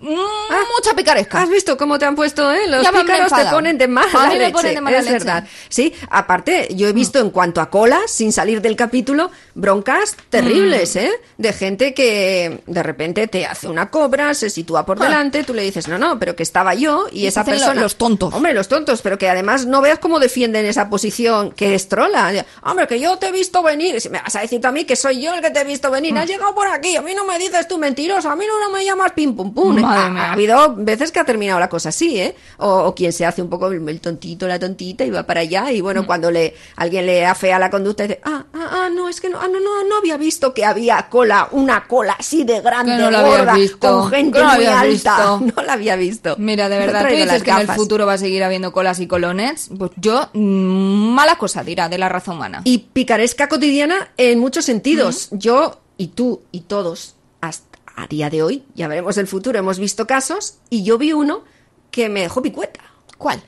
Mm, 0.00 0.08
mucha 0.10 0.94
picaresca. 0.96 1.42
¿Has 1.42 1.48
visto 1.50 1.76
cómo 1.76 1.98
te 1.98 2.04
han 2.04 2.14
puesto, 2.14 2.52
eh? 2.52 2.68
Los 2.68 2.82
Ya 2.82 2.92
pícaros 2.92 3.32
te 3.32 3.44
ponen 3.46 3.76
de 3.78 3.88
mala 3.88 4.08
A 4.14 4.26
mí 4.28 4.34
me 4.34 4.38
leche. 4.38 4.52
ponen 4.52 4.74
de 4.76 4.80
mala 4.80 4.98
es 4.98 5.04
leche. 5.04 5.12
verdad. 5.18 5.44
Sí, 5.68 5.92
aparte, 6.10 6.68
yo 6.74 6.88
he 6.88 6.92
visto 6.92 7.18
en 7.18 7.30
cuanto 7.30 7.60
a 7.60 7.68
colas, 7.70 8.10
sin 8.10 8.32
salir 8.32 8.60
del 8.60 8.76
capítulo, 8.76 9.30
broncas 9.54 10.16
terribles, 10.30 10.94
Mm. 10.94 10.98
¿eh? 10.98 11.10
De 11.36 11.52
gente 11.52 11.94
que 11.94 12.62
de 12.66 12.82
repente 12.82 13.26
te 13.26 13.44
hace 13.46 13.68
una 13.68 13.90
cobra, 13.90 14.34
se 14.34 14.50
sitúa 14.50 14.86
por 14.86 15.00
Ah. 15.00 15.04
delante, 15.04 15.42
tú 15.44 15.52
le 15.54 15.62
dices, 15.62 15.88
no, 15.88 15.98
no, 15.98 16.18
pero 16.18 16.36
que 16.36 16.42
estaba 16.42 16.74
yo 16.74 17.06
y 17.10 17.24
Y 17.24 17.26
esa 17.26 17.44
persona... 17.44 17.80
los 17.80 17.96
tontos. 17.96 18.32
Hombre, 18.34 18.54
los 18.54 18.68
tontos, 18.68 19.02
pero 19.02 19.18
que 19.18 19.28
además 19.28 19.66
no 19.66 19.80
veas 19.80 19.98
cómo 19.98 20.20
defienden 20.20 20.64
esa 20.66 20.88
posición 20.88 21.50
que 21.52 21.74
es 21.74 21.88
trola. 21.88 22.44
Hombre, 22.62 22.86
que 22.86 23.00
yo 23.00 23.16
te 23.18 23.28
he 23.28 23.32
visto 23.32 23.62
venir. 23.62 24.00
Si 24.00 24.08
me 24.08 24.20
vas 24.20 24.34
a 24.36 24.40
decir 24.40 24.60
tú 24.60 24.68
a 24.68 24.72
mí 24.72 24.84
que 24.84 24.96
soy 24.96 25.20
yo 25.22 25.34
el 25.34 25.40
que 25.40 25.50
te 25.50 25.60
he 25.60 25.64
visto 25.64 25.90
venir. 25.90 26.14
Mm. 26.14 26.18
Has 26.18 26.26
llegado 26.28 26.54
por 26.54 26.68
aquí. 26.68 26.96
A 26.96 27.02
mí 27.02 27.14
no 27.14 27.24
me 27.24 27.38
dices 27.38 27.66
tú 27.66 27.78
mentiroso. 27.78 28.30
A 28.30 28.36
mí 28.36 28.44
no, 28.46 28.60
no 28.60 28.70
me 28.70 28.84
llamas 28.84 29.12
pim 29.12 29.34
pum 29.34 29.52
pum. 29.52 29.87
Madre 29.88 30.02
Ha- 30.02 30.10
mía. 30.10 30.22
ha 30.24 30.32
habido 30.34 30.74
veces 30.76 31.10
que 31.12 31.20
ha 31.20 31.24
terminado 31.24 31.58
la 31.60 31.68
cosa 31.68 31.88
así, 31.88 32.20
¿eh? 32.20 32.34
O, 32.58 32.68
o 32.84 32.94
quien 32.94 33.12
se 33.12 33.26
hace 33.26 33.42
un 33.42 33.48
poco 33.48 33.68
el, 33.68 33.88
el 33.88 34.00
tontito, 34.00 34.46
la 34.46 34.58
tontita 34.58 35.04
y 35.04 35.10
va 35.10 35.24
para 35.24 35.40
allá 35.40 35.72
y 35.72 35.80
Mm. 35.80 35.84
bueno, 35.84 36.06
cuando 36.06 36.30
le 36.30 36.54
alguien 36.76 37.06
le 37.06 37.24
afea 37.26 37.58
la 37.58 37.70
conducta 37.70 38.04
y 38.04 38.08
dice, 38.08 38.20
ah, 38.24 38.44
ah, 38.54 38.68
ah, 38.72 38.88
no, 38.92 39.08
es 39.08 39.20
que 39.20 39.28
no, 39.28 39.40
ah, 39.40 39.48
no, 39.48 39.58
no, 39.60 39.84
no 39.88 39.96
había 39.98 40.16
visto 40.16 40.52
que 40.54 40.64
había 40.64 41.08
cola, 41.10 41.48
una 41.52 41.86
cola 41.86 42.16
así 42.18 42.44
de 42.44 42.60
grande, 42.60 42.96
no 42.96 43.10
gorda, 43.22 43.54
con 43.78 44.10
gente 44.10 44.38
no 44.42 44.54
muy 44.54 44.66
alta. 44.66 44.86
visto. 44.86 45.40
No 45.56 45.62
la 45.62 45.72
había 45.72 45.96
visto. 45.96 46.34
Mira, 46.38 46.68
de 46.68 46.78
verdad, 46.78 47.02
tú 47.06 47.12
dices 47.12 47.26
las 47.26 47.42
que 47.42 47.50
en 47.50 47.58
el 47.58 47.68
futuro 47.68 48.06
va 48.06 48.12
a 48.14 48.18
seguir 48.18 48.44
habiendo 48.44 48.72
colas 48.72 49.00
y 49.00 49.06
colones. 49.06 49.70
Pues 49.78 49.90
yo, 49.96 50.28
mm, 50.34 51.14
mala 51.14 51.36
cosa 51.36 51.62
dirá 51.64 51.88
de 51.88 51.98
la 51.98 52.08
raza 52.08 52.32
humana. 52.32 52.60
Y 52.64 52.78
picaresca 52.92 53.48
cotidiana 53.48 54.10
en 54.16 54.38
muchos 54.38 54.64
sentidos. 54.64 55.28
Yo 55.32 55.80
y 55.96 56.08
tú 56.08 56.42
y 56.52 56.60
todos, 56.60 57.14
hasta 57.40 57.67
a 58.02 58.06
día 58.06 58.30
de 58.30 58.42
hoy, 58.42 58.64
ya 58.74 58.88
veremos 58.88 59.16
el 59.18 59.26
futuro, 59.26 59.58
hemos 59.58 59.78
visto 59.78 60.06
casos 60.06 60.58
y 60.70 60.82
yo 60.84 60.98
vi 60.98 61.12
uno 61.12 61.44
que 61.90 62.08
me 62.08 62.20
dejó 62.22 62.42
picueta. 62.42 62.80
¿Cuál? 63.16 63.42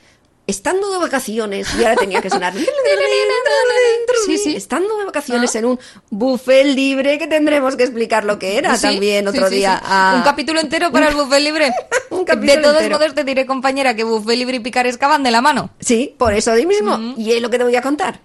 Estando 0.47 0.91
de 0.91 0.97
vacaciones, 0.97 1.67
y 1.79 1.83
ahora 1.83 1.95
tenía 1.95 2.21
que 2.21 2.29
sonar. 2.29 2.53
Sí, 4.25 4.37
sí. 4.37 4.55
Estando 4.55 4.97
de 4.97 5.05
vacaciones 5.05 5.55
en 5.55 5.65
un 5.65 5.79
buffet 6.09 6.65
libre, 6.65 7.17
que 7.17 7.27
tendremos 7.27 7.75
que 7.75 7.83
explicar 7.83 8.23
lo 8.23 8.37
que 8.37 8.57
era 8.57 8.75
Sí, 8.75 8.83
también 8.83 9.27
otro 9.27 9.49
sí, 9.49 9.55
día. 9.55 9.81
sí. 9.83 10.17
Un 10.17 10.21
capítulo 10.21 10.59
entero 10.59 10.91
para 10.91 11.09
el 11.09 11.15
buffet 11.15 11.41
libre. 11.41 11.73
Un 12.11 12.23
capítulo 12.25 12.57
de 12.57 12.61
todos 12.61 12.77
entero. 12.81 12.99
modos 12.99 13.15
te 13.15 13.23
diré, 13.23 13.45
compañera, 13.45 13.95
que 13.95 14.03
buffet 14.03 14.37
libre 14.37 14.57
y 14.57 14.59
picaresca 14.59 15.07
van 15.07 15.23
de 15.23 15.31
la 15.31 15.41
mano. 15.41 15.71
Sí, 15.79 16.13
por 16.17 16.33
eso 16.33 16.51
de 16.51 16.65
mismo. 16.65 17.15
Y 17.17 17.31
es 17.31 17.41
lo 17.41 17.49
que 17.49 17.57
te 17.57 17.63
voy 17.63 17.75
a 17.75 17.81
contar. 17.81 18.19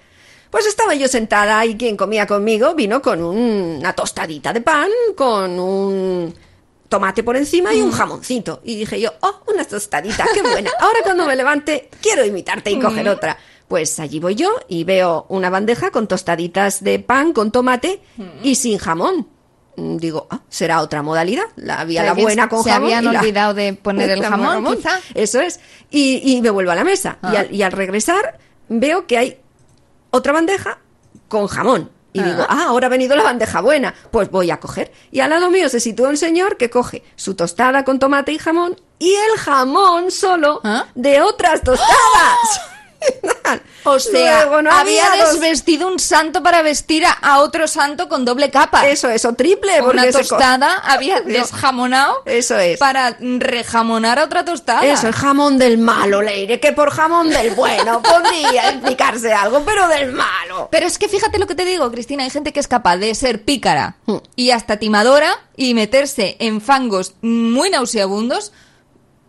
Pues 0.57 0.65
estaba 0.69 0.95
yo 0.95 1.07
sentada 1.07 1.67
y 1.67 1.77
quien 1.77 1.99
comía 1.99 2.27
conmigo 2.27 2.75
vino 2.75 3.03
con 3.03 3.23
un- 3.23 3.77
una 3.79 3.93
tostadita 3.93 4.55
de 4.55 4.63
pan, 4.63 4.89
con 5.15 5.61
un 5.61 6.35
tomate 6.89 7.23
por 7.23 7.37
encima 7.37 7.75
y 7.75 7.83
un 7.83 7.93
jamoncito. 7.93 8.63
Y 8.65 8.77
dije 8.77 8.99
yo, 8.99 9.11
oh, 9.21 9.43
una 9.53 9.67
tostadita, 9.67 10.25
qué 10.33 10.41
buena. 10.41 10.71
Ahora 10.81 11.01
cuando 11.03 11.27
me 11.27 11.37
levante, 11.37 11.91
quiero 12.01 12.25
imitarte 12.25 12.71
y 12.71 12.79
coger 12.79 13.05
Mm. 13.05 13.09
otra. 13.11 13.37
Pues 13.69 14.01
allí 14.01 14.19
voy 14.19 14.35
yo 14.35 14.49
y 14.67 14.85
veo 14.85 15.27
una 15.29 15.51
bandeja 15.51 15.91
con 15.91 16.07
tostaditas 16.09 16.83
de 16.83 17.01
pan 17.01 17.35
con 17.35 17.53
tomate 17.53 18.01
y 18.43 18.55
sin 18.55 18.79
jamón. 18.79 19.29
Mm, 19.77 19.99
Digo, 19.99 20.27
ah, 20.31 20.41
será 20.49 20.81
otra 20.81 21.03
modalidad. 21.03 21.45
La 21.57 21.81
había 21.81 22.03
la 22.03 22.15
buena 22.15 22.49
con 22.49 22.65
se 22.65 22.71
jamón. 22.71 22.87
habían 22.95 23.05
y 23.05 23.13
la- 23.13 23.21
olvidado 23.21 23.53
de 23.53 23.75
poner 23.75 24.09
el 24.09 24.23
jamón, 24.25 24.75
quizá. 24.75 25.01
Eso 25.13 25.39
es. 25.43 25.61
Y, 25.91 26.23
y 26.35 26.41
me 26.41 26.49
vuelvo 26.49 26.71
a 26.71 26.77
la 26.77 26.85
mesa. 26.85 27.19
Y, 27.25 27.27
Ah. 27.37 27.41
al, 27.41 27.55
y 27.55 27.63
al 27.63 27.73
regresar 27.73 28.39
veo 28.71 29.07
que 29.07 29.19
hay 29.19 29.39
otra 30.17 30.33
bandeja 30.33 30.79
con 31.29 31.47
jamón. 31.47 31.91
Y 32.13 32.21
Ah. 32.21 32.25
digo, 32.25 32.47
ah, 32.49 32.65
ahora 32.69 32.87
ha 32.87 32.91
venido 32.91 33.15
la 33.15 33.23
bandeja 33.23 33.61
buena. 33.61 33.95
Pues 34.11 34.31
voy 34.31 34.51
a 34.51 34.59
coger. 34.59 34.91
Y 35.11 35.21
al 35.21 35.31
lado 35.31 35.51
mío 35.51 35.69
se 35.69 35.81
sitúa 35.81 36.09
un 36.09 36.17
señor 36.17 36.57
que 36.57 36.71
coge 36.71 37.03
su 37.15 37.35
tostada 37.35 37.85
con 37.85 37.99
tomate 37.99 38.33
y 38.33 38.39
jamón 38.39 38.81
y 38.99 39.13
el 39.15 39.39
jamón 39.39 40.11
solo 40.11 40.61
¿Ah? 40.65 40.87
de 40.95 41.21
otras 41.21 41.63
tostadas. 41.63 42.61
O 43.85 44.01
sea, 44.01 44.47
Luego, 44.47 44.63
no 44.63 44.73
había 44.73 45.07
había 45.07 45.25
dos- 45.25 45.35
desvestido 45.39 45.87
un 45.87 46.01
santo 46.01 46.43
para 46.43 46.61
vestir 46.63 47.05
a, 47.07 47.39
otro 47.39 47.69
santo 47.69 48.09
con 48.09 48.25
doble 48.25 48.51
capa. 48.51 48.89
Eso, 48.89 49.09
eso, 49.09 49.35
triple. 49.35 49.81
Una 49.81 50.03
se 50.03 50.13
tostada 50.13 50.79
había 50.79 51.21
desjamonado 51.25 52.23
Eso 52.27 52.59
es. 52.59 52.79
para 52.81 53.17
rejamonar 53.21 54.19
a 54.19 54.25
otra 54.25 54.45
tostada. 54.45 54.85
Eso, 54.85 55.07
el 55.07 55.13
jamón 55.15 55.57
del 55.59 55.79
malo, 55.79 56.21
Leire, 56.21 56.59
que 56.59 56.73
por 56.73 56.91
jamón 56.91 57.31
del 57.31 57.53
bueno 57.55 58.03
podría 58.03 58.71
explicarse 58.71 59.33
algo, 59.33 59.63
pero 59.65 59.87
del 59.87 60.13
malo. 60.13 60.69
Pero 60.73 60.87
es 60.87 60.99
que 60.99 61.09
fíjate 61.09 61.39
lo 61.39 61.47
que 61.47 61.55
te 61.55 61.65
digo, 61.65 61.89
Cristina, 61.93 62.25
hay 62.25 62.31
gente 62.31 62.53
que 62.53 62.59
es 62.61 62.67
capaz 62.69 62.97
de 62.97 63.15
ser 63.15 63.45
pícara 63.45 63.97
Hmm. 64.07 64.17
y 64.35 64.51
hasta 64.51 64.79
timadora 64.79 65.33
y 65.57 65.75
meterse 65.75 66.37
en 66.41 66.61
fangos 66.61 67.15
muy 67.23 67.71
nauseabundos 67.71 68.53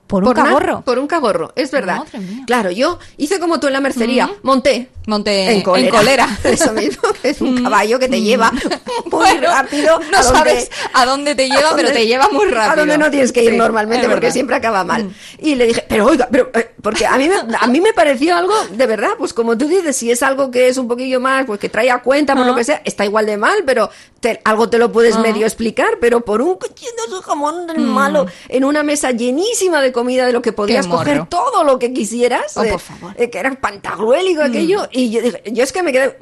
por 0.08 0.24
un 0.24 0.34
Por 0.34 0.36
cagorro. 0.44 0.82
Por 0.82 1.00
un 1.00 1.08
cagorro, 1.08 1.52
es 1.56 1.70
verdad. 1.72 1.98
Madre 2.00 2.20
mía. 2.20 2.44
Claro, 2.48 2.72
yo 2.72 2.98
hice 3.18 3.40
como 3.40 3.60
tú 3.60 3.68
en 3.68 3.74
la 3.74 3.82
mercería, 3.82 4.26
Ujú. 4.26 4.36
monté. 4.44 4.90
Monté 5.06 5.52
En 5.52 5.62
colera. 5.62 5.88
en 5.88 5.96
colera. 5.96 6.40
Eso 6.44 6.74
mismo, 6.74 7.04
que 7.22 7.30
es 7.30 7.40
un 7.40 7.56
Mm. 7.62 7.64
caballo 7.64 7.98
que 7.98 8.10
te 8.10 8.22
lleva 8.22 8.52
muy 9.06 9.10
Bueno, 9.10 9.48
rápido. 9.48 10.00
No 10.12 10.18
a 10.18 10.22
donde- 10.22 10.38
sabes 10.40 10.70
a 10.94 11.06
dónde 11.06 11.34
te 11.36 11.48
lleva, 11.50 11.70
a 11.72 11.76
pero 11.76 11.92
te 11.94 12.06
lleva 12.06 12.28
muy 12.30 12.46
rápido. 12.48 12.72
A 12.74 12.76
donde 12.76 12.98
no 12.98 13.10
tienes 13.10 13.32
que 13.32 13.42
ir 13.44 13.52
Sí, 13.52 13.58
normalmente 13.58 14.04
porque 14.06 14.16
verdad. 14.16 14.30
Mm. 14.30 14.34
siempre 14.34 14.56
acaba 14.58 14.84
mal. 14.84 15.10
Y 15.40 15.56
le 15.56 15.68
dije, 15.68 15.86
pero 15.88 16.08
oiga, 16.08 16.28
pero, 16.30 16.50
eh, 16.54 16.72
porque 16.82 17.06
a 17.06 17.16
mí, 17.18 17.30
me, 17.30 17.36
a 17.58 17.68
mí 17.68 17.80
me 17.80 17.94
pareció 17.94 18.36
algo 18.36 18.54
de 18.72 18.86
verdad, 18.86 19.12
pues 19.18 19.34
como 19.34 19.58
tú 19.58 19.68
dices, 19.70 19.96
si 19.96 20.12
es 20.12 20.22
algo 20.24 20.52
que 20.52 20.68
es 20.68 20.78
un 20.78 20.90
poquillo 20.90 21.22
más, 21.22 21.46
pues 21.46 21.60
que 21.60 21.70
trae 21.70 21.90
a 21.90 22.00
cuenta, 22.02 22.34
por 22.36 22.44
Ah. 22.44 22.48
lo 22.48 22.56
que 22.56 22.66
sea, 22.66 22.82
está 22.84 23.06
igual 23.06 23.26
de 23.28 23.38
mal, 23.38 23.64
pero 23.66 23.90
te- 24.20 24.42
algo 24.44 24.70
te 24.70 24.78
lo 24.78 24.92
puedes 24.92 25.16
Ah. 25.16 25.20
medio 25.20 25.46
explicar, 25.46 26.00
pero 26.02 26.20
por 26.22 26.42
un 26.42 26.56
cochino 26.58 26.92
jamón 27.24 27.66
del 27.68 27.80
Mm. 27.80 27.90
malo 27.90 28.26
en 28.50 28.64
una 28.66 28.84
mesa 28.84 29.12
llenísima 29.12 29.80
de 29.82 29.92
comida 29.98 30.26
de 30.28 30.32
lo 30.32 30.42
que 30.42 30.54
podías 30.54 30.86
coger 30.88 31.26
todo 31.28 31.64
lo 31.64 31.80
que 31.80 31.92
quisieras, 31.92 32.56
Oh, 32.56 32.64
eh, 32.64 32.72
por 32.72 32.80
favor. 32.80 33.14
eh, 33.18 33.30
que 33.32 33.40
era 33.40 33.52
pantagruélico 33.60 34.42
aquello, 34.44 34.88
y 34.92 35.10
yo 35.10 35.22
dije, 35.22 35.42
yo 35.52 35.64
es 35.64 35.72
que 35.74 35.82
me 35.84 35.92
quedé, 35.92 36.16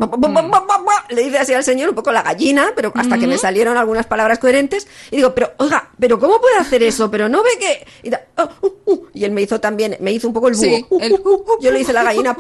le 1.10 1.22
dice 1.24 1.38
así 1.38 1.54
al 1.54 1.64
señor 1.64 1.90
un 1.90 1.96
poco 1.96 2.12
la 2.12 2.22
gallina, 2.24 2.72
pero 2.76 2.92
hasta 2.96 3.18
que 3.18 3.28
me 3.28 3.38
salieron 3.38 3.78
algunas 3.78 4.06
palabras 4.08 4.40
coherentes, 4.40 4.88
y 5.12 5.18
digo, 5.18 5.36
pero 5.36 5.52
oiga, 5.58 5.90
pero 6.00 6.18
¿cómo 6.20 6.40
puede 6.40 6.58
hacer 6.58 6.82
eso? 6.84 7.12
Pero 7.12 7.28
no 7.30 7.44
ve 7.44 7.50
que... 7.60 7.86
Y, 8.04 8.10
da- 8.10 8.26
oh, 8.38 8.50
uh, 8.62 8.92
uh, 8.92 9.06
y 9.14 9.24
él 9.26 9.32
me 9.32 9.42
hizo 9.42 9.60
también, 9.60 9.98
me 10.00 10.12
hizo 10.14 10.28
un 10.28 10.34
poco 10.34 10.48
el 10.48 10.56
búho. 10.56 10.64
Sí, 10.64 10.86
Uh, 10.90 11.00
el-. 11.02 11.22
Yo 11.62 11.72
le 11.72 11.82
hice 11.82 11.94
la 11.94 12.04
gallina, 12.04 12.36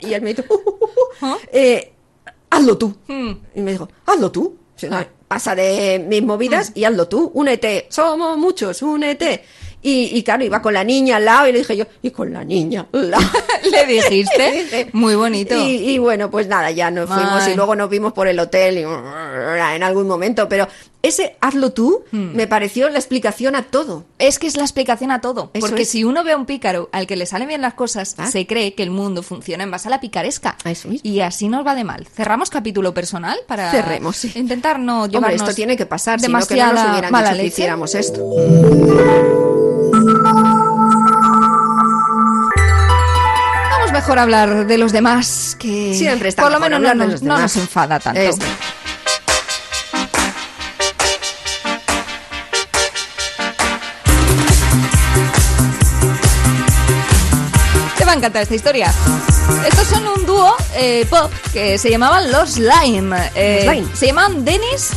y 0.00 0.12
él 0.14 0.22
me 0.22 0.30
hizo... 0.32 0.42
uh, 0.48 0.54
uh, 0.54 1.24
uh, 1.24 1.26
uh. 1.32 1.36
Eh, 1.52 1.92
hazlo 2.50 2.76
tú. 2.76 2.94
Hmm. 3.06 3.32
Y 3.54 3.60
me 3.60 3.72
dijo, 3.72 3.88
hazlo 4.04 4.30
tú. 4.32 4.56
Pasa 5.28 5.54
de 5.56 6.04
mis 6.06 6.22
movidas 6.22 6.70
y 6.74 6.84
hazlo 6.84 7.08
tú, 7.08 7.30
únete. 7.34 7.86
Somos 7.90 8.36
muchos, 8.38 8.80
únete. 8.82 9.42
Y, 9.88 10.10
y 10.18 10.22
claro, 10.24 10.42
iba 10.44 10.60
con 10.60 10.74
la 10.74 10.82
niña 10.82 11.16
al 11.16 11.24
lado 11.24 11.46
y 11.46 11.52
le 11.52 11.58
dije 11.58 11.76
yo, 11.76 11.84
y 12.02 12.10
con 12.10 12.32
la 12.32 12.42
niña 12.42 12.86
al 12.92 13.08
lado. 13.08 13.24
¿Le 13.70 13.86
dijiste? 13.86 14.90
Muy 14.92 15.14
bonito. 15.14 15.54
Y, 15.56 15.90
y 15.90 15.98
bueno, 15.98 16.28
pues 16.28 16.48
nada, 16.48 16.72
ya 16.72 16.90
nos 16.90 17.08
fuimos 17.08 17.46
y 17.46 17.54
luego 17.54 17.76
nos 17.76 17.88
vimos 17.88 18.12
por 18.12 18.26
el 18.26 18.38
hotel 18.40 18.78
y, 18.78 18.82
en 18.82 19.82
algún 19.84 20.08
momento, 20.08 20.48
pero 20.48 20.66
ese 21.02 21.36
hazlo 21.40 21.72
tú 21.72 22.02
me 22.10 22.48
pareció 22.48 22.88
la 22.88 22.98
explicación 22.98 23.54
a 23.54 23.62
todo. 23.62 24.04
Es 24.18 24.40
que 24.40 24.48
es 24.48 24.56
la 24.56 24.64
explicación 24.64 25.12
a 25.12 25.20
todo. 25.20 25.50
Eso 25.52 25.64
porque 25.66 25.82
es. 25.82 25.88
si 25.88 26.02
uno 26.02 26.24
ve 26.24 26.32
a 26.32 26.36
un 26.36 26.46
pícaro 26.46 26.88
al 26.90 27.06
que 27.06 27.14
le 27.14 27.26
salen 27.26 27.46
bien 27.46 27.60
las 27.62 27.74
cosas, 27.74 28.16
Ah. 28.18 28.26
se 28.26 28.44
cree 28.44 28.74
que 28.74 28.82
el 28.82 28.90
mundo 28.90 29.22
funciona 29.22 29.62
en 29.62 29.70
base 29.70 29.86
a 29.86 29.92
la 29.92 30.00
picaresca. 30.00 30.56
Y 31.04 31.20
así 31.20 31.48
nos 31.48 31.64
va 31.64 31.76
de 31.76 31.84
mal. 31.84 32.08
Cerramos 32.12 32.50
capítulo 32.50 32.92
personal 32.92 33.38
para 33.46 33.70
Cerremos, 33.70 34.16
sí. 34.16 34.32
intentar 34.34 34.80
no 34.80 35.02
Hombre, 35.04 35.12
llevarnos 35.12 35.42
esto 35.42 35.54
tiene 35.54 35.76
que 35.76 35.86
pasar, 35.86 36.18
si 36.18 36.26
no 36.26 36.28
que 36.28 36.32
no 36.32 36.38
nos 36.40 36.48
demasiada 36.48 36.90
hubieran 36.92 37.12
mala 37.12 37.30
dicho 37.30 37.40
que 37.42 37.46
hiciéramos 37.46 37.94
esto. 37.94 39.45
Mejor 44.06 44.20
hablar 44.20 44.66
de 44.68 44.78
los 44.78 44.92
demás, 44.92 45.56
que 45.58 45.92
Siempre 45.92 46.28
está 46.28 46.42
por 46.42 46.52
lo 46.52 46.60
menos 46.60 46.80
no 46.80 46.90
de 46.90 46.94
nos, 46.94 47.22
no 47.22 47.40
enfada 47.40 47.98
tanto. 47.98 48.20
Te 57.98 58.04
va 58.04 58.12
a 58.12 58.14
encantar 58.14 58.42
esta 58.42 58.54
historia. 58.54 58.94
Estos 59.66 59.88
son 59.88 60.06
un 60.06 60.24
dúo 60.24 60.54
eh, 60.76 61.04
pop 61.10 61.32
que 61.52 61.76
se 61.76 61.90
llamaban 61.90 62.30
Los 62.30 62.58
Lime. 62.58 63.32
Eh, 63.34 63.62
Los 63.64 63.74
Lime. 63.74 63.88
Se 63.92 64.06
llamaban 64.06 64.44
Dennis 64.44 64.90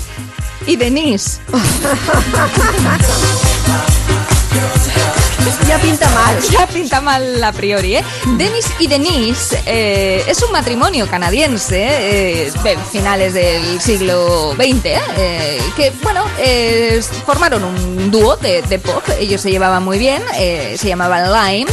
y 0.68 0.76
Denise. 0.76 1.39
ya 5.68 5.78
pinta 5.80 6.10
mal. 6.10 6.38
Ya 6.52 6.68
pinta 6.68 7.02
mal 7.02 7.44
a 7.44 7.52
priori, 7.52 7.98
¿eh? 7.98 8.04
Dennis 8.38 8.66
y 8.80 8.88
Denise 8.88 9.62
eh, 9.66 10.24
es 10.28 10.42
un 10.42 10.52
matrimonio 10.52 11.08
canadiense 11.08 12.46
eh, 12.48 12.52
de 12.64 12.78
finales 12.92 13.34
del 13.34 13.80
siglo 13.80 14.54
XX, 14.56 14.86
¿eh? 14.86 15.00
Eh, 15.18 15.62
que, 15.76 15.92
bueno, 16.02 16.26
formaron 17.26 17.64
un 17.64 18.12
dúo 18.12 18.36
de, 18.38 18.62
de 18.64 18.80
pop. 18.80 19.04
Ellos 19.20 19.42
se 19.42 19.52
llevaban 19.52 19.84
muy 19.84 19.98
bien, 20.00 20.22
se 20.34 20.88
llamaban 20.88 21.32
Lime. 21.32 21.72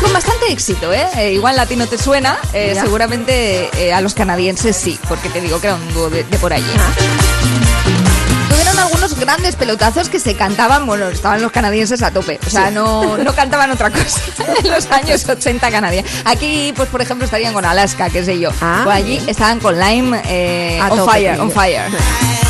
Con 0.00 0.12
bastante 0.12 0.52
éxito, 0.52 0.92
¿eh? 0.92 1.32
Igual 1.32 1.58
a 1.58 1.66
ti 1.66 1.76
no 1.76 1.86
te 1.86 1.98
suena, 1.98 2.38
seguramente 2.52 3.70
a 3.92 4.00
los 4.00 4.14
canadienses 4.14 4.76
sí, 4.76 4.98
porque 5.08 5.28
te 5.28 5.40
digo 5.40 5.60
que 5.60 5.68
era 5.68 5.76
un 5.76 5.94
dúo 5.94 6.10
de, 6.10 6.24
de 6.24 6.38
por 6.38 6.52
allí. 6.52 6.70
Algunos 8.80 9.18
grandes 9.18 9.56
pelotazos 9.56 10.08
que 10.08 10.18
se 10.18 10.34
cantaban, 10.34 10.86
bueno, 10.86 11.08
estaban 11.08 11.40
los 11.42 11.52
canadienses 11.52 12.02
a 12.02 12.10
tope, 12.10 12.38
o 12.46 12.50
sea, 12.50 12.68
Sí. 12.68 12.74
no, 12.74 13.18
no 13.18 13.34
cantaban 13.34 13.70
otra 13.70 13.90
cosa 13.90 14.20
en 14.64 14.70
los 14.70 14.90
años 14.90 15.26
80 15.28 15.70
canadienses. 15.70 16.22
Aquí, 16.24 16.72
pues 16.76 16.88
por 16.88 17.00
ejemplo, 17.02 17.24
estarían 17.24 17.52
con 17.52 17.64
Alaska, 17.64 18.10
qué 18.10 18.24
sé 18.24 18.38
yo. 18.38 18.50
Ah, 18.60 18.84
o 18.86 18.90
allí 18.90 19.16
bien. 19.18 19.28
estaban 19.28 19.60
con 19.60 19.78
Lime 19.78 20.20
eh, 20.26 20.80
on 20.82 20.98
tope, 20.98 21.12
fire, 21.12 21.40
on 21.40 21.50
fire. 21.50 21.82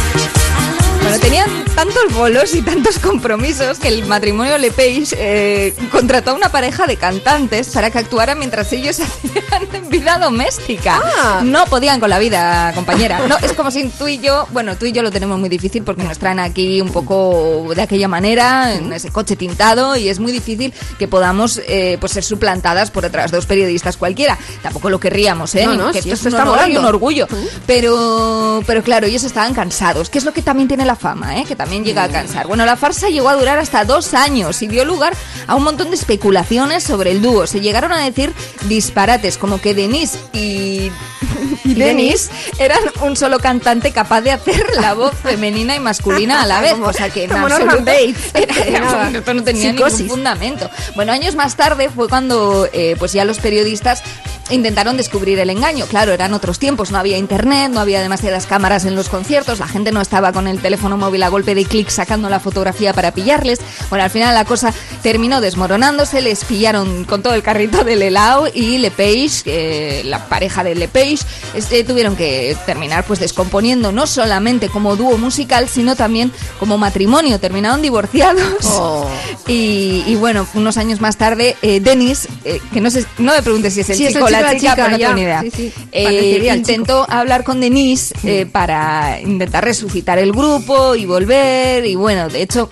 Bueno, 1.03 1.19
tenían 1.19 1.49
tantos 1.75 2.13
bolos 2.13 2.55
y 2.55 2.63
tantos 2.63 2.99
compromisos 2.99 3.79
que 3.79 3.89
el 3.89 4.05
matrimonio 4.07 4.59
Lepage 4.59 5.09
eh, 5.17 5.75
contrató 5.91 6.33
a 6.33 6.35
una 6.35 6.51
pareja 6.51 6.87
de 6.87 6.97
cantantes 6.97 7.69
para 7.71 7.91
que 7.91 7.99
actuaran 7.99 8.39
mientras 8.39 8.73
ellos 8.73 9.01
hacían 9.01 9.89
vida 9.89 10.19
doméstica. 10.19 11.01
Ah. 11.03 11.41
No 11.43 11.65
podían 11.67 12.01
con 12.01 12.11
la 12.11 12.19
vida, 12.19 12.73
compañera. 12.75 13.27
No, 13.27 13.37
es 13.39 13.53
como 13.55 13.71
si 13.71 13.89
tú 13.89 14.09
y 14.09 14.19
yo, 14.19 14.47
bueno, 14.53 14.77
tú 14.77 14.87
y 14.87 14.93
yo 14.93 15.03
lo 15.03 15.11
tenemos 15.11 15.39
muy 15.39 15.49
difícil 15.49 15.83
porque 15.83 16.03
nos 16.05 16.19
traen 16.19 16.39
aquí 16.39 16.81
un 16.81 16.91
poco 16.91 17.73
de 17.75 17.83
aquella 17.83 18.09
manera, 18.09 18.75
en 18.75 18.93
ese 18.93 19.11
coche 19.11 19.37
tintado, 19.37 19.97
y 19.97 20.09
es 20.09 20.21
muy 20.21 20.33
difícil 20.33 20.73
que 20.99 21.09
podamos 21.09 21.61
eh, 21.67 21.97
pues 21.99 22.13
ser 22.13 22.25
suplantadas 22.25 22.91
por 22.91 23.05
otras 23.05 23.31
dos 23.31 23.47
periodistas 23.47 23.97
cualquiera. 23.97 24.39
Tampoco 24.63 24.91
lo 24.91 25.01
querríamos, 25.01 25.55
¿eh? 25.55 25.65
No, 25.67 25.75
no, 25.75 25.93
que 25.93 25.99
esto 25.99 26.13
esto 26.13 26.23
se 26.25 26.29
es 26.29 26.35
está 26.35 26.43
honor 26.43 26.57
y 26.57 26.61
volando. 26.61 26.81
un 26.81 26.87
orgullo. 26.87 27.27
Pero, 27.67 28.63
pero 28.67 28.83
claro, 28.83 29.07
ellos 29.07 29.25
estaban 29.25 29.55
cansados, 29.55 30.11
que 30.11 30.19
es 30.19 30.25
lo 30.25 30.33
que 30.33 30.43
también 30.43 30.69
tiene 30.69 30.85
la 30.85 30.90
fama, 30.97 31.39
¿eh? 31.39 31.45
que 31.47 31.57
también 31.57 31.85
llega 31.85 32.05
a 32.05 32.09
cansar. 32.09 32.47
Bueno, 32.47 32.65
la 32.67 32.77
farsa 32.77 33.09
llegó 33.09 33.29
a 33.29 33.35
durar 33.37 33.59
hasta 33.59 33.85
dos 33.85 34.15
años 34.15 34.63
y 34.63 34.67
dio 34.69 34.85
lugar 34.85 35.15
a 35.47 35.55
un 35.55 35.63
montón 35.65 35.91
de 35.91 35.97
especulaciones 35.97 36.83
sobre 36.85 37.11
el 37.11 37.23
dúo. 37.23 37.47
Se 37.47 37.61
llegaron 37.61 37.93
a 37.93 37.99
decir 38.05 38.33
disparates, 38.69 39.37
como 39.39 39.61
que 39.61 39.75
Denise 39.75 40.19
y, 40.33 40.91
y 41.65 41.75
Denis 41.75 42.31
eran 42.59 42.81
un 43.03 43.17
solo 43.17 43.39
cantante 43.39 43.93
capaz 43.93 44.21
de 44.23 44.33
hacer 44.33 44.65
la 44.81 44.95
voz 44.95 45.15
femenina 45.15 45.75
y 45.77 45.81
masculina 45.81 46.43
a 46.43 46.47
la 46.47 46.61
vez. 46.61 46.75
O 46.83 46.93
sea 46.93 47.11
que 47.11 47.25
en 47.25 47.33
absoluto 47.33 47.77
era- 48.35 48.55
Era 48.67 49.11
esto 49.11 49.35
no 49.35 49.43
tenía 49.43 49.71
psicosis. 49.73 49.99
ningún 50.01 50.17
fundamento. 50.17 50.71
Bueno, 50.95 51.13
años 51.13 51.35
más 51.35 51.57
tarde 51.57 51.89
fue 51.91 52.09
cuando 52.09 52.69
eh, 52.73 52.97
pues 52.99 53.13
ya 53.13 53.25
los 53.25 53.39
periodistas 53.39 54.03
intentaron 54.51 54.97
descubrir 54.97 55.39
el 55.39 55.49
engaño. 55.51 55.87
Claro, 55.87 56.13
eran 56.13 56.33
otros 56.35 56.59
tiempos, 56.59 56.91
no 56.91 56.99
había 56.99 57.17
internet, 57.19 57.71
no 57.71 57.79
había 57.81 58.01
demasiadas 58.03 58.47
cámaras 58.47 58.85
en 58.85 58.97
los 58.97 59.09
conciertos, 59.09 59.61
la 59.61 59.69
gente 59.69 59.93
no 59.93 60.01
estaba 60.01 60.33
con 60.33 60.49
el 60.49 60.61
teléfono 60.61 60.80
móvil 60.89 61.23
a 61.23 61.29
golpe 61.29 61.55
de 61.55 61.65
clic 61.65 61.89
sacando 61.91 62.29
la 62.29 62.41
fotografía 62.41 62.93
para 62.93 63.13
pillarles. 63.13 63.61
Bueno, 63.89 64.05
al 64.05 64.11
final 64.11 64.35
la 64.35 64.45
cosa 64.45 64.73
terminó 65.03 65.41
desmoronándose, 65.41 66.21
les 66.23 66.45
pillaron 66.45 67.05
con 67.05 67.23
todo 67.23 67.35
el 67.35 67.43
carrito 67.43 67.85
del 67.85 68.03
helado 68.03 68.49
y 68.53 68.79
Lepage, 68.79 69.43
eh, 69.47 70.03
la 70.05 70.27
pareja 70.27 70.65
de 70.65 70.75
Lepage, 70.75 71.19
este, 71.55 71.85
tuvieron 71.85 72.17
que 72.17 72.57
terminar 72.67 73.05
pues 73.05 73.21
descomponiendo 73.21 73.93
no 73.93 74.07
solamente 74.07 74.69
como 74.69 74.97
dúo 74.97 75.19
musical, 75.19 75.69
sino 75.69 75.97
también 75.97 76.33
como 76.59 76.79
matrimonio. 76.79 77.39
Terminaron 77.41 77.83
divorciados. 77.83 78.65
Oh. 78.65 79.09
Y, 79.47 80.05
y 80.07 80.15
bueno, 80.15 80.47
unos 80.55 80.77
años 80.77 81.01
más 81.01 81.17
tarde, 81.17 81.57
eh, 81.63 81.81
Dennis, 81.81 82.29
eh, 82.45 82.61
que 82.73 82.81
no 82.81 82.89
sé, 82.89 83.05
no 83.19 83.33
me 83.33 83.43
preguntes 83.43 83.75
si 83.75 83.81
es 83.81 83.91
el 83.91 83.97
Sí, 83.97 84.07
chico 84.07 84.25
o 84.25 84.29
la 84.29 84.57
chica, 84.57 84.77
pero 84.77 84.91
no 84.91 84.99
tengo 84.99 85.15
ni 85.15 85.23
idea. 85.23 85.41
Sí, 85.43 85.51
sí, 85.51 85.73
Eh, 85.91 86.53
intentó 86.55 87.05
hablar 87.11 87.43
con 87.43 87.61
Denise 87.61 88.15
eh, 88.23 88.47
para 88.47 89.21
intentar 89.21 89.65
resucitar 89.65 90.19
el 90.21 90.31
grupo 90.31 90.70
y 90.97 91.07
volver. 91.07 91.85
Y 91.87 91.95
bueno, 91.97 92.29
de 92.29 92.43
hecho. 92.43 92.69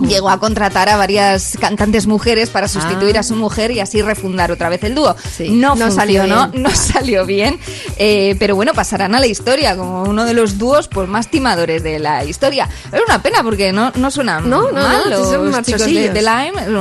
Llegó 0.00 0.30
a 0.30 0.38
contratar 0.38 0.88
a 0.88 0.96
varias 0.96 1.56
cantantes 1.60 2.06
mujeres 2.06 2.50
para 2.50 2.68
sustituir 2.68 3.16
Ah. 3.16 3.20
a 3.20 3.22
su 3.24 3.34
mujer 3.34 3.72
y 3.72 3.80
así 3.80 4.00
refundar 4.00 4.52
otra 4.52 4.68
vez 4.68 4.84
el 4.84 4.94
dúo. 4.94 5.16
Sí, 5.36 5.48
no, 5.50 5.74
no 5.74 5.90
salió 5.90 6.22
bien. 6.22 6.62
no 6.62 6.70
salió 6.70 7.26
bien, 7.26 7.58
eh, 7.96 8.36
pero 8.38 8.54
bueno, 8.54 8.74
pasarán 8.74 9.16
a 9.16 9.18
la 9.18 9.26
historia 9.26 9.76
como 9.76 10.04
uno 10.04 10.24
de 10.24 10.34
los 10.34 10.56
dúos 10.56 10.86
pues, 10.86 11.08
más 11.08 11.28
timadores 11.32 11.82
de 11.82 11.98
la 11.98 12.22
historia. 12.24 12.68
Es 12.92 13.00
una 13.08 13.20
pena 13.22 13.42
porque 13.42 13.72
no, 13.72 13.90
no 13.96 14.12
suenan 14.12 14.48
No, 14.48 14.70
no, 14.70 14.72
mal 14.72 15.02
no, 15.10 15.10
los 15.18 15.28
son 15.30 15.64
chicos 15.64 15.84
de, 15.86 16.10
de 16.10 16.22
Lime, 16.22 16.78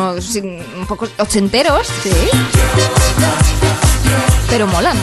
un 0.79 0.85
poco 0.87 1.07
ochenteros, 1.17 1.87
Sí. 2.03 2.11
pero 4.47 4.67
molan. 4.67 4.95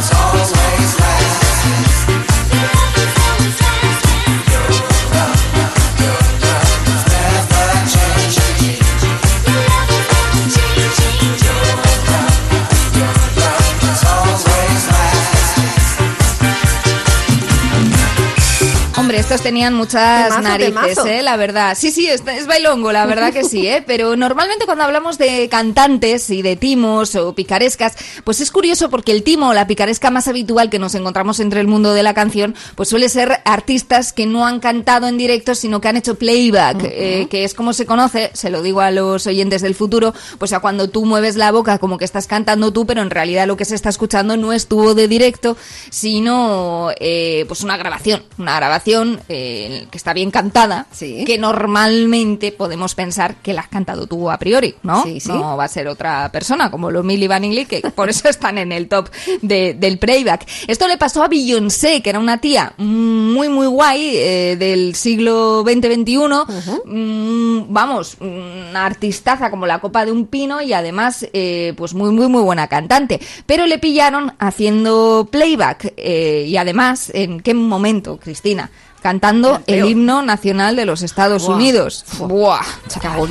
Hombre, 19.05 19.19
estos 19.19 19.43
tenían 19.43 19.75
muchas 19.75 20.31
Temazo, 20.31 20.41
narices, 20.41 20.75
temazo. 20.75 21.07
¿eh? 21.07 21.23
La 21.23 21.37
verdad. 21.37 21.77
Sí, 21.79 21.91
sí, 21.91 22.09
es, 22.09 22.23
es 22.27 22.47
bailongo, 22.47 22.91
la 22.91 23.05
verdad 23.05 23.35
que 23.35 23.45
sí, 23.45 23.69
¿eh? 23.69 23.85
Pero 23.87 24.17
normalmente 24.17 24.65
cuando 24.65 24.83
hablamos 24.83 25.19
de 25.19 25.47
cantantes 25.51 26.31
y 26.31 26.41
de 26.41 26.57
timos 26.57 27.15
o 27.15 27.35
picarescas, 27.35 27.99
pues 28.25 28.41
es 28.41 28.51
curioso 28.51 28.89
porque 28.89 29.13
el 29.13 29.23
timo 29.23 29.51
o 29.51 29.53
la 29.53 29.67
picaresca 29.67 30.11
más 30.11 30.27
habitual 30.27 30.71
que 30.71 30.79
nos 30.79 30.95
encontramos 30.95 31.39
entre 31.41 31.61
el 31.61 31.67
mundo 31.67 31.93
de 31.93 32.03
la 32.03 32.15
canción, 32.15 32.55
pues 32.77 32.89
suele 32.89 33.11
ser 33.11 33.43
artistas 33.45 34.15
que 34.15 34.25
no 34.25 34.47
han 34.47 34.59
cantado 34.59 35.07
en 35.07 35.19
directo, 35.19 35.55
sino 35.55 35.83
que 35.83 35.89
han 35.89 35.99
hecho 35.99 36.15
playback, 36.15 36.79
eh, 36.85 37.27
que 37.29 37.45
es 37.45 37.53
como 37.53 37.75
se 37.75 37.85
conoce, 37.85 38.31
se 38.33 38.49
lo 38.49 38.63
digo 38.63 38.81
a 38.81 38.91
los 38.91 39.27
oyentes 39.27 39.61
del 39.61 39.75
futuro, 39.75 40.15
pues 40.39 40.55
a 40.55 40.61
cuando 40.61 40.89
tú 40.89 41.05
mueves 41.05 41.37
la 41.37 41.53
boca 41.53 41.79
como 41.79 41.99
que 41.99 42.07
estás 42.07 42.27
cantando 42.27 42.73
tú, 42.73 42.87
pero 42.87 43.03
en 43.03 43.11
realidad 43.11 43.47
lo 43.47 43.59
que 43.59 43.67
se 43.67 43.75
está 43.75 43.91
escuchando 43.91 44.39
no 44.39 44.55
es 44.55 44.67
tu 44.67 44.77
voz 44.77 44.97
de 44.97 45.09
directo, 45.09 45.59
sino 45.91 46.89
eh, 47.01 47.45
pues 47.49 47.63
una 47.63 47.77
grabación, 47.77 48.23
una 48.39 48.57
grabación 48.57 48.94
canción 48.95 49.21
eh, 49.29 49.87
que 49.91 49.99
está 49.99 50.13
bien 50.13 50.31
cantada, 50.31 50.87
que 51.25 51.37
normalmente 51.39 52.53
podemos 52.53 52.95
pensar 52.95 53.37
que 53.37 53.53
la 53.53 53.63
has 53.63 53.69
cantado 53.69 54.07
tú 54.07 54.31
a 54.31 54.39
priori, 54.39 54.75
¿no? 54.83 55.03
Sí, 55.03 55.19
sí. 55.21 55.29
No 55.33 55.57
va 55.57 55.65
a 55.65 55.69
ser 55.69 55.89
otra 55.89 56.31
persona, 56.31 56.71
como 56.71 56.91
los 56.91 57.05
Milli 57.05 57.27
Vanilli, 57.27 57.65
que 57.67 57.81
por 57.95 58.09
eso 58.09 58.29
están 58.29 58.59
en 58.59 58.71
el 58.73 58.89
top 58.89 59.09
de- 59.43 59.75
del 59.75 59.99
playback. 59.99 60.47
Esto 60.69 60.87
le 60.87 60.97
pasó 60.97 61.23
a 61.25 61.29
Beyoncé, 61.29 62.03
que 62.03 62.11
era 62.11 62.19
una 62.21 62.39
tía 62.41 62.73
muy, 62.79 63.49
muy 63.49 63.67
guay 63.67 64.13
eh, 64.17 64.57
del 64.59 64.95
siglo 64.95 65.65
XX-XXI. 65.65 66.15
Mm, 66.85 67.73
vamos, 67.73 68.17
una 68.21 68.87
artistaza 68.87 69.51
como 69.51 69.67
la 69.67 69.81
copa 69.81 70.05
de 70.05 70.13
un 70.13 70.27
pino 70.27 70.61
y 70.63 70.73
además, 70.73 71.27
eh, 71.33 71.73
pues 71.77 71.95
muy, 71.95 72.11
muy, 72.13 72.29
muy 72.29 72.43
buena 72.43 72.69
cantante. 72.69 73.21
Pero 73.47 73.67
le 73.67 73.79
pillaron 73.79 74.35
haciendo 74.39 75.27
playback 75.31 75.95
y 75.99 76.57
además, 76.57 77.11
¿en 77.15 77.41
qué 77.41 77.55
momento, 77.55 78.19
Cristina? 78.19 78.71
Cantando 79.05 79.61
el 79.67 79.85
himno 79.85 80.23
nacional 80.23 80.77
de 80.77 80.87
los 80.87 81.03
Estados. 81.03 81.47
Unidos. 81.47 82.07
Buah, 82.17 82.65
chaval. 82.89 83.29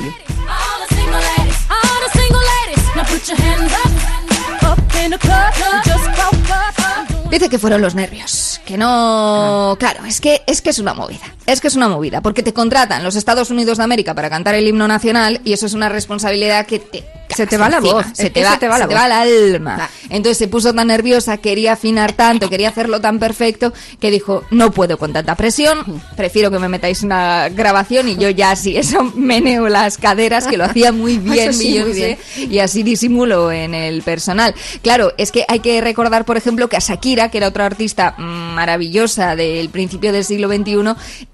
Dice 7.28 7.48
que 7.48 7.58
fueron 7.58 7.80
los 7.80 7.96
nervios, 7.96 8.60
que 8.64 8.78
no, 8.78 9.76
claro, 9.80 10.04
es 10.04 10.20
que 10.20 10.42
es 10.46 10.62
que 10.62 10.70
es 10.70 10.78
una 10.78 10.94
movida, 10.94 11.34
es 11.46 11.60
que 11.60 11.66
es 11.66 11.74
una 11.74 11.88
movida, 11.88 12.20
porque 12.20 12.44
te 12.44 12.52
contratan 12.54 13.02
los 13.02 13.16
Estados 13.16 13.50
Unidos 13.50 13.78
de 13.78 13.84
América 13.84 14.14
para 14.14 14.30
cantar 14.30 14.54
el 14.54 14.68
himno 14.68 14.86
nacional 14.86 15.40
y 15.42 15.54
eso 15.54 15.66
es 15.66 15.74
una 15.74 15.88
responsabilidad 15.88 16.66
que 16.66 16.78
te 16.78 17.04
Se 17.28 17.46
te 17.46 17.56
va 17.56 17.68
la 17.68 17.78
encima, 17.78 17.94
voz, 17.94 18.06
se 18.12 18.30
te 18.30 18.44
va, 18.44 18.52
se 18.52 18.58
te 18.58 18.68
va 18.68 18.78
la 18.78 18.88
te 18.88 18.94
va 18.94 19.06
el 19.06 19.12
alma. 19.12 19.90
Entonces 20.08 20.38
se 20.38 20.48
puso 20.48 20.72
tan 20.72 20.86
nerviosa, 20.86 21.38
quería 21.38 21.72
afinar 21.72 22.12
tanto, 22.12 22.48
quería 22.48 22.68
hacerlo 22.68 23.00
tan 23.00 23.18
perfecto 23.18 23.72
que 24.00 24.10
dijo 24.10 24.44
no 24.50 24.70
puedo 24.70 24.98
con 24.98 25.12
tanta 25.12 25.34
presión, 25.34 26.02
prefiero 26.16 26.50
que 26.50 26.58
me 26.58 26.68
metáis 26.68 27.02
una 27.02 27.48
grabación 27.48 28.08
y 28.08 28.16
yo 28.16 28.30
ya 28.30 28.52
así 28.52 28.76
eso 28.76 29.02
meneo 29.14 29.68
las 29.68 29.98
caderas 29.98 30.46
que 30.46 30.56
lo 30.56 30.64
hacía 30.64 30.92
muy 30.92 31.18
bien 31.18 31.52
sí, 31.52 31.80
muy 31.80 31.92
Beyoncé 31.92 32.18
y 32.36 32.58
así 32.58 32.82
disimulo 32.82 33.50
en 33.50 33.74
el 33.74 34.02
personal. 34.02 34.54
Claro, 34.82 35.12
es 35.18 35.32
que 35.32 35.44
hay 35.48 35.60
que 35.60 35.80
recordar, 35.80 36.24
por 36.24 36.36
ejemplo, 36.36 36.68
que 36.68 36.76
a 36.76 36.80
Shakira, 36.80 37.30
que 37.30 37.38
era 37.38 37.48
otra 37.48 37.66
artista 37.66 38.14
maravillosa 38.18 39.36
del 39.36 39.68
principio 39.70 40.12
del 40.12 40.24
siglo 40.24 40.48
XXI, 40.48 40.74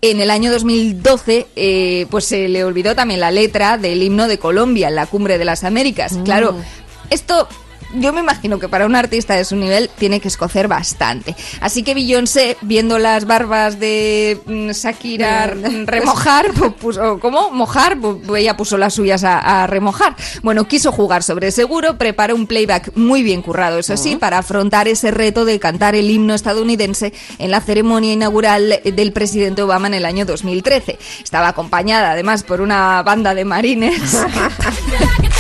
en 0.02 0.20
el 0.20 0.30
año 0.30 0.52
2012, 0.52 1.46
eh, 1.56 2.06
pues 2.10 2.24
se 2.24 2.48
le 2.48 2.64
olvidó 2.64 2.94
también 2.94 3.20
la 3.20 3.30
letra 3.30 3.78
del 3.78 4.02
himno 4.02 4.28
de 4.28 4.38
Colombia 4.38 4.88
en 4.88 4.94
la 4.94 5.06
cumbre 5.06 5.38
de 5.38 5.44
las 5.44 5.64
Américas. 5.64 5.79
Claro, 6.24 6.56
esto 7.10 7.48
yo 7.94 8.12
me 8.12 8.20
imagino 8.20 8.58
que 8.58 8.68
para 8.68 8.86
un 8.86 8.94
artista 8.94 9.34
de 9.34 9.44
su 9.44 9.56
nivel 9.56 9.90
tiene 9.98 10.20
que 10.20 10.28
escocer 10.28 10.68
bastante. 10.68 11.34
Así 11.60 11.82
que 11.82 11.94
Beyoncé, 11.94 12.56
viendo 12.60 12.98
las 12.98 13.26
barbas 13.26 13.80
de 13.80 14.40
mm, 14.46 14.70
Shakira 14.70 15.54
mm, 15.54 15.86
remojar, 15.86 16.52
pues 16.52 16.72
puso, 16.74 17.18
¿cómo? 17.18 17.50
Mojar, 17.50 17.98
pues 17.98 18.18
ella 18.36 18.56
puso 18.56 18.78
las 18.78 18.94
suyas 18.94 19.24
a, 19.24 19.62
a 19.62 19.66
remojar. 19.66 20.14
Bueno, 20.42 20.66
quiso 20.68 20.92
jugar 20.92 21.22
sobre 21.22 21.50
seguro, 21.50 21.98
preparó 21.98 22.34
un 22.34 22.46
playback 22.46 22.96
muy 22.96 23.22
bien 23.22 23.42
currado, 23.42 23.78
eso 23.78 23.96
sí, 23.96 24.16
para 24.16 24.38
afrontar 24.38 24.88
ese 24.88 25.10
reto 25.10 25.44
de 25.44 25.58
cantar 25.58 25.94
el 25.94 26.10
himno 26.10 26.34
estadounidense 26.34 27.12
en 27.38 27.50
la 27.50 27.60
ceremonia 27.60 28.12
inaugural 28.12 28.80
del 28.84 29.12
presidente 29.12 29.62
Obama 29.62 29.88
en 29.88 29.94
el 29.94 30.04
año 30.04 30.24
2013. 30.24 30.98
Estaba 31.22 31.48
acompañada 31.48 32.12
además 32.12 32.44
por 32.44 32.60
una 32.60 33.02
banda 33.02 33.34
de 33.34 33.44
marines. 33.44 34.00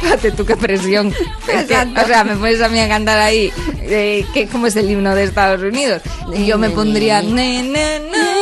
Fíjate 0.00 0.30
tú 0.32 0.44
qué 0.46 0.56
presión. 0.56 1.14
Es 1.48 1.64
que, 1.66 1.74
o 1.76 2.06
sea, 2.06 2.24
me 2.24 2.34
pones 2.36 2.60
a 2.62 2.68
mí 2.68 2.80
a 2.80 2.88
cantar 2.88 3.18
ahí, 3.18 3.52
eh, 3.82 4.24
que, 4.32 4.46
¿cómo 4.48 4.66
es 4.66 4.76
el 4.76 4.90
himno 4.90 5.14
de 5.14 5.24
Estados 5.24 5.62
Unidos? 5.62 6.02
Y 6.34 6.46
yo 6.46 6.58
me 6.58 6.70
pondría... 6.70 7.22
"Ne, 7.22 7.62
ne, 7.62 8.00
ne". 8.00 8.40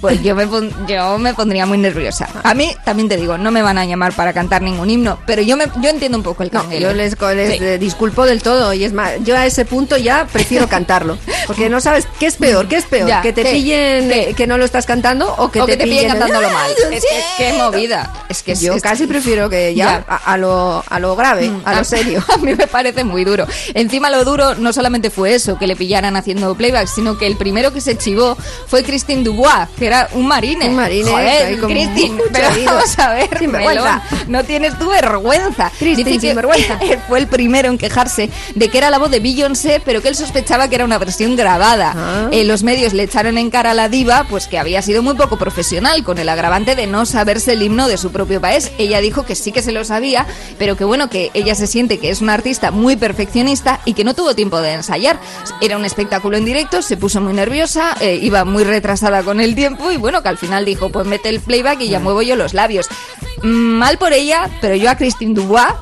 Pues 0.00 0.22
yo 0.22 0.34
me, 0.34 0.46
pon- 0.46 0.70
yo 0.86 1.16
me 1.18 1.32
pondría 1.32 1.64
muy 1.64 1.78
nerviosa. 1.78 2.28
A 2.42 2.52
mí, 2.52 2.74
también 2.84 3.08
te 3.08 3.16
digo, 3.16 3.38
no 3.38 3.50
me 3.50 3.62
van 3.62 3.78
a 3.78 3.86
llamar 3.86 4.12
para 4.12 4.34
cantar 4.34 4.60
ningún 4.60 4.90
himno, 4.90 5.18
pero 5.26 5.40
yo 5.40 5.56
me 5.56 5.64
yo 5.80 5.88
entiendo 5.88 6.18
un 6.18 6.24
poco 6.24 6.42
el 6.42 6.50
No, 6.52 6.60
canguele. 6.60 6.82
yo 6.82 6.92
les, 6.92 7.18
les, 7.18 7.58
Sí. 7.58 7.64
eh, 7.64 7.78
disculpo 7.78 8.26
del 8.26 8.42
todo 8.42 8.74
y 8.74 8.84
es 8.84 8.92
más, 8.92 9.12
yo 9.24 9.34
a 9.36 9.46
ese 9.46 9.64
punto 9.64 9.96
ya 9.96 10.26
prefiero 10.30 10.68
cantarlo, 10.68 11.16
porque 11.46 11.70
no 11.70 11.80
sabes 11.80 12.06
qué 12.20 12.26
es 12.26 12.36
peor, 12.36 12.68
qué 12.68 12.76
es 12.76 12.84
peor, 12.84 13.08
Ya, 13.08 13.22
que 13.22 13.32
te 13.32 13.44
¿qué? 13.44 13.52
pillen 13.52 14.08
¿Qué? 14.10 14.30
eh, 14.30 14.34
que 14.34 14.46
no 14.46 14.58
lo 14.58 14.66
estás 14.66 14.84
cantando 14.84 15.34
o 15.38 15.50
que, 15.50 15.62
o 15.62 15.64
te, 15.66 15.72
que 15.72 15.78
te 15.78 15.84
pillen 15.84 15.98
pillen 16.00 16.10
cantándolo 16.18 16.48
¡Ay, 16.48 16.54
mal. 16.54 16.70
Dios 16.76 16.92
Es 16.92 17.04
que 17.04 17.22
qué 17.44 17.52
movida. 17.54 18.12
Es 18.28 18.42
que 18.42 18.54
Yo 18.56 18.74
es- 18.74 18.82
casi 18.82 19.06
prefiero 19.06 19.48
que 19.48 19.74
ya, 19.74 19.93
A, 20.08 20.32
a 20.32 20.36
lo, 20.36 20.82
a 20.88 20.98
lo 20.98 21.16
grave, 21.16 21.48
Mm, 21.50 21.62
a 21.64 21.74
lo 21.74 21.84
serio. 21.84 22.24
A 22.34 22.38
mí 22.38 22.54
me 22.54 22.66
parece 22.66 23.04
muy 23.04 23.24
duro. 23.24 23.46
Encima 23.74 24.10
lo 24.10 24.24
duro 24.24 24.54
no 24.54 24.72
solamente 24.72 25.10
fue 25.10 25.34
eso, 25.34 25.58
que 25.58 25.66
le 25.66 25.76
pillaran 25.76 26.16
haciendo 26.16 26.54
playback, 26.54 26.86
sino 26.88 27.18
que 27.18 27.26
el 27.26 27.36
primero 27.36 27.72
que 27.72 27.80
se 27.80 27.96
chivó 27.98 28.36
fue 28.66 28.82
Christine 28.82 29.22
Dubois, 29.22 29.68
que 29.78 29.86
era 29.86 30.08
un 30.12 30.26
marine. 30.26 30.68
Un 30.68 30.76
marine, 30.76 31.10
Joder, 31.10 31.60
Christine, 31.60 32.22
pero 32.32 32.48
vamos 32.66 32.98
a 32.98 33.12
ver, 33.14 33.38
Sinvergüenza. 33.38 34.02
melón, 34.10 34.24
no 34.28 34.44
tienes 34.44 34.78
tu 34.78 34.88
vergüenza. 34.88 35.70
Christine, 35.78 36.10
Dice 36.10 36.20
que 36.20 36.28
sinvergüenza. 36.28 36.78
él 36.80 36.98
fue 37.08 37.18
el 37.18 37.26
primero 37.26 37.68
en 37.68 37.78
quejarse 37.78 38.30
de 38.54 38.68
que 38.68 38.78
era 38.78 38.90
la 38.90 38.98
voz 38.98 39.10
de 39.10 39.20
Beyoncé, 39.20 39.80
pero 39.84 40.00
que 40.02 40.08
él 40.08 40.16
sospechaba 40.16 40.68
que 40.68 40.74
era 40.76 40.84
una 40.84 40.98
versión 40.98 41.36
grabada. 41.36 41.92
Ah. 41.96 42.28
Eh, 42.32 42.44
los 42.44 42.62
medios 42.62 42.92
le 42.94 43.02
echaron 43.04 43.38
en 43.38 43.50
cara 43.50 43.72
a 43.72 43.74
la 43.74 43.88
diva, 43.88 44.24
pues 44.28 44.46
que 44.46 44.58
había 44.58 44.82
sido 44.82 45.02
muy 45.02 45.14
poco 45.14 45.36
profesional, 45.38 46.02
con 46.04 46.18
el 46.18 46.28
agravante 46.28 46.74
de 46.74 46.86
no 46.86 47.06
saberse 47.06 47.52
el 47.52 47.62
himno 47.62 47.88
de 47.88 47.96
su 47.98 48.10
propio 48.12 48.40
país. 48.40 48.70
Ella 48.78 49.00
dijo 49.00 49.24
que 49.24 49.34
sí 49.34 49.52
que 49.52 49.62
se 49.62 49.72
lo 49.72 49.83
sabía, 49.84 50.26
pero 50.58 50.76
que 50.76 50.84
bueno, 50.84 51.08
que 51.08 51.30
ella 51.34 51.54
se 51.54 51.66
siente 51.66 51.98
que 51.98 52.10
es 52.10 52.20
una 52.20 52.34
artista 52.34 52.70
muy 52.70 52.96
perfeccionista 52.96 53.80
y 53.84 53.94
que 53.94 54.04
no 54.04 54.14
tuvo 54.14 54.34
tiempo 54.34 54.60
de 54.60 54.72
ensayar. 54.72 55.20
Era 55.60 55.76
un 55.76 55.84
espectáculo 55.84 56.36
en 56.36 56.44
directo, 56.44 56.82
se 56.82 56.96
puso 56.96 57.20
muy 57.20 57.32
nerviosa, 57.32 57.96
eh, 58.00 58.18
iba 58.20 58.44
muy 58.44 58.64
retrasada 58.64 59.22
con 59.22 59.40
el 59.40 59.54
tiempo 59.54 59.90
y 59.90 59.96
bueno, 59.96 60.22
que 60.22 60.28
al 60.28 60.38
final 60.38 60.64
dijo, 60.64 60.90
pues 60.90 61.06
mete 61.06 61.28
el 61.28 61.40
playback 61.40 61.80
y 61.82 61.88
ya 61.88 62.00
muevo 62.00 62.22
yo 62.22 62.36
los 62.36 62.54
labios. 62.54 62.88
Mm, 63.42 63.74
Mal 63.74 63.98
por 63.98 64.12
ella, 64.12 64.48
pero 64.60 64.74
yo 64.76 64.88
a 64.90 64.96
Christine 64.96 65.34
Dubois, 65.34 65.74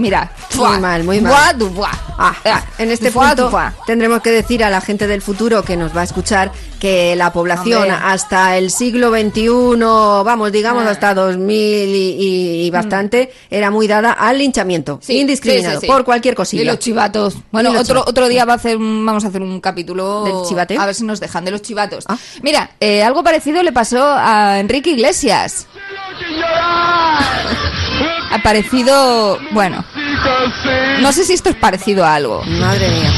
mira, 0.00 0.32
Muy 0.56 0.78
mal, 0.78 1.04
muy 1.04 1.20
mal. 1.20 1.56
Dubois, 1.56 1.72
Dubois. 1.74 1.96
Ah, 2.22 2.34
en 2.78 2.90
este 2.90 3.10
punto 3.10 3.50
tendremos 3.86 4.20
que 4.20 4.30
decir 4.30 4.62
a 4.64 4.68
la 4.70 4.80
gente 4.80 5.06
del 5.06 5.22
futuro 5.22 5.62
que 5.62 5.76
nos 5.76 5.96
va 5.96 6.02
a 6.02 6.04
escuchar 6.04 6.52
que 6.78 7.14
la 7.16 7.32
población 7.32 7.82
Hombre. 7.82 7.96
hasta 8.02 8.56
el 8.58 8.70
siglo 8.70 9.10
XXI, 9.10 9.48
vamos, 10.24 10.50
digamos 10.52 10.84
Ah. 10.86 10.90
hasta 10.90 11.14
2000 11.14 11.88
y, 11.94 12.16
y- 12.18 12.66
y 12.66 12.70
bastante, 12.70 13.32
era 13.50 13.70
muy 13.70 13.86
dada 13.86 14.12
al 14.12 14.38
linchamiento, 14.38 14.98
Sí, 15.02 15.18
indiscriminado, 15.20 15.74
sí, 15.76 15.80
sí, 15.80 15.86
sí. 15.86 15.92
por 15.92 16.04
cualquier 16.04 16.34
cosilla. 16.34 16.62
Y 16.62 16.66
los 16.66 16.78
chivatos. 16.78 17.36
Bueno, 17.50 17.70
los 17.70 17.82
otro, 17.82 17.94
chivatos. 17.94 18.10
otro 18.10 18.28
día 18.28 18.44
va 18.44 18.54
a 18.54 18.56
hacer 18.56 18.76
un- 18.76 19.04
vamos 19.06 19.24
a 19.24 19.28
hacer 19.28 19.40
un 19.42 19.60
capítulo 19.60 20.24
¿Del 20.24 20.48
chivateo? 20.48 20.80
A 20.80 20.86
ver 20.86 20.94
si 20.94 21.04
nos 21.04 21.20
dejan 21.20 21.44
de 21.44 21.50
los 21.52 21.62
chivatos. 21.62 22.04
Mira, 22.42 22.70
eh, 22.80 23.02
algo 23.02 23.22
parecido 23.22 23.62
le 23.62 23.72
pasó 23.72 24.02
a 24.04 24.58
Enrique 24.58 24.90
Iglesias. 24.90 25.66
Ha 28.32 28.38
parecido, 28.42 29.38
bueno, 29.50 29.84
no 31.00 31.12
sé 31.12 31.24
si 31.24 31.32
esto 31.32 31.50
es 31.50 31.56
parecido 31.56 32.04
a 32.04 32.14
algo. 32.14 32.42
Madre 32.44 32.88
mía. 32.88 33.10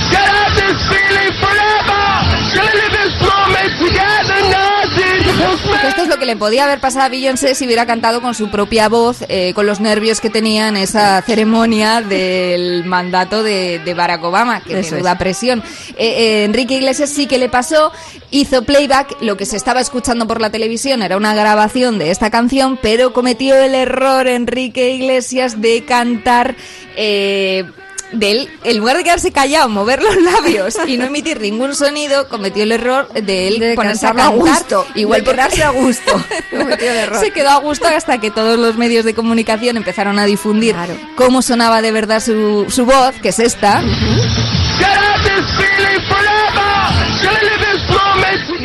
Que 5.81 5.89
esto 5.89 6.03
es 6.03 6.09
lo 6.09 6.19
que 6.19 6.27
le 6.27 6.37
podía 6.37 6.65
haber 6.65 6.81
pasado 6.81 7.07
a 7.07 7.09
Beyoncé 7.09 7.55
si 7.55 7.67
hubiera 7.67 7.87
cantado 7.87 8.21
con 8.21 8.35
su 8.35 8.51
propia 8.51 8.89
voz, 8.89 9.19
eh, 9.29 9.53
con 9.55 9.67
los 9.67 9.81
nervios 9.81 10.21
que 10.21 10.31
tenía 10.31 10.69
en 10.69 10.77
esa 10.77 11.23
ceremonia 11.23 12.01
del 12.01 12.85
mandato 12.85 13.43
de, 13.43 13.79
de 13.79 13.95
Barack 13.95 14.23
Obama, 14.25 14.63
que 14.63 14.81
Eso 14.81 14.93
menuda 14.95 15.13
es. 15.13 15.19
presión. 15.19 15.63
Eh, 15.97 16.07
eh, 16.07 16.45
Enrique 16.45 16.75
Iglesias 16.75 17.11
sí 17.11 17.27
que 17.27 17.39
le 17.39 17.49
pasó, 17.49 17.93
hizo 18.31 18.63
playback, 18.63 19.21
lo 19.23 19.37
que 19.37 19.47
se 19.47 19.57
estaba 19.57 19.81
escuchando 19.81 20.27
por 20.27 20.41
la 20.41 20.51
televisión 20.51 21.03
era 21.03 21.17
una 21.17 21.35
grabación 21.35 21.99
de 21.99 22.11
esta 22.11 22.31
canción, 22.31 22.79
pero 22.81 23.13
cometió 23.13 23.55
el 23.57 23.75
error 23.75 24.27
Enrique 24.29 24.91
Iglesias 24.95 25.61
de 25.61 25.85
cantar... 25.85 26.55
de 28.13 28.31
él, 28.31 28.49
en 28.65 28.79
lugar 28.79 28.97
de 28.97 29.05
quedarse 29.05 29.33
callado, 29.33 29.69
mover 29.69 30.03
los 30.03 30.17
labios 30.17 30.77
y 30.87 30.97
no 30.97 31.05
emitir 31.05 31.41
ningún 31.41 31.75
sonido, 31.75 32.29
cometió 32.29 32.63
el 32.63 32.73
error 32.73 33.09
de 33.13 33.49
él 33.49 33.59
De 33.59 33.75
ponerse 33.75 34.07
a 34.07 34.29
gusto, 34.29 34.87
igual 34.95 35.25
quedarse 35.25 35.63
a 35.63 35.71
gusto. 35.71 36.13
Se 37.21 37.31
quedó 37.31 37.51
a 37.51 37.59
gusto 37.59 37.87
hasta 37.87 38.19
que 38.19 38.31
todos 38.31 38.59
los 38.59 38.77
medios 38.77 39.05
de 39.05 39.15
comunicación 39.15 39.77
empezaron 39.77 40.19
a 40.19 40.27
difundir 40.27 40.77
cómo 41.17 41.43
sonaba 41.43 41.83
de 41.83 41.93
verdad 41.93 42.23
su, 42.23 42.67
su 42.69 42.85
voz, 42.85 43.15
que 43.23 43.31
es 43.31 43.39
esta. 43.39 43.83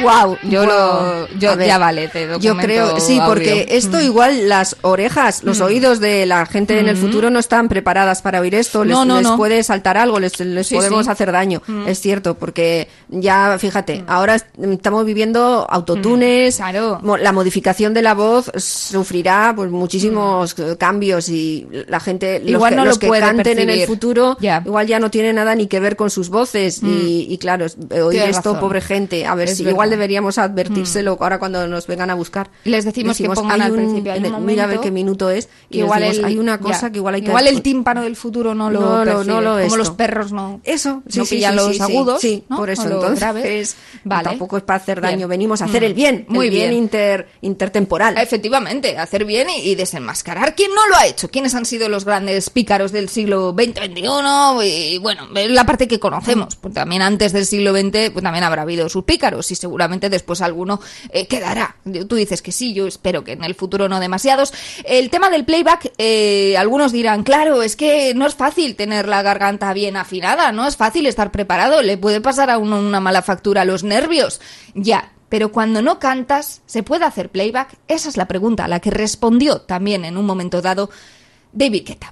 Wow, 0.01 0.37
yo 0.43 0.65
lo, 0.65 1.27
yo 1.39 1.57
ver, 1.57 1.67
ya 1.67 1.77
vale, 1.77 2.07
te 2.07 2.27
Yo 2.39 2.55
creo, 2.55 2.99
sí, 2.99 3.13
audio. 3.17 3.25
porque 3.25 3.67
esto 3.71 3.97
Mm. 3.97 4.01
igual 4.01 4.47
las 4.49 4.77
orejas, 4.81 5.43
los 5.43 5.59
Mm. 5.59 5.63
oídos 5.63 5.99
de 5.99 6.25
la 6.25 6.45
gente 6.45 6.79
en 6.79 6.87
el 6.87 6.95
Mm. 6.95 6.99
futuro 6.99 7.29
no 7.29 7.39
están 7.39 7.67
preparadas 7.67 8.21
para 8.21 8.39
oír 8.39 8.55
esto, 8.55 8.85
les, 8.85 8.95
No, 8.95 9.03
no, 9.05 9.15
les 9.17 9.23
no. 9.23 9.37
puede 9.37 9.63
saltar 9.63 9.97
algo, 9.97 10.19
les, 10.19 10.39
les 10.39 10.67
Sí, 10.67 10.75
podemos 10.75 11.05
sí. 11.05 11.11
hacer 11.11 11.31
daño, 11.31 11.61
Mm. 11.67 11.87
es 11.87 11.99
cierto, 11.99 12.35
porque 12.35 12.87
ya, 13.09 13.57
fíjate, 13.59 14.03
ahora 14.07 14.35
est- 14.35 14.45
estamos 14.71 15.03
viviendo 15.05 15.67
autotunes, 15.69 16.59
mo- 17.01 17.17
la 17.17 17.31
modificación 17.33 17.93
de 17.93 18.01
la 18.03 18.13
voz 18.13 18.51
sufrirá 18.55 19.51
pues 19.55 19.71
muchísimos 19.71 20.55
cambios 20.77 21.27
y 21.27 21.67
la 21.87 21.99
gente, 21.99 22.39
los 22.39 22.51
Igual 22.51 22.71
que, 22.71 22.75
no 22.77 22.85
los 22.85 22.95
lo 22.95 22.99
que 22.99 23.07
puede 23.07 23.21
canten 23.21 23.47
en 23.53 23.59
el 23.59 23.65
percibir. 23.79 23.87
futuro, 23.87 24.37
igual 24.65 24.87
ya 24.87 24.99
no 24.99 25.09
tiene 25.11 25.33
nada 25.33 25.53
ni 25.55 25.67
que 25.67 25.79
ver 25.81 25.95
con 25.97 26.09
sus 26.09 26.29
voces 26.29 26.81
Mm. 26.81 26.87
y, 26.87 27.27
y 27.33 27.37
claro, 27.37 27.65
eh, 27.65 28.01
oír 28.01 28.21
esto, 28.21 28.53
razón. 28.53 28.59
pobre 28.61 28.79
gente, 28.81 29.25
a 29.25 29.35
ver 29.35 29.49
Es 29.49 29.57
si 29.57 29.63
igual 29.63 29.73
igual 29.73 29.89
deberíamos 29.89 30.37
advertírselo 30.37 31.17
ahora 31.19 31.39
cuando 31.39 31.67
nos 31.67 31.85
vengan 31.87 32.09
a 32.09 32.13
buscar. 32.15 32.49
Les 32.63 32.85
decimos 32.85 33.17
que 33.17 33.29
pongan 33.29 33.61
al 33.61 33.71
un- 33.71 33.77
principio, 33.77 34.11
hay 34.13 34.19
un 34.19 34.23
de- 34.23 34.29
Mira 34.39 34.63
a 34.63 34.67
ver 34.67 34.75
momento 34.77 34.81
qué 34.81 34.91
minuto 34.91 35.29
es. 35.29 35.49
Y 35.69 35.79
igual 35.79 35.99
decimos, 36.01 36.17
el- 36.19 36.25
hay 36.25 36.37
una 36.37 36.59
cosa 36.59 36.81
ya. 36.83 36.91
que 36.91 36.97
igual 36.99 37.15
hay 37.15 37.21
que... 37.21 37.27
Igual 37.27 37.47
el 37.47 37.61
tímpano 37.61 38.03
del 38.03 38.15
futuro 38.15 38.55
no 38.55 38.69
lo 38.71 38.79
No 38.79 39.05
lo- 39.05 39.11
percibe, 39.17 39.33
no 39.33 39.41
lo 39.41 39.49
como 39.51 39.59
esto. 39.59 39.77
los 39.77 39.89
perros 39.91 40.31
no 40.31 40.61
Eso, 40.63 41.01
sí, 41.09 41.19
no 41.19 41.25
sí, 41.25 41.35
pillan 41.35 41.51
sí, 41.51 41.57
los 41.57 41.81
agudos 41.81 42.21
sí, 42.21 42.43
¿no? 42.47 42.57
por 42.57 42.69
eso 42.69 42.83
entonces 42.83 43.19
graves. 43.19 43.75
Vale. 44.03 44.23
tampoco 44.23 44.57
es 44.57 44.63
para 44.63 44.77
hacer 44.77 45.01
daño, 45.01 45.17
Bien. 45.17 45.29
venimos 45.29 45.61
a 45.61 45.65
hacer 45.65 45.81
Mm. 45.81 45.85
el 45.85 45.93
bien, 45.93 46.25
Muy 46.29 46.49
bien, 46.49 46.71
inter, 46.73 47.27
intertemporal. 47.41 48.17
Efectivamente, 48.17 48.97
hacer 48.97 49.25
bien 49.25 49.47
y, 49.49 49.75
desenmascarar. 49.75 50.55
¿Quién 50.55 50.71
no 50.73 50.87
lo 50.87 50.95
ha 50.95 51.07
hecho? 51.07 51.29
¿Quiénes 51.29 51.55
han 51.55 51.65
sido 51.65 51.89
los 51.89 52.05
grandes 52.05 52.49
pícaros 52.49 52.91
del 52.91 53.09
siglo 53.09 53.53
XX-XXI? 53.53 54.93
Y 54.93 54.97
bueno, 54.99 55.27
la 55.33 55.65
parte 55.65 55.86
que 55.87 55.99
conocemos. 55.99 56.55
Pues 56.55 56.73
también 56.73 57.01
antes 57.01 57.33
del 57.33 57.45
siglo 57.45 57.71
XX 57.71 58.11
pues 58.11 58.23
también 58.23 58.43
habrá 58.43 58.63
habido 58.63 58.89
sus 58.89 59.03
pícaros 59.03 59.51
y 59.51 59.55
seguramente 59.55 60.09
después 60.09 60.41
alguno 60.41 60.79
eh, 61.09 61.27
quedará. 61.27 61.77
Tú 62.07 62.15
dices 62.15 62.41
que 62.41 62.51
sí, 62.51 62.73
yo 62.73 62.87
espero 62.87 63.23
que 63.23 63.33
en 63.33 63.43
el 63.43 63.55
futuro 63.55 63.89
no 63.89 63.99
demasiados. 63.99 64.53
El 64.83 65.09
tema 65.09 65.29
del 65.29 65.45
playback, 65.45 65.93
eh, 65.97 66.55
algunos 66.57 66.91
dirán, 66.91 67.23
claro, 67.23 67.61
es 67.61 67.75
que 67.75 68.13
no 68.13 68.25
es 68.25 68.35
fácil 68.35 68.75
tener 68.75 69.07
la 69.07 69.21
garganta 69.21 69.73
bien 69.73 69.97
afinada, 69.97 70.51
no 70.51 70.67
es 70.67 70.77
fácil 70.77 71.05
estar 71.07 71.31
preparado, 71.31 71.81
le 71.81 71.97
puede 71.97 72.21
pasar 72.21 72.49
a 72.49 72.57
uno 72.57 72.79
una 72.79 72.99
mala 72.99 73.21
factura 73.21 73.61
a 73.61 73.65
los 73.65 73.83
nervios. 73.83 74.41
Ya, 74.73 75.11
pero 75.29 75.51
cuando 75.51 75.81
no 75.81 75.99
cantas, 75.99 76.61
¿se 76.65 76.83
puede 76.83 77.05
hacer 77.05 77.29
playback? 77.29 77.77
Esa 77.87 78.09
es 78.09 78.17
la 78.17 78.27
pregunta 78.27 78.65
a 78.65 78.67
la 78.67 78.79
que 78.79 78.91
respondió 78.91 79.61
también 79.61 80.05
en 80.05 80.17
un 80.17 80.25
momento 80.25 80.61
dado 80.61 80.89
David 81.51 81.83
Guetta. 81.85 82.11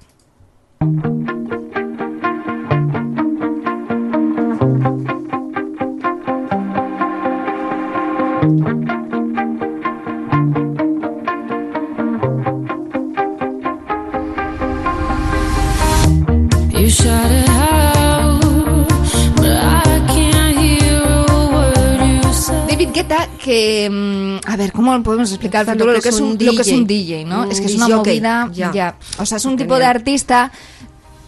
Que, 23.46 23.88
mm, 23.88 24.50
a 24.50 24.56
ver, 24.56 24.72
¿cómo 24.72 25.00
podemos 25.04 25.30
explicar 25.30 25.70
al 25.70 25.78
Lo 25.78 25.86
que 25.86 25.92
lo 25.92 26.00
que, 26.00 26.08
es 26.08 26.20
un, 26.20 26.30
un 26.30 26.44
lo 26.44 26.52
que 26.52 26.62
es 26.62 26.66
DJ. 26.66 26.76
un 26.78 26.86
DJ, 26.86 27.24
¿no? 27.24 27.42
Un 27.44 27.52
es 27.52 27.60
que 27.60 27.66
es 27.66 27.76
una 27.76 27.86
disjockey, 27.86 28.14
movida, 28.16 28.50
ya. 28.52 28.72
ya. 28.72 28.96
O 29.18 29.24
sea, 29.24 29.36
es 29.38 29.44
un 29.44 29.52
Genial. 29.52 29.66
tipo 29.68 29.78
de 29.78 29.84
artista, 29.84 30.50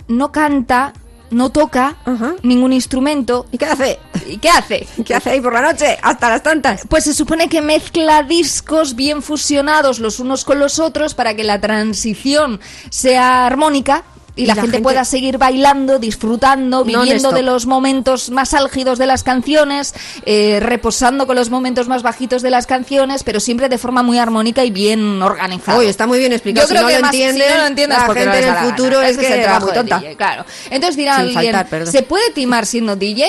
no 0.09 0.33
canta, 0.33 0.93
no 1.31 1.51
toca 1.51 1.95
ningún 2.43 2.73
instrumento. 2.73 3.47
¿Y 3.53 3.59
qué 3.59 3.67
hace? 3.67 3.99
¿Y 4.29 4.39
qué 4.39 4.51
hace? 4.51 4.87
¿Qué 5.05 5.15
hace 5.15 5.31
ahí 5.31 5.41
por 5.41 5.53
la 5.53 5.63
noche? 5.63 5.99
Hasta 6.03 6.29
las 6.29 6.43
tantas. 6.43 6.83
Pues 6.89 7.05
se 7.05 7.15
supone 7.15 7.49
que 7.49 7.63
mezcla 7.63 8.23
discos 8.23 8.95
bien 8.95 9.23
fusionados 9.23 9.99
los 9.99 10.21
unos 10.21 10.45
con 10.45 10.59
los 10.59 10.79
otros 10.79 11.15
para 11.15 11.35
que 11.35 11.45
la 11.45 11.61
transición 11.61 12.61
sea 12.91 13.47
armónica. 13.47 14.05
Y, 14.37 14.43
Y 14.43 14.47
la, 14.47 14.55
la 14.55 14.63
gente, 14.63 14.77
gente- 14.77 14.85
pueda 14.85 15.05
seguir 15.05 15.37
bailando, 15.37 15.99
disfrutando, 15.99 16.85
viviendo 16.85 17.33
de 17.33 17.43
los 17.43 17.67
momentos 17.67 18.31
más 18.31 18.55
álgidos 18.55 18.97
de 18.97 19.07
las 19.07 19.25
canciones, 19.25 19.95
eh, 20.27 20.61
reposando 20.61 21.27
con 21.27 21.35
los 21.35 21.51
momentos 21.51 21.89
más 21.89 22.05
bajitos 22.05 22.41
de 22.43 22.51
las 22.51 22.69
canciones, 22.69 23.25
pero 23.25 23.41
siempre 23.41 23.69
de 23.69 23.79
forma 23.79 24.05
muy 24.05 24.17
armónica 24.19 24.65
y 24.65 24.71
bien 24.71 25.21
organizada. 25.25 25.77
Uy, 25.79 25.87
está 25.87 26.07
muy 26.07 26.21
bien 26.21 26.33
explicado. 26.33 26.69
Yo 26.69 26.69
Si 26.69 26.75
creo 26.75 26.83
no 26.83 26.89
que 26.89 26.95
lo 26.95 27.01
más, 27.01 27.11
si 27.17 27.25
no 27.25 27.33
lo 27.33 27.67
entiendes 27.67 27.99
la 27.99 28.15
gente 28.15 28.39
en 28.39 28.45
el 28.45 28.57
futuro 28.59 29.03
es 29.03 29.19
que 29.19 29.27
el 29.35 29.43
trabajo 29.43 29.67
muy 29.67 29.75
tonta. 29.75 29.99
DJ, 29.99 30.17
claro. 30.17 30.45
Entonces 30.71 30.97
dirá 30.97 31.17
Sin 31.17 31.37
alguien, 31.37 31.55
faltar. 31.57 31.87
¿se 31.89 32.03
puede 32.05 32.31
timar 32.31 32.65
siendo 32.65 32.95
DJ? 32.95 33.27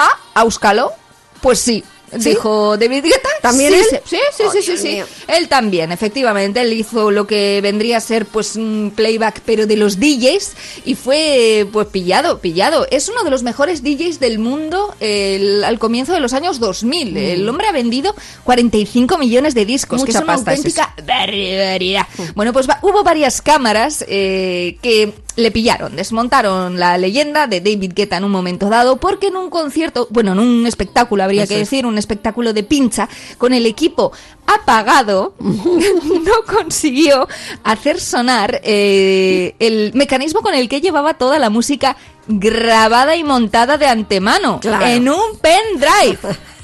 ¿Ah? 0.00 0.18
¿Auskalo? 0.34 0.92
Pues 1.40 1.58
sí. 1.60 1.84
¿Sí? 2.18 2.30
Dijo 2.30 2.76
David 2.76 3.04
Guetta. 3.04 3.28
¿También 3.40 3.72
sí, 3.72 3.78
él? 3.78 4.00
Sí, 4.04 4.16
sí, 4.36 4.62
sí, 4.62 4.72
Oh, 4.72 4.76
sí. 4.76 5.00
Él 5.28 5.46
también, 5.48 5.92
efectivamente. 5.92 6.60
Él 6.60 6.72
hizo 6.72 7.12
lo 7.12 7.24
que 7.24 7.60
vendría 7.62 7.98
a 7.98 8.00
ser 8.00 8.26
pues 8.26 8.56
un 8.56 8.92
playback, 8.96 9.42
pero 9.46 9.64
de 9.68 9.76
los 9.76 10.00
DJs. 10.00 10.54
Y 10.86 10.96
fue 10.96 11.68
pues 11.72 11.86
pillado, 11.86 12.40
pillado. 12.40 12.84
Es 12.90 13.08
uno 13.08 13.22
de 13.22 13.30
los 13.30 13.44
mejores 13.44 13.84
DJs 13.84 14.18
del 14.18 14.40
mundo 14.40 14.92
el- 14.98 15.62
al 15.62 15.78
comienzo 15.78 16.12
de 16.12 16.18
los 16.18 16.32
años 16.32 16.58
2000. 16.58 17.16
El 17.16 17.48
hombre 17.48 17.68
ha 17.68 17.72
vendido 17.72 18.12
45 18.42 19.16
millones 19.16 19.54
de 19.54 19.64
discos, 19.64 20.00
que 20.02 20.08
Mucha 20.08 20.18
es 20.18 20.24
una 20.24 20.34
es 20.34 20.38
auténtica 20.40 20.92
barbaridad. 21.06 22.06
Bueno, 22.34 22.52
pues 22.52 22.68
va- 22.68 22.80
hubo 22.82 23.04
varias 23.04 23.40
cámaras 23.40 24.04
eh, 24.08 24.78
que 24.82 25.12
le 25.36 25.50
pillaron, 25.50 25.96
desmontaron 25.96 26.78
la 26.78 26.98
leyenda 26.98 27.46
de 27.46 27.60
David 27.60 27.92
Guetta 27.94 28.16
en 28.16 28.24
un 28.24 28.30
momento 28.30 28.68
dado, 28.68 28.96
porque 28.98 29.28
en 29.28 29.36
un 29.36 29.50
concierto, 29.50 30.06
bueno, 30.10 30.32
en 30.32 30.38
un 30.40 30.66
espectáculo 30.66 31.22
habría 31.24 31.44
Eso 31.44 31.54
que 31.54 31.58
decir, 31.58 31.86
un 31.86 31.98
espectáculo 31.98 32.52
de 32.52 32.62
pincha, 32.62 33.08
con 33.38 33.52
el 33.52 33.66
equipo 33.66 34.12
apagado, 34.46 35.34
no 35.40 36.32
consiguió 36.46 37.28
hacer 37.64 38.00
sonar 38.00 38.60
eh, 38.64 39.54
el 39.58 39.92
mecanismo 39.94 40.40
con 40.42 40.54
el 40.54 40.68
que 40.68 40.80
llevaba 40.80 41.14
toda 41.14 41.38
la 41.38 41.50
música 41.50 41.96
grabada 42.26 43.16
y 43.16 43.24
montada 43.24 43.76
de 43.78 43.86
antemano 43.86 44.60
Claro. 44.60 44.86
en 44.86 45.08
un 45.08 45.38
pendrive. 45.40 46.18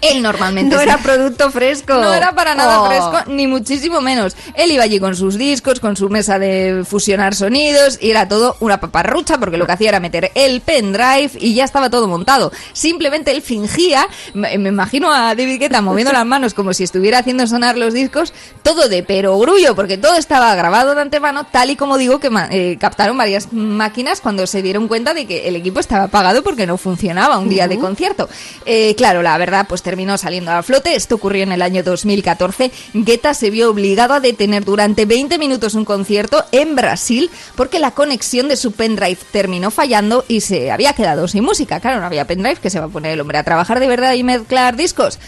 Él 0.00 0.22
normalmente 0.22 0.74
No 0.74 0.80
era 0.80 0.98
producto 0.98 1.50
fresco. 1.50 1.94
no 1.94 2.12
era 2.12 2.32
para 2.34 2.54
nada 2.54 2.80
Oh. 2.82 2.86
fresco, 2.86 3.30
ni 3.30 3.46
muchísimo 3.46 4.00
menos. 4.00 4.36
Él 4.54 4.70
iba 4.72 4.82
allí 4.84 5.00
con 5.00 5.16
sus 5.16 5.38
discos, 5.38 5.80
con 5.80 5.96
su 5.96 6.08
mesa 6.10 6.38
de 6.38 6.84
fusionar 6.86 7.34
sonidos, 7.34 7.98
y 8.00 8.10
era 8.10 8.28
todo 8.28 8.56
una 8.60 8.80
paparrucha, 8.80 9.38
porque 9.38 9.56
lo 9.56 9.66
que 9.66 9.72
hacía 9.72 9.88
era 9.90 10.00
meter 10.00 10.30
el 10.34 10.60
pendrive 10.60 11.30
y 11.38 11.54
ya 11.54 11.64
estaba 11.64 11.88
todo 11.90 12.06
montado. 12.08 12.52
Simplemente 12.72 13.30
él 13.30 13.40
fingía, 13.42 14.06
me, 14.34 14.58
me 14.58 14.68
imagino 14.68 15.12
a 15.12 15.34
David 15.34 15.58
Guetta 15.60 15.80
moviendo 15.80 16.12
las 16.12 16.26
manos 16.26 16.52
como 16.54 16.74
si 16.74 16.84
estuviera 16.84 17.18
haciendo 17.18 17.46
sonar 17.46 17.76
los 17.78 17.94
discos, 17.94 18.32
todo 18.62 18.88
de 18.88 19.02
perogrullo, 19.02 19.74
porque 19.74 19.96
todo 19.96 20.16
estaba 20.16 20.54
grabado 20.54 20.94
de 20.94 21.00
antemano, 21.02 21.44
tal 21.44 21.70
y 21.70 21.76
como 21.76 21.96
digo 21.98 22.20
que 22.20 22.30
eh, 22.50 22.76
captaron 22.78 23.16
varias 23.16 23.52
máquinas 23.52 24.20
cuando 24.20 24.46
se 24.46 24.60
dieron 24.62 24.88
cuenta 24.88 25.14
de 25.14 25.26
que 25.26 25.48
el 25.48 25.56
equipo 25.56 25.80
estaba 25.80 26.04
apagado 26.04 26.42
porque 26.42 26.66
no 26.66 26.76
funcionaba 26.76 27.38
un 27.38 27.48
día 27.48 27.68
de 27.68 27.78
concierto. 27.78 28.28
Eh, 28.66 28.94
claro, 28.96 29.22
la 29.22 29.38
verdad, 29.38 29.45
pues 29.68 29.82
terminó 29.82 30.18
saliendo 30.18 30.50
a 30.52 30.62
flote. 30.62 30.94
Esto 30.94 31.14
ocurrió 31.14 31.42
en 31.42 31.52
el 31.52 31.62
año 31.62 31.82
2014. 31.82 32.70
Guetta 32.94 33.34
se 33.34 33.50
vio 33.50 33.70
obligado 33.70 34.14
a 34.14 34.20
detener 34.20 34.64
durante 34.64 35.06
20 35.06 35.38
minutos 35.38 35.74
un 35.74 35.84
concierto 35.84 36.44
en 36.52 36.74
Brasil 36.74 37.30
porque 37.54 37.78
la 37.78 37.92
conexión 37.92 38.48
de 38.48 38.56
su 38.56 38.72
pendrive 38.72 39.18
terminó 39.30 39.70
fallando 39.70 40.24
y 40.28 40.40
se 40.40 40.70
había 40.70 40.92
quedado 40.92 41.28
sin 41.28 41.44
música. 41.44 41.80
Claro, 41.80 42.00
no 42.00 42.06
había 42.06 42.26
pendrive, 42.26 42.56
que 42.56 42.70
se 42.70 42.80
va 42.80 42.86
a 42.86 42.90
poner 42.90 43.12
el 43.12 43.20
hombre 43.20 43.38
a 43.38 43.44
trabajar 43.44 43.80
de 43.80 43.88
verdad 43.88 44.14
y 44.14 44.22
mezclar 44.22 44.76
discos. 44.76 45.18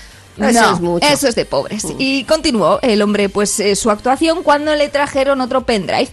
Eso 0.40 0.60
No, 0.60 0.74
es 0.74 0.80
mucho. 0.80 1.06
eso 1.06 1.28
es 1.28 1.34
de 1.34 1.44
pobres. 1.44 1.84
Y 1.98 2.24
continuó 2.24 2.78
el 2.82 3.02
hombre, 3.02 3.28
pues, 3.28 3.58
eh, 3.60 3.76
su 3.76 3.90
actuación 3.90 4.42
cuando 4.42 4.74
le 4.74 4.88
trajeron 4.88 5.40
otro 5.40 5.64
pendrive. 5.64 6.08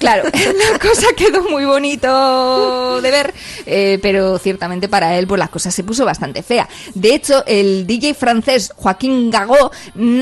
Claro, 0.00 0.24
la 0.32 0.78
cosa 0.78 1.08
quedó 1.14 1.42
muy 1.42 1.66
bonito 1.66 3.02
de 3.02 3.10
ver, 3.10 3.34
eh, 3.66 3.98
pero 4.00 4.38
ciertamente 4.38 4.88
para 4.88 5.18
él, 5.18 5.26
pues 5.26 5.38
la 5.38 5.48
cosa 5.48 5.70
se 5.70 5.84
puso 5.84 6.06
bastante 6.06 6.42
fea. 6.42 6.68
De 6.94 7.14
hecho, 7.14 7.44
el 7.46 7.86
DJ 7.86 8.14
francés 8.14 8.72
Joaquín 8.76 9.30
Gago 9.30 9.70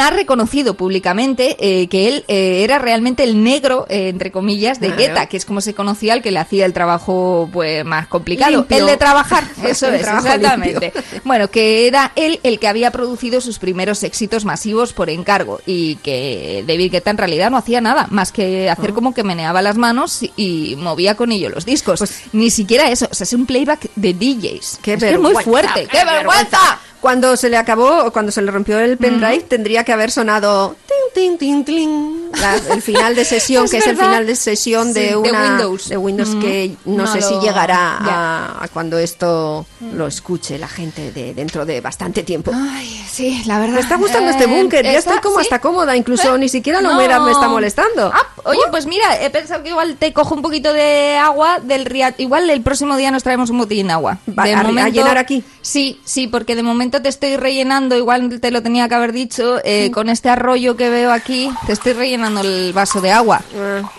ha 0.01 0.11
reconocido 0.11 0.75
públicamente 0.75 1.57
eh, 1.61 1.87
que 1.87 2.09
él 2.09 2.25
eh, 2.27 2.65
era 2.65 2.81
realmente 2.81 3.23
el 3.23 3.43
negro, 3.45 3.87
entre 3.89 4.33
comillas, 4.33 4.81
de. 4.81 4.89
Guetta, 4.99 5.27
que 5.27 5.37
es 5.37 5.45
como 5.45 5.61
se 5.61 5.75
conocía 5.75 6.15
al 6.15 6.23
que 6.23 6.33
le 6.33 6.41
hacía 6.41 6.67
el 6.67 6.73
trabajo 6.73 7.49
pues 7.53 7.85
más 7.85 8.09
complicado. 8.09 8.51
Limpio. 8.51 8.79
El 8.79 8.87
de 8.87 8.97
trabajar, 8.97 9.45
eso 9.65 9.87
es, 9.89 10.01
exactamente. 10.01 10.93
limpio. 10.93 11.21
Bueno, 11.25 11.49
que 11.51 11.87
era 11.87 12.11
él 12.17 12.41
el 12.43 12.59
que 12.59 12.67
había 12.67 12.91
producido 12.91 13.28
sus 13.41 13.59
primeros 13.59 14.03
éxitos 14.03 14.45
masivos 14.45 14.93
por 14.93 15.11
encargo 15.11 15.61
y 15.67 15.97
que 15.97 16.65
David 16.67 16.93
Guetta 16.93 17.11
en 17.11 17.19
realidad 17.19 17.51
no 17.51 17.57
hacía 17.57 17.81
nada 17.81 18.07
más 18.11 18.33
que 18.33 18.69
hacer 18.71 18.93
como 18.93 19.15
que 19.15 19.23
meneaba 19.25 19.63
las 19.63 19.77
manos 19.77 20.21
y, 20.37 20.75
movía 20.79 21.15
con 21.15 21.31
ello 21.33 21.49
los 21.51 21.65
discos. 21.65 22.03
Ni 22.33 22.51
siquiera 22.51 22.91
eso, 22.91 23.07
o 23.11 23.15
sea, 23.15 23.25
es 23.25 23.33
un 23.33 23.47
playback 23.47 23.89
de 23.95 24.15
DJs. 24.15 24.79
Qué 24.83 24.95
es 24.95 25.01
que 25.01 25.11
es 25.11 25.19
muy 25.19 25.33
vergüenza, 25.35 25.43
fuerte. 25.51 25.89
¡Qué 25.91 26.05
vergüenza! 26.05 26.81
Cuando 27.01 27.37
se 27.37 27.49
le 27.49 27.57
acabó, 27.57 28.11
cuando 28.13 28.33
se 28.33 28.43
le 28.43 28.51
rompió 28.51 28.81
el 28.81 28.97
pendrive, 28.99 29.41
tendría 29.49 29.85
que 29.85 29.93
haber 29.93 30.11
sonado 30.11 30.75
tin, 31.15 31.39
tin, 31.39 31.39
tin, 31.39 31.65
tin, 31.65 32.31
la- 32.41 32.57
el 32.75 32.83
final 32.83 33.15
de 33.15 33.25
sesión, 33.25 33.65
Es 33.67 33.71
que 33.71 33.77
es 33.79 33.87
el 33.87 33.95
verdad. 33.95 34.11
final 34.11 34.27
de 34.27 34.35
sesión 34.35 34.89
Sí, 34.89 34.95
de 34.95 35.07
de 35.11 35.17
una 35.17 35.43
Windows. 35.43 35.89
de 35.91 35.97
Windows 35.97 36.29
Mm. 36.35 36.41
que 36.41 36.77
no, 36.87 37.05
No 37.05 37.07
sé 37.13 37.23
si 37.23 37.35
lo- 37.35 37.41
llegará 37.43 37.99
ya. 38.05 38.09
a, 38.57 38.65
a 38.65 38.69
cuando 38.69 38.99
esto 38.99 39.65
lo 39.95 40.09
escuche 40.09 40.59
la 40.59 40.67
gente 40.67 41.13
de 41.13 41.35
dentro 41.35 41.65
de 41.65 41.81
bastante 41.81 42.25
tiempo. 42.25 42.51
Ay, 42.53 43.01
sí, 43.19 43.43
la 43.47 43.59
verdad. 43.59 43.75
Me 43.75 43.81
está 43.81 43.97
gustando 43.97 44.31
este 44.31 44.45
Eh, 44.45 44.47
búnker, 44.47 44.85
ya 44.85 44.99
estoy 44.99 45.19
como 45.19 45.37
sí. 45.37 45.43
hasta 45.43 45.61
cómoda, 45.61 45.95
incluso 45.97 46.35
¿Eh? 46.35 46.39
ni 46.39 46.49
siquiera 46.49 46.81
la 46.81 46.89
No. 46.89 46.95
humedad 46.95 47.21
me 47.21 47.33
está 47.33 47.49
molestando. 47.49 48.11
Ah, 48.15 48.27
oye, 48.45 48.61
pues 48.71 48.87
mira, 48.87 49.21
he 49.23 49.31
pensado 49.31 49.63
que 49.63 49.69
igual 49.71 49.97
te 49.99 50.13
cojo 50.13 50.35
un 50.35 50.43
poquito 50.43 50.73
de 50.73 51.17
agua 51.17 51.59
del 51.63 51.85
río. 51.85 52.07
Igual 52.19 52.49
el 52.51 52.63
próximo 52.63 52.97
día 52.97 53.11
nos 53.11 53.23
traemos 53.23 53.51
un 53.51 53.59
botellín 53.59 53.89
de 53.89 53.93
agua. 53.93 54.19
Va, 54.39 54.45
de 54.45 54.55
a- 54.55 54.61
a 54.61 54.89
llenar 54.89 55.19
aquí. 55.19 55.45
Sí, 55.63 56.01
sí, 56.05 56.27
porque 56.27 56.57
de 56.57 56.63
momento 56.63 57.03
te 57.03 57.09
estoy 57.09 57.37
rellenando, 57.37 57.97
igual 57.97 58.41
te 58.41 58.51
lo 58.51 58.63
tenía 58.63 58.89
que 58.89 58.95
haber 58.95 59.13
dicho, 59.13 59.59
eh, 59.65 59.91
con 59.93 60.09
este 60.09 60.29
arroyo 60.31 60.77
que 60.77 60.89
veo 60.91 61.13
aquí, 61.13 61.51
te 61.67 61.73
estoy 61.73 61.93
rellenando 61.93 62.09
llenando 62.09 62.41
el 62.41 62.73
vaso 62.73 63.01
de 63.03 63.13
agua. 63.13 63.43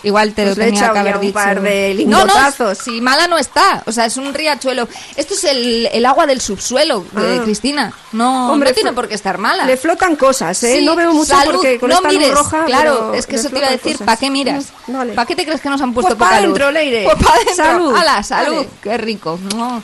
Igual 0.04 0.34
te 0.34 0.44
Pues 0.44 0.58
lo 0.58 0.64
he 0.64 0.66
tenía 0.68 0.92
que 0.92 1.00
haber 1.00 1.16
un 1.18 1.22
dicho. 1.22 1.34
par 1.36 1.62
de 1.62 2.06
no, 2.08 2.26
no, 2.26 2.76
si 2.76 3.02
mala 3.02 3.28
no 3.28 3.38
está. 3.38 3.84
O 3.86 3.92
sea, 3.92 4.06
es 4.06 4.18
un 4.18 4.34
riachuelo. 4.34 4.88
Esto 5.16 5.36
es 5.36 5.44
el, 5.44 5.88
el 5.94 6.06
agua 6.08 6.26
del 6.26 6.42
subsuelo, 6.42 7.06
eh, 7.18 7.38
Ah. 7.40 7.42
Cristina. 7.44 7.94
No, 8.12 8.52
Hombre, 8.52 8.70
no 8.70 8.74
tiene 8.76 8.90
flo- 8.92 8.96
por 9.10 9.10
qué 9.10 9.16
estar 9.16 9.38
mala. 9.38 9.66
Le 9.66 9.76
flotan 9.78 10.16
cosas, 10.16 10.62
¿eh? 10.64 10.78
Sí, 10.80 10.86
no 10.86 10.96
veo 10.96 11.12
mucho 11.14 11.36
salud, 11.36 11.56
porque 11.56 11.80
con 11.80 11.90
no 11.90 11.96
esta 11.96 12.08
luz 12.10 12.18
mires, 12.18 12.34
roja. 12.34 12.66
Claro, 12.66 13.14
es 13.14 13.26
que 13.26 13.36
eso 13.38 13.50
te 13.50 13.58
iba 13.58 13.68
a 13.68 13.72
decir. 13.72 13.98
¿para 13.98 14.18
qué 14.18 14.30
miras? 14.30 14.68
Vale. 14.88 15.14
¿Para 15.14 15.26
qué 15.26 15.36
te 15.36 15.46
crees 15.46 15.62
que 15.62 15.70
nos 15.70 15.82
han 15.82 15.94
puesto 15.94 16.16
Pues 16.16 16.20
pa' 16.20 16.26
poca 16.36 16.42
luz? 16.42 16.54
dentro, 16.54 16.72
Leire. 16.72 17.04
Pues 17.06 17.16
para 17.18 17.36
adentro. 17.36 17.56
Salud. 17.56 17.96
¡Hala, 17.96 18.24
salud! 18.24 18.56
Vale. 18.58 18.70
¡Qué 18.84 18.98
rico! 18.98 19.38
Mm. 19.38 19.80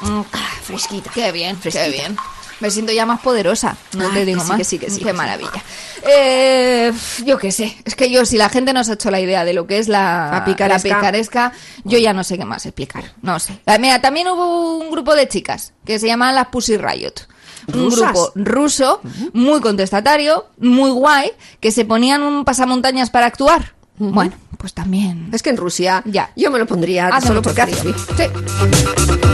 Mm. 0.00 0.24
fresquita. 0.62 1.10
Qué 1.14 1.32
bien, 1.32 1.56
Fresquita. 1.58 1.84
qué 1.86 1.90
bien. 1.90 2.16
Me 2.60 2.70
siento 2.72 2.90
ya 2.92 3.06
más 3.06 3.20
poderosa, 3.20 3.76
no 3.92 4.08
Ah, 4.08 4.10
te 4.12 4.24
digo 4.24 4.40
que 4.40 4.44
sí, 4.44 4.48
más. 4.48 4.58
que 4.58 4.64
sí, 4.64 4.78
que 4.80 4.90
sí, 4.90 5.00
Qué 5.00 5.12
maravilla. 5.12 5.62
Eh, 6.02 6.92
yo 7.24 7.38
qué 7.38 7.52
sé, 7.52 7.76
es 7.84 7.94
que 7.94 8.10
yo 8.10 8.24
si 8.26 8.36
la 8.36 8.48
gente 8.48 8.72
nos 8.72 8.88
ha 8.88 8.94
hecho 8.94 9.12
la 9.12 9.20
idea 9.20 9.44
de 9.44 9.52
lo 9.52 9.64
que 9.68 9.78
es 9.78 9.86
la, 9.86 10.28
La 10.32 10.44
picaresca. 10.44 10.88
la 10.88 10.96
picaresca, 10.96 11.52
yo 11.84 11.98
ya 11.98 12.12
no 12.12 12.24
sé 12.24 12.36
qué 12.36 12.44
más 12.44 12.66
explicar, 12.66 13.04
no 13.22 13.38
sé. 13.38 13.60
Ah, 13.64 13.78
Mira, 13.78 14.00
también 14.00 14.26
hubo 14.26 14.76
un 14.78 14.90
grupo 14.90 15.14
de 15.14 15.28
chicas 15.28 15.72
que 15.84 16.00
se 16.00 16.08
llamaban 16.08 16.34
las 16.34 16.48
Pussy 16.48 16.76
Riot. 16.78 17.12
Un 17.74 17.84
¿Rusas? 17.90 18.12
grupo 18.12 18.32
ruso, 18.34 19.00
muy 19.32 19.60
contestatario, 19.60 20.46
muy 20.58 20.90
guay, 20.90 21.30
que 21.60 21.70
se 21.70 21.84
ponían 21.84 22.22
un 22.22 22.44
pasamontañas 22.44 23.10
para 23.10 23.26
actuar. 23.26 23.74
Bueno, 23.98 24.32
pues 24.58 24.72
también. 24.74 25.28
Es 25.32 25.42
que 25.42 25.50
en 25.50 25.56
Rusia 25.56 26.02
Ya. 26.06 26.30
yo 26.36 26.50
me 26.50 26.58
lo 26.58 26.66
pondría 26.66 27.08
Hace 27.08 27.28
solo 27.28 27.42
porque. 27.42 27.66
Sí. 27.66 29.27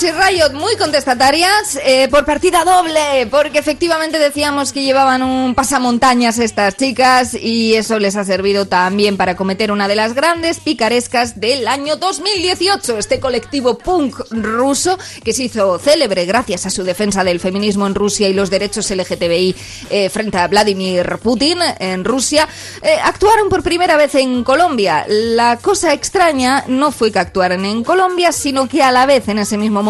Pussy 0.00 0.12
Riot 0.12 0.54
muy 0.54 0.76
contestatarias 0.76 1.78
eh, 1.84 2.08
por 2.08 2.24
partida 2.24 2.64
doble, 2.64 3.26
porque 3.30 3.58
efectivamente 3.58 4.18
decíamos 4.18 4.72
que 4.72 4.82
llevaban 4.82 5.22
un 5.22 5.54
pasamontañas 5.54 6.38
estas 6.38 6.74
chicas 6.78 7.34
y 7.34 7.74
eso 7.74 7.98
les 7.98 8.16
ha 8.16 8.24
servido 8.24 8.64
también 8.66 9.18
para 9.18 9.36
cometer 9.36 9.70
una 9.70 9.88
de 9.88 9.96
las 9.96 10.14
grandes 10.14 10.58
picarescas 10.58 11.38
del 11.38 11.68
año 11.68 11.96
2018. 11.96 12.96
Este 12.96 13.20
colectivo 13.20 13.76
punk 13.76 14.20
ruso 14.30 14.98
que 15.22 15.34
se 15.34 15.42
hizo 15.42 15.78
célebre 15.78 16.24
gracias 16.24 16.64
a 16.64 16.70
su 16.70 16.82
defensa 16.82 17.22
del 17.22 17.38
feminismo 17.38 17.86
en 17.86 17.94
Rusia 17.94 18.26
y 18.26 18.32
los 18.32 18.48
derechos 18.48 18.90
LGTBI 18.90 19.54
eh, 19.90 20.08
frente 20.08 20.38
a 20.38 20.48
Vladimir 20.48 21.18
Putin 21.22 21.58
en 21.78 22.06
Rusia, 22.06 22.48
eh, 22.80 22.96
actuaron 23.04 23.50
por 23.50 23.62
primera 23.62 23.98
vez 23.98 24.14
en 24.14 24.44
Colombia. 24.44 25.04
La 25.06 25.58
cosa 25.58 25.92
extraña 25.92 26.64
no 26.68 26.90
fue 26.90 27.12
que 27.12 27.18
actuaran 27.18 27.66
en 27.66 27.84
Colombia, 27.84 28.32
sino 28.32 28.66
que 28.66 28.82
a 28.82 28.92
la 28.92 29.04
vez 29.04 29.28
en 29.28 29.38
ese 29.38 29.58
mismo 29.58 29.82
momento 29.82 29.89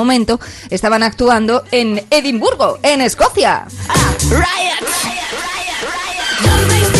estaban 0.70 1.02
actuando 1.02 1.64
en 1.70 2.06
Edimburgo, 2.10 2.78
en 2.82 3.00
Escocia. 3.00 3.66
Don't 6.42 6.99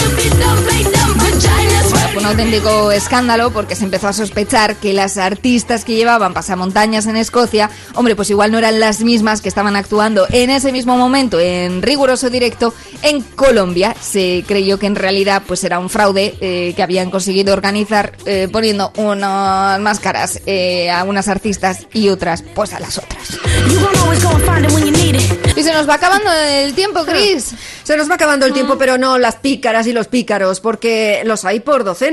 un 2.20 2.26
auténtico 2.26 2.92
escándalo 2.92 3.50
porque 3.50 3.74
se 3.74 3.84
empezó 3.84 4.08
a 4.08 4.12
sospechar 4.12 4.76
que 4.76 4.92
las 4.92 5.16
artistas 5.16 5.86
que 5.86 5.94
llevaban 5.94 6.34
pasamontañas 6.34 7.06
en 7.06 7.16
Escocia, 7.16 7.70
hombre, 7.94 8.14
pues 8.14 8.28
igual 8.28 8.52
no 8.52 8.58
eran 8.58 8.78
las 8.78 9.00
mismas 9.00 9.40
que 9.40 9.48
estaban 9.48 9.74
actuando 9.74 10.26
en 10.30 10.50
ese 10.50 10.70
mismo 10.70 10.98
momento 10.98 11.40
en 11.40 11.80
riguroso 11.80 12.28
directo 12.28 12.74
en 13.02 13.22
Colombia. 13.22 13.96
Se 13.98 14.44
creyó 14.46 14.78
que 14.78 14.86
en 14.86 14.96
realidad 14.96 15.42
pues 15.46 15.64
era 15.64 15.78
un 15.78 15.88
fraude 15.88 16.34
eh, 16.42 16.74
que 16.76 16.82
habían 16.82 17.10
conseguido 17.10 17.54
organizar 17.54 18.12
eh, 18.26 18.48
poniendo 18.52 18.92
unas 18.96 19.80
máscaras 19.80 20.42
eh, 20.44 20.90
a 20.90 21.04
unas 21.04 21.26
artistas 21.28 21.86
y 21.94 22.10
otras 22.10 22.42
pues 22.54 22.74
a 22.74 22.80
las 22.80 22.98
otras. 22.98 23.38
Y 25.56 25.62
se 25.62 25.72
nos 25.72 25.88
va 25.88 25.94
acabando 25.94 26.30
el 26.32 26.74
tiempo, 26.74 27.04
Chris. 27.04 27.54
Se 27.82 27.96
nos 27.96 28.10
va 28.10 28.14
acabando 28.14 28.46
el 28.46 28.52
tiempo, 28.52 28.76
pero 28.78 28.98
no 28.98 29.18
las 29.18 29.36
pícaras 29.36 29.86
y 29.86 29.92
los 29.92 30.06
pícaros, 30.06 30.60
porque 30.60 31.22
los 31.24 31.44
hay 31.44 31.60
por 31.60 31.82
docenas. 31.82 32.09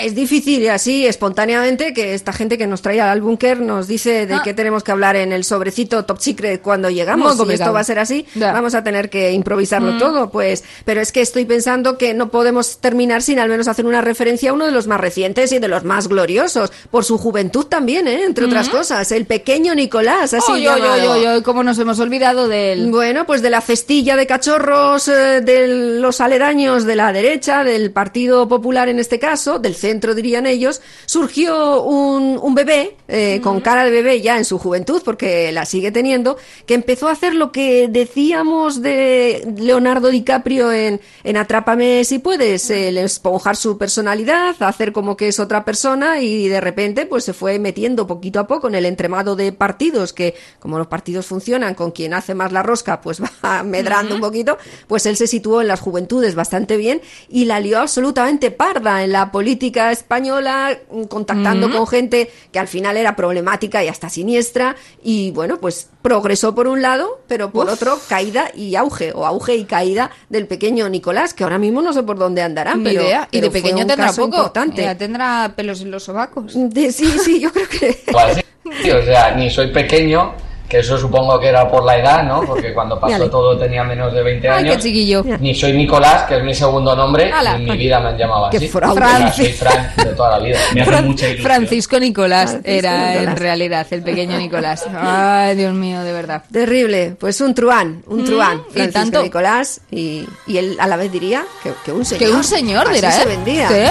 Es 0.00 0.14
difícil 0.14 0.68
así 0.70 1.06
espontáneamente 1.06 1.92
que 1.92 2.14
esta 2.14 2.32
gente 2.32 2.58
que 2.58 2.66
nos 2.66 2.82
trae 2.82 3.00
al 3.00 3.20
búnker 3.20 3.60
nos 3.60 3.86
dice 3.86 4.26
de 4.26 4.34
Ah. 4.34 4.40
qué 4.44 4.54
tenemos 4.54 4.82
que 4.82 4.92
hablar 4.92 5.16
en 5.16 5.32
el 5.32 5.44
sobrecito 5.44 6.04
top 6.04 6.18
secret 6.20 6.60
cuando 6.62 6.90
llegamos. 6.90 7.36
Complicado. 7.36 7.64
esto 7.64 7.72
va 7.74 7.80
a 7.80 7.84
ser 7.84 7.98
así, 7.98 8.26
Ya. 8.34 8.52
vamos 8.52 8.74
a 8.74 8.82
tener 8.82 9.08
que 9.10 9.32
improvisarlo 9.32 9.92
Mm. 9.92 9.98
todo, 9.98 10.30
pues. 10.30 10.64
Pero 10.84 11.00
es 11.00 11.12
que 11.12 11.20
estoy 11.20 11.44
pensando 11.44 11.96
que 11.98 12.14
no 12.14 12.30
podemos 12.30 12.78
terminar 12.78 13.22
sin 13.22 13.38
al 13.38 13.48
menos 13.48 13.68
hacer 13.68 13.86
una 13.86 14.00
referencia 14.00 14.50
a 14.50 14.52
uno 14.52 14.66
de 14.66 14.72
los 14.72 14.86
más 14.86 15.00
recientes 15.00 15.52
y 15.52 15.58
de 15.58 15.68
los 15.68 15.84
más 15.84 16.08
gloriosos, 16.08 16.72
por 16.90 17.04
su 17.04 17.18
juventud 17.18 17.66
también, 17.66 18.08
¿eh? 18.08 18.24
entre 18.24 18.46
otras 18.46 18.68
cosas. 18.68 19.10
El 19.12 19.26
pequeño 19.26 19.74
Nicolás, 19.74 20.34
así 20.34 20.60
llamado. 20.62 20.92
oy, 20.94 21.00
oy, 21.20 21.26
oy, 21.26 21.42
cómo 21.42 21.62
nos 21.62 21.78
hemos 21.78 21.98
olvidado 22.00 22.48
del... 22.48 22.90
Bueno, 22.90 23.26
pues 23.26 23.42
de 23.42 23.50
la 23.50 23.60
cestilla 23.60 24.16
de 24.16 24.26
cachorros 24.26 25.08
eh, 25.08 25.40
de 25.42 25.68
los 26.00 26.20
aledaños 26.20 26.84
de 26.84 26.96
la 26.96 27.12
derecha, 27.12 27.64
del 27.64 27.90
Partido 27.90 28.48
Popular 28.48 28.88
en 28.88 28.98
este 28.98 29.18
caso, 29.24 29.58
del 29.58 29.74
centro 29.74 30.14
dirían 30.14 30.46
ellos, 30.46 30.82
surgió 31.06 31.82
un, 31.82 32.38
un 32.40 32.54
bebé 32.54 32.96
eh, 33.08 33.40
con 33.42 33.60
cara 33.60 33.84
de 33.84 33.90
bebé 33.90 34.20
ya 34.20 34.36
en 34.36 34.44
su 34.44 34.58
juventud, 34.58 35.00
porque 35.04 35.50
la 35.52 35.64
sigue 35.64 35.90
teniendo, 35.90 36.36
que 36.66 36.74
empezó 36.74 37.08
a 37.08 37.12
hacer 37.12 37.34
lo 37.34 37.52
que 37.52 37.88
decíamos 37.88 38.82
de 38.82 39.50
Leonardo 39.56 40.08
DiCaprio 40.08 40.72
en, 40.72 41.00
en 41.22 41.36
Atrápame 41.36 42.04
si 42.04 42.18
puedes, 42.18 42.70
el 42.70 42.98
esponjar 42.98 43.56
su 43.56 43.78
personalidad, 43.78 44.56
hacer 44.62 44.92
como 44.92 45.16
que 45.16 45.28
es 45.28 45.40
otra 45.40 45.64
persona 45.64 46.20
y 46.20 46.48
de 46.48 46.60
repente 46.60 47.06
pues 47.06 47.24
se 47.24 47.32
fue 47.32 47.58
metiendo 47.58 48.06
poquito 48.06 48.40
a 48.40 48.46
poco 48.46 48.68
en 48.68 48.74
el 48.74 48.84
entremado 48.84 49.36
de 49.36 49.52
partidos 49.52 50.12
que 50.12 50.34
como 50.58 50.78
los 50.78 50.86
partidos 50.86 51.26
funcionan 51.26 51.74
con 51.74 51.92
quien 51.92 52.14
hace 52.14 52.34
más 52.34 52.52
la 52.52 52.62
rosca 52.62 53.00
pues 53.00 53.20
va 53.44 53.62
medrando 53.62 54.14
un 54.14 54.20
poquito, 54.20 54.58
pues 54.86 55.06
él 55.06 55.16
se 55.16 55.26
situó 55.26 55.60
en 55.60 55.68
las 55.68 55.80
juventudes 55.80 56.34
bastante 56.34 56.76
bien 56.76 57.00
y 57.28 57.44
la 57.44 57.60
lió 57.60 57.80
absolutamente 57.80 58.50
parda 58.50 59.02
en 59.02 59.12
la 59.14 59.30
política 59.30 59.92
española 59.92 60.76
mm, 60.90 61.04
contactando 61.04 61.70
con 61.70 61.86
gente 61.86 62.30
que 62.52 62.58
al 62.58 62.66
final 62.68 62.96
era 62.96 63.14
problemática 63.14 63.82
y 63.84 63.88
hasta 63.88 64.08
siniestra 64.08 64.74
y 65.04 65.30
bueno 65.30 65.58
pues 65.60 65.88
progresó 66.02 66.52
por 66.54 66.66
un 66.66 66.82
lado 66.82 67.20
pero 67.28 67.50
por 67.52 67.66
Uf. 67.66 67.74
otro 67.74 67.98
caída 68.08 68.50
y 68.54 68.74
auge 68.74 69.12
o 69.14 69.24
auge 69.24 69.54
y 69.54 69.64
caída 69.66 70.10
del 70.28 70.46
pequeño 70.48 70.88
Nicolás 70.88 71.32
que 71.32 71.44
ahora 71.44 71.58
mismo 71.58 71.80
no 71.80 71.92
sé 71.92 72.02
por 72.02 72.18
dónde 72.18 72.42
andará 72.42 72.74
Ni 72.74 72.84
pero, 72.84 73.02
idea. 73.02 73.28
Y 73.30 73.38
pero 73.38 73.44
de 73.46 73.50
fue 73.52 73.60
pequeño 73.62 73.82
un 73.82 73.88
tendrá 73.88 74.06
caso 74.08 74.22
poco. 74.22 74.36
importante. 74.36 74.82
Ya 74.82 74.96
tendrá 74.96 75.52
pelos 75.56 75.80
en 75.80 75.90
los 75.92 76.02
sobacos. 76.02 76.52
De- 76.54 76.90
sí 76.92 77.06
sí 77.24 77.38
yo 77.40 77.52
creo 77.52 77.68
que 77.68 78.02
Igual 78.08 78.34
sí, 78.82 78.90
o 78.90 79.02
sea, 79.04 79.34
ni 79.36 79.48
soy 79.50 79.72
pequeño, 79.72 80.34
que 80.68 80.78
eso 80.78 80.96
supongo 80.98 81.38
que 81.38 81.48
era 81.48 81.68
por 81.70 81.84
la 81.84 81.98
edad, 81.98 82.22
¿no? 82.24 82.42
Porque 82.46 82.72
cuando 82.72 82.98
pasó 82.98 83.12
Dale. 83.12 83.28
todo 83.28 83.56
tenía 83.58 83.84
menos 83.84 84.12
de 84.12 84.22
20 84.22 84.48
Ay, 84.48 84.64
qué 84.64 84.70
años. 84.70 84.82
chiquillo. 84.82 85.24
Ni 85.40 85.54
soy 85.54 85.72
Nicolás, 85.74 86.22
que 86.24 86.38
es 86.38 86.42
mi 86.44 86.54
segundo 86.54 86.96
nombre, 86.96 87.30
Ala. 87.32 87.52
y 87.58 87.62
en 87.62 87.64
mi 87.70 87.76
vida 87.76 88.00
me 88.00 88.08
han 88.10 88.18
llamado 88.18 88.50
Qué 88.50 88.56
así. 88.56 88.68
soy 88.68 89.52
Frank 89.52 89.94
de 89.96 90.04
toda 90.14 90.30
la 90.30 90.38
vida. 90.44 90.58
Me 90.74 90.82
hace 90.82 90.90
Fran- 90.90 91.04
mucha 91.06 91.26
ilusión. 91.28 91.46
Francisco 91.46 92.00
Nicolás 92.00 92.50
Francisco 92.50 92.70
era 92.70 93.22
en 93.22 93.36
realidad 93.36 93.86
el 93.90 94.02
pequeño 94.02 94.38
Nicolás. 94.38 94.86
Ay, 94.96 95.54
Dios 95.56 95.72
mío, 95.74 96.02
de 96.02 96.12
verdad. 96.12 96.42
Terrible, 96.52 97.14
pues 97.18 97.40
un 97.40 97.54
truán, 97.54 98.02
un 98.06 98.22
Mm, 98.22 98.24
truán, 98.24 98.62
y 98.70 98.72
Francisco 98.72 99.00
tanto. 99.00 99.22
Nicolás, 99.22 99.80
y, 99.90 100.26
y 100.46 100.56
él 100.58 100.76
a 100.80 100.86
la 100.86 100.96
vez 100.96 101.12
diría 101.12 101.44
que, 101.62 101.72
que 101.84 101.92
un 101.92 102.04
señor. 102.04 102.24
Que 102.28 102.32
un 102.34 102.44
señor, 102.44 102.88
Así 102.88 103.00
se 103.00 103.22
¿eh? 103.22 103.26
vendía. 103.26 103.68
¿Qué? 103.68 103.88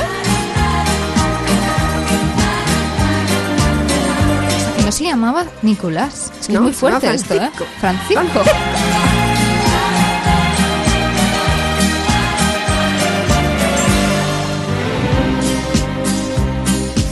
Se 4.94 5.06
llamaba 5.06 5.46
Nicolás. 5.62 6.32
Es 6.40 6.48
que 6.48 6.54
No, 6.54 6.60
es 6.60 6.64
muy 6.64 6.74
se 6.74 6.86
llama 6.86 7.00
fuerte 7.00 7.16
esto, 7.16 7.34
¿eh? 7.36 7.52
Francisco. 7.80 8.44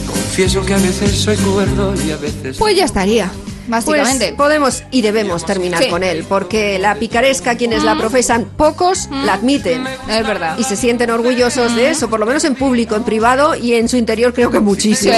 Confieso 0.08 0.66
que 0.66 0.74
a 0.74 0.78
veces 0.78 1.12
soy 1.12 1.36
cuerdo 1.38 1.94
y 2.06 2.12
a 2.12 2.18
veces... 2.18 2.58
Pues 2.58 2.76
ya 2.76 2.86
estaría. 2.86 3.30
Básicamente. 3.68 4.26
Pues 4.28 4.38
podemos 4.38 4.84
y 4.92 5.02
debemos 5.02 5.46
terminar 5.46 5.84
Sí. 5.84 5.90
con 5.90 6.04
él, 6.04 6.26
porque 6.28 6.80
la 6.80 6.96
picaresca, 6.96 7.56
quienes 7.56 7.84
la 7.84 7.98
profesan, 7.98 8.46
pocos 8.58 9.08
la 9.26 9.34
admiten. 9.34 9.86
Es 10.10 10.26
verdad. 10.28 10.58
Y 10.58 10.64
se 10.64 10.76
sienten 10.76 11.10
orgullosos 11.12 11.76
de 11.76 11.90
eso, 11.90 12.10
por 12.10 12.20
lo 12.20 12.26
menos 12.26 12.44
en 12.44 12.56
público, 12.56 12.96
en 12.96 13.04
privado 13.04 13.56
y 13.56 13.74
en 13.76 13.88
su 13.90 13.98
interior 13.98 14.34
creo 14.34 14.52
que 14.52 14.60
muchísimo. 14.60 15.14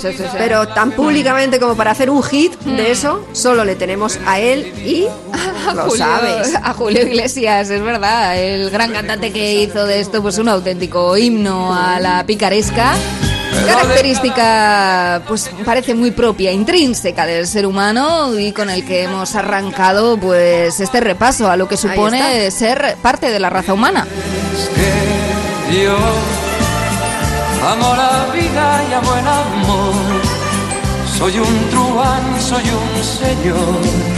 Sí, 0.00 0.08
sí. 0.16 0.24
Pero 0.38 0.68
tan 0.68 0.92
públicamente 0.92 1.58
como 1.60 1.74
para 1.76 1.90
hacer 1.92 2.10
un 2.10 2.22
hit 2.22 2.52
de 2.60 2.90
eso, 2.92 3.26
solo 3.32 3.64
le 3.64 3.74
tenemos 3.76 4.18
a 4.26 4.40
él 4.40 4.72
y 4.84 5.06
lo 5.74 5.82
Julio- 5.84 5.96
sabes. 5.96 6.54
A 6.62 6.72
Julio 6.74 7.02
Iglesias, 7.02 7.70
es 7.70 7.82
verdad, 7.82 8.38
el 8.38 8.70
gran 8.70 8.92
cantante 8.92 9.32
que 9.32 9.62
hizo 9.62 9.86
de 9.86 10.00
esto 10.00 10.22
pues 10.22 10.38
un 10.38 10.48
auténtico 10.48 11.16
himno 11.16 11.74
a 11.74 11.98
la 12.00 12.24
picaresca. 12.26 12.94
Característica, 13.66 15.22
pues 15.26 15.50
parece 15.64 15.94
muy 15.94 16.10
propia, 16.10 16.52
intrínseca 16.52 17.26
del 17.26 17.46
ser 17.46 17.66
humano 17.66 18.38
y 18.38 18.52
con 18.52 18.70
el 18.70 18.84
que 18.84 19.04
hemos 19.04 19.34
arrancado 19.34 20.16
pues 20.18 20.80
este 20.80 21.00
repaso 21.00 21.50
a 21.50 21.56
lo 21.56 21.68
que 21.68 21.76
supone 21.76 22.50
ser 22.50 22.96
parte 23.02 23.30
de 23.30 23.40
la 23.40 23.50
raza 23.50 23.72
humana. 23.72 24.06
Yo 25.72 25.96
amo 27.66 27.94
la 27.96 28.32
vida 28.32 28.84
y 28.88 28.92
amo 28.94 29.14
el 29.14 29.26
amor. 29.26 29.94
Soy 31.18 31.38
un 31.38 31.70
truán, 31.70 32.40
soy 32.40 32.64
un 32.64 33.04
señor. 33.04 34.15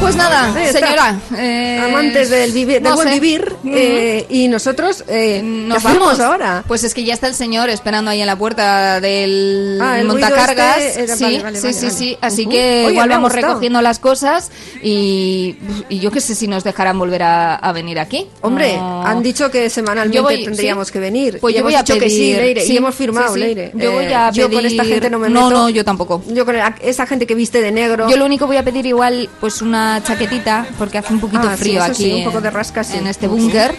Pues 0.00 0.16
nada, 0.16 0.52
señora. 0.72 1.20
eh, 1.36 1.78
Amantes 1.84 2.30
del, 2.30 2.54
del 2.54 2.82
no 2.82 2.94
buen 2.94 3.08
sé. 3.08 3.14
vivir 3.20 3.52
eh, 3.66 4.24
y 4.30 4.48
nosotros 4.48 5.04
eh, 5.08 5.42
Nos 5.44 5.82
¿qué 5.82 5.88
hacemos 5.88 6.06
vamos 6.08 6.20
ahora? 6.20 6.64
Pues 6.66 6.84
es 6.84 6.94
que 6.94 7.04
ya 7.04 7.12
está 7.12 7.26
el 7.28 7.34
señor 7.34 7.68
esperando 7.68 8.10
ahí 8.10 8.20
en 8.22 8.26
la 8.26 8.36
puerta 8.36 8.98
del 9.00 9.78
Ah, 9.80 9.98
montacargas. 10.04 10.78
este 10.78 11.02
era- 11.04 11.16
sí, 11.16 11.24
vale, 11.24 11.42
vale, 11.42 11.58
sí, 11.60 11.66
vale, 11.66 11.90
sí. 11.90 12.18
Así 12.22 12.46
que 12.46 12.84
Oye, 12.86 12.92
igual 12.94 13.08
vamos 13.10 13.32
recogiendo 13.32 13.82
las 13.82 13.98
cosas 13.98 14.50
y, 14.82 15.56
y 15.90 15.98
yo 16.00 16.10
qué 16.10 16.22
sé 16.22 16.34
si 16.34 16.48
nos 16.48 16.64
dejarán 16.64 16.98
volver 16.98 17.22
a, 17.22 17.56
a 17.56 17.72
venir 17.72 18.00
aquí. 18.00 18.26
Hombre, 18.40 18.78
No. 18.78 19.06
han 19.06 19.22
dicho 19.22 19.50
que 19.50 19.68
semanalmente 19.68 20.20
voy- 20.22 20.44
tendríamos 20.44 20.86
¿sí? 20.88 20.92
que 20.94 20.98
venir. 21.00 21.38
Pues 21.40 21.52
y 21.52 21.56
yo 21.56 21.60
hemos 21.60 21.72
voy 21.72 21.78
a 21.78 21.82
dicho 21.82 21.98
que 22.00 22.08
sí, 22.08 22.16
pedir- 22.32 22.36
Leire, 22.38 22.60
sí, 22.62 22.72
y 22.72 22.76
hemos 22.78 22.94
firmado. 22.94 23.36
Leire. 23.36 23.70
Yo 23.74 23.92
voy 23.92 24.06
Eh, 24.06 24.14
a 24.14 24.30
yo 24.32 24.50
con 24.50 24.64
esta 24.64 24.82
pedir- 24.82 24.94
gente 24.94 25.10
no 25.10 25.18
me 25.18 25.28
No, 25.28 25.48
meto. 25.48 25.60
no, 25.60 25.68
yo 25.68 25.84
tampoco. 25.84 26.22
Yo 26.28 26.46
con 26.46 26.56
esa 26.80 27.06
gente 27.06 27.26
que 27.26 27.34
viste 27.34 27.60
de 27.60 27.70
negro. 27.70 28.08
Yo 28.08 28.16
lo 28.16 28.24
único 28.24 28.46
voy 28.46 28.56
a 28.56 28.64
pedir 28.64 28.86
igual 28.86 29.28
pues 29.40 29.60
una 29.60 29.89
chaquetita 30.02 30.66
porque 30.78 30.98
hace 30.98 31.12
un 31.12 31.20
poquito 31.20 31.42
Ah, 31.48 31.56
sí, 31.56 31.62
frío 31.62 31.82
eso 31.82 31.92
aquí 31.92 32.04
sí, 32.04 32.12
un 32.12 32.24
poco 32.24 32.40
de 32.40 32.50
rasca, 32.50 32.84
sí. 32.84 32.96
en 32.96 33.06
este 33.06 33.26
búnker. 33.26 33.74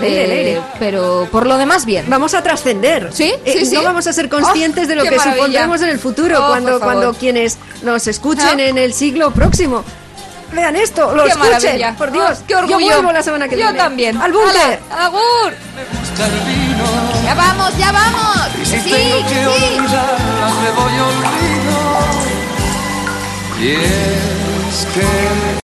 Eh. 0.00 0.60
Pero 0.80 1.28
por 1.30 1.46
lo 1.46 1.56
demás 1.58 1.84
bien. 1.84 2.06
Vamos 2.08 2.34
a 2.34 2.42
trascender. 2.42 3.10
Sí, 3.12 3.32
Eh, 3.44 3.52
sí, 3.58 3.66
sí. 3.66 3.74
No 3.76 3.82
vamos 3.84 4.06
a 4.08 4.12
ser 4.12 4.28
conscientes 4.28 4.84
Oh, 4.86 4.88
de 4.88 4.96
lo 4.96 5.04
que 5.04 5.10
maravilla. 5.12 5.34
supondremos 5.36 5.80
en 5.82 5.88
el 5.90 5.98
futuro 5.98 6.38
Oh, 6.44 6.48
cuando, 6.48 6.80
cuando 6.80 7.14
quienes 7.14 7.58
nos 7.82 8.06
escuchen 8.08 8.58
Ah. 8.58 8.62
en 8.64 8.78
el 8.78 8.92
siglo 8.94 9.30
próximo. 9.30 9.84
Vean 10.52 10.76
esto, 10.76 11.14
lo 11.14 11.22
Qué 11.24 11.30
escuchen. 11.30 11.52
maravilla. 11.52 11.94
Por 11.96 12.10
Dios, 12.12 12.38
Oh, 12.40 12.44
qué 12.46 12.54
orgullo. 12.56 12.78
Yo 12.80 12.86
vuelvo 12.96 13.12
la 13.12 13.22
semana 13.22 13.48
que 13.48 13.56
Yo 13.56 13.62
viene. 13.62 13.78
también. 13.78 14.16
Al 14.20 14.32
búnker. 14.32 14.80
¡Agur! 14.90 15.52
¡Ya 17.24 17.34
vamos, 17.34 17.78
ya 17.78 17.92
vamos! 17.92 18.48
Y 18.60 18.66
si 18.66 18.80
¡Sí, 18.80 18.90
tengo 18.90 19.22
que 19.28 19.34
sí! 19.34 19.44
olvidarla, 19.46 20.50
me 20.62 20.70
voy 20.72 20.92
olvido. 20.98 21.78
Y 23.60 23.76
es 24.72 24.86
que 24.86 25.52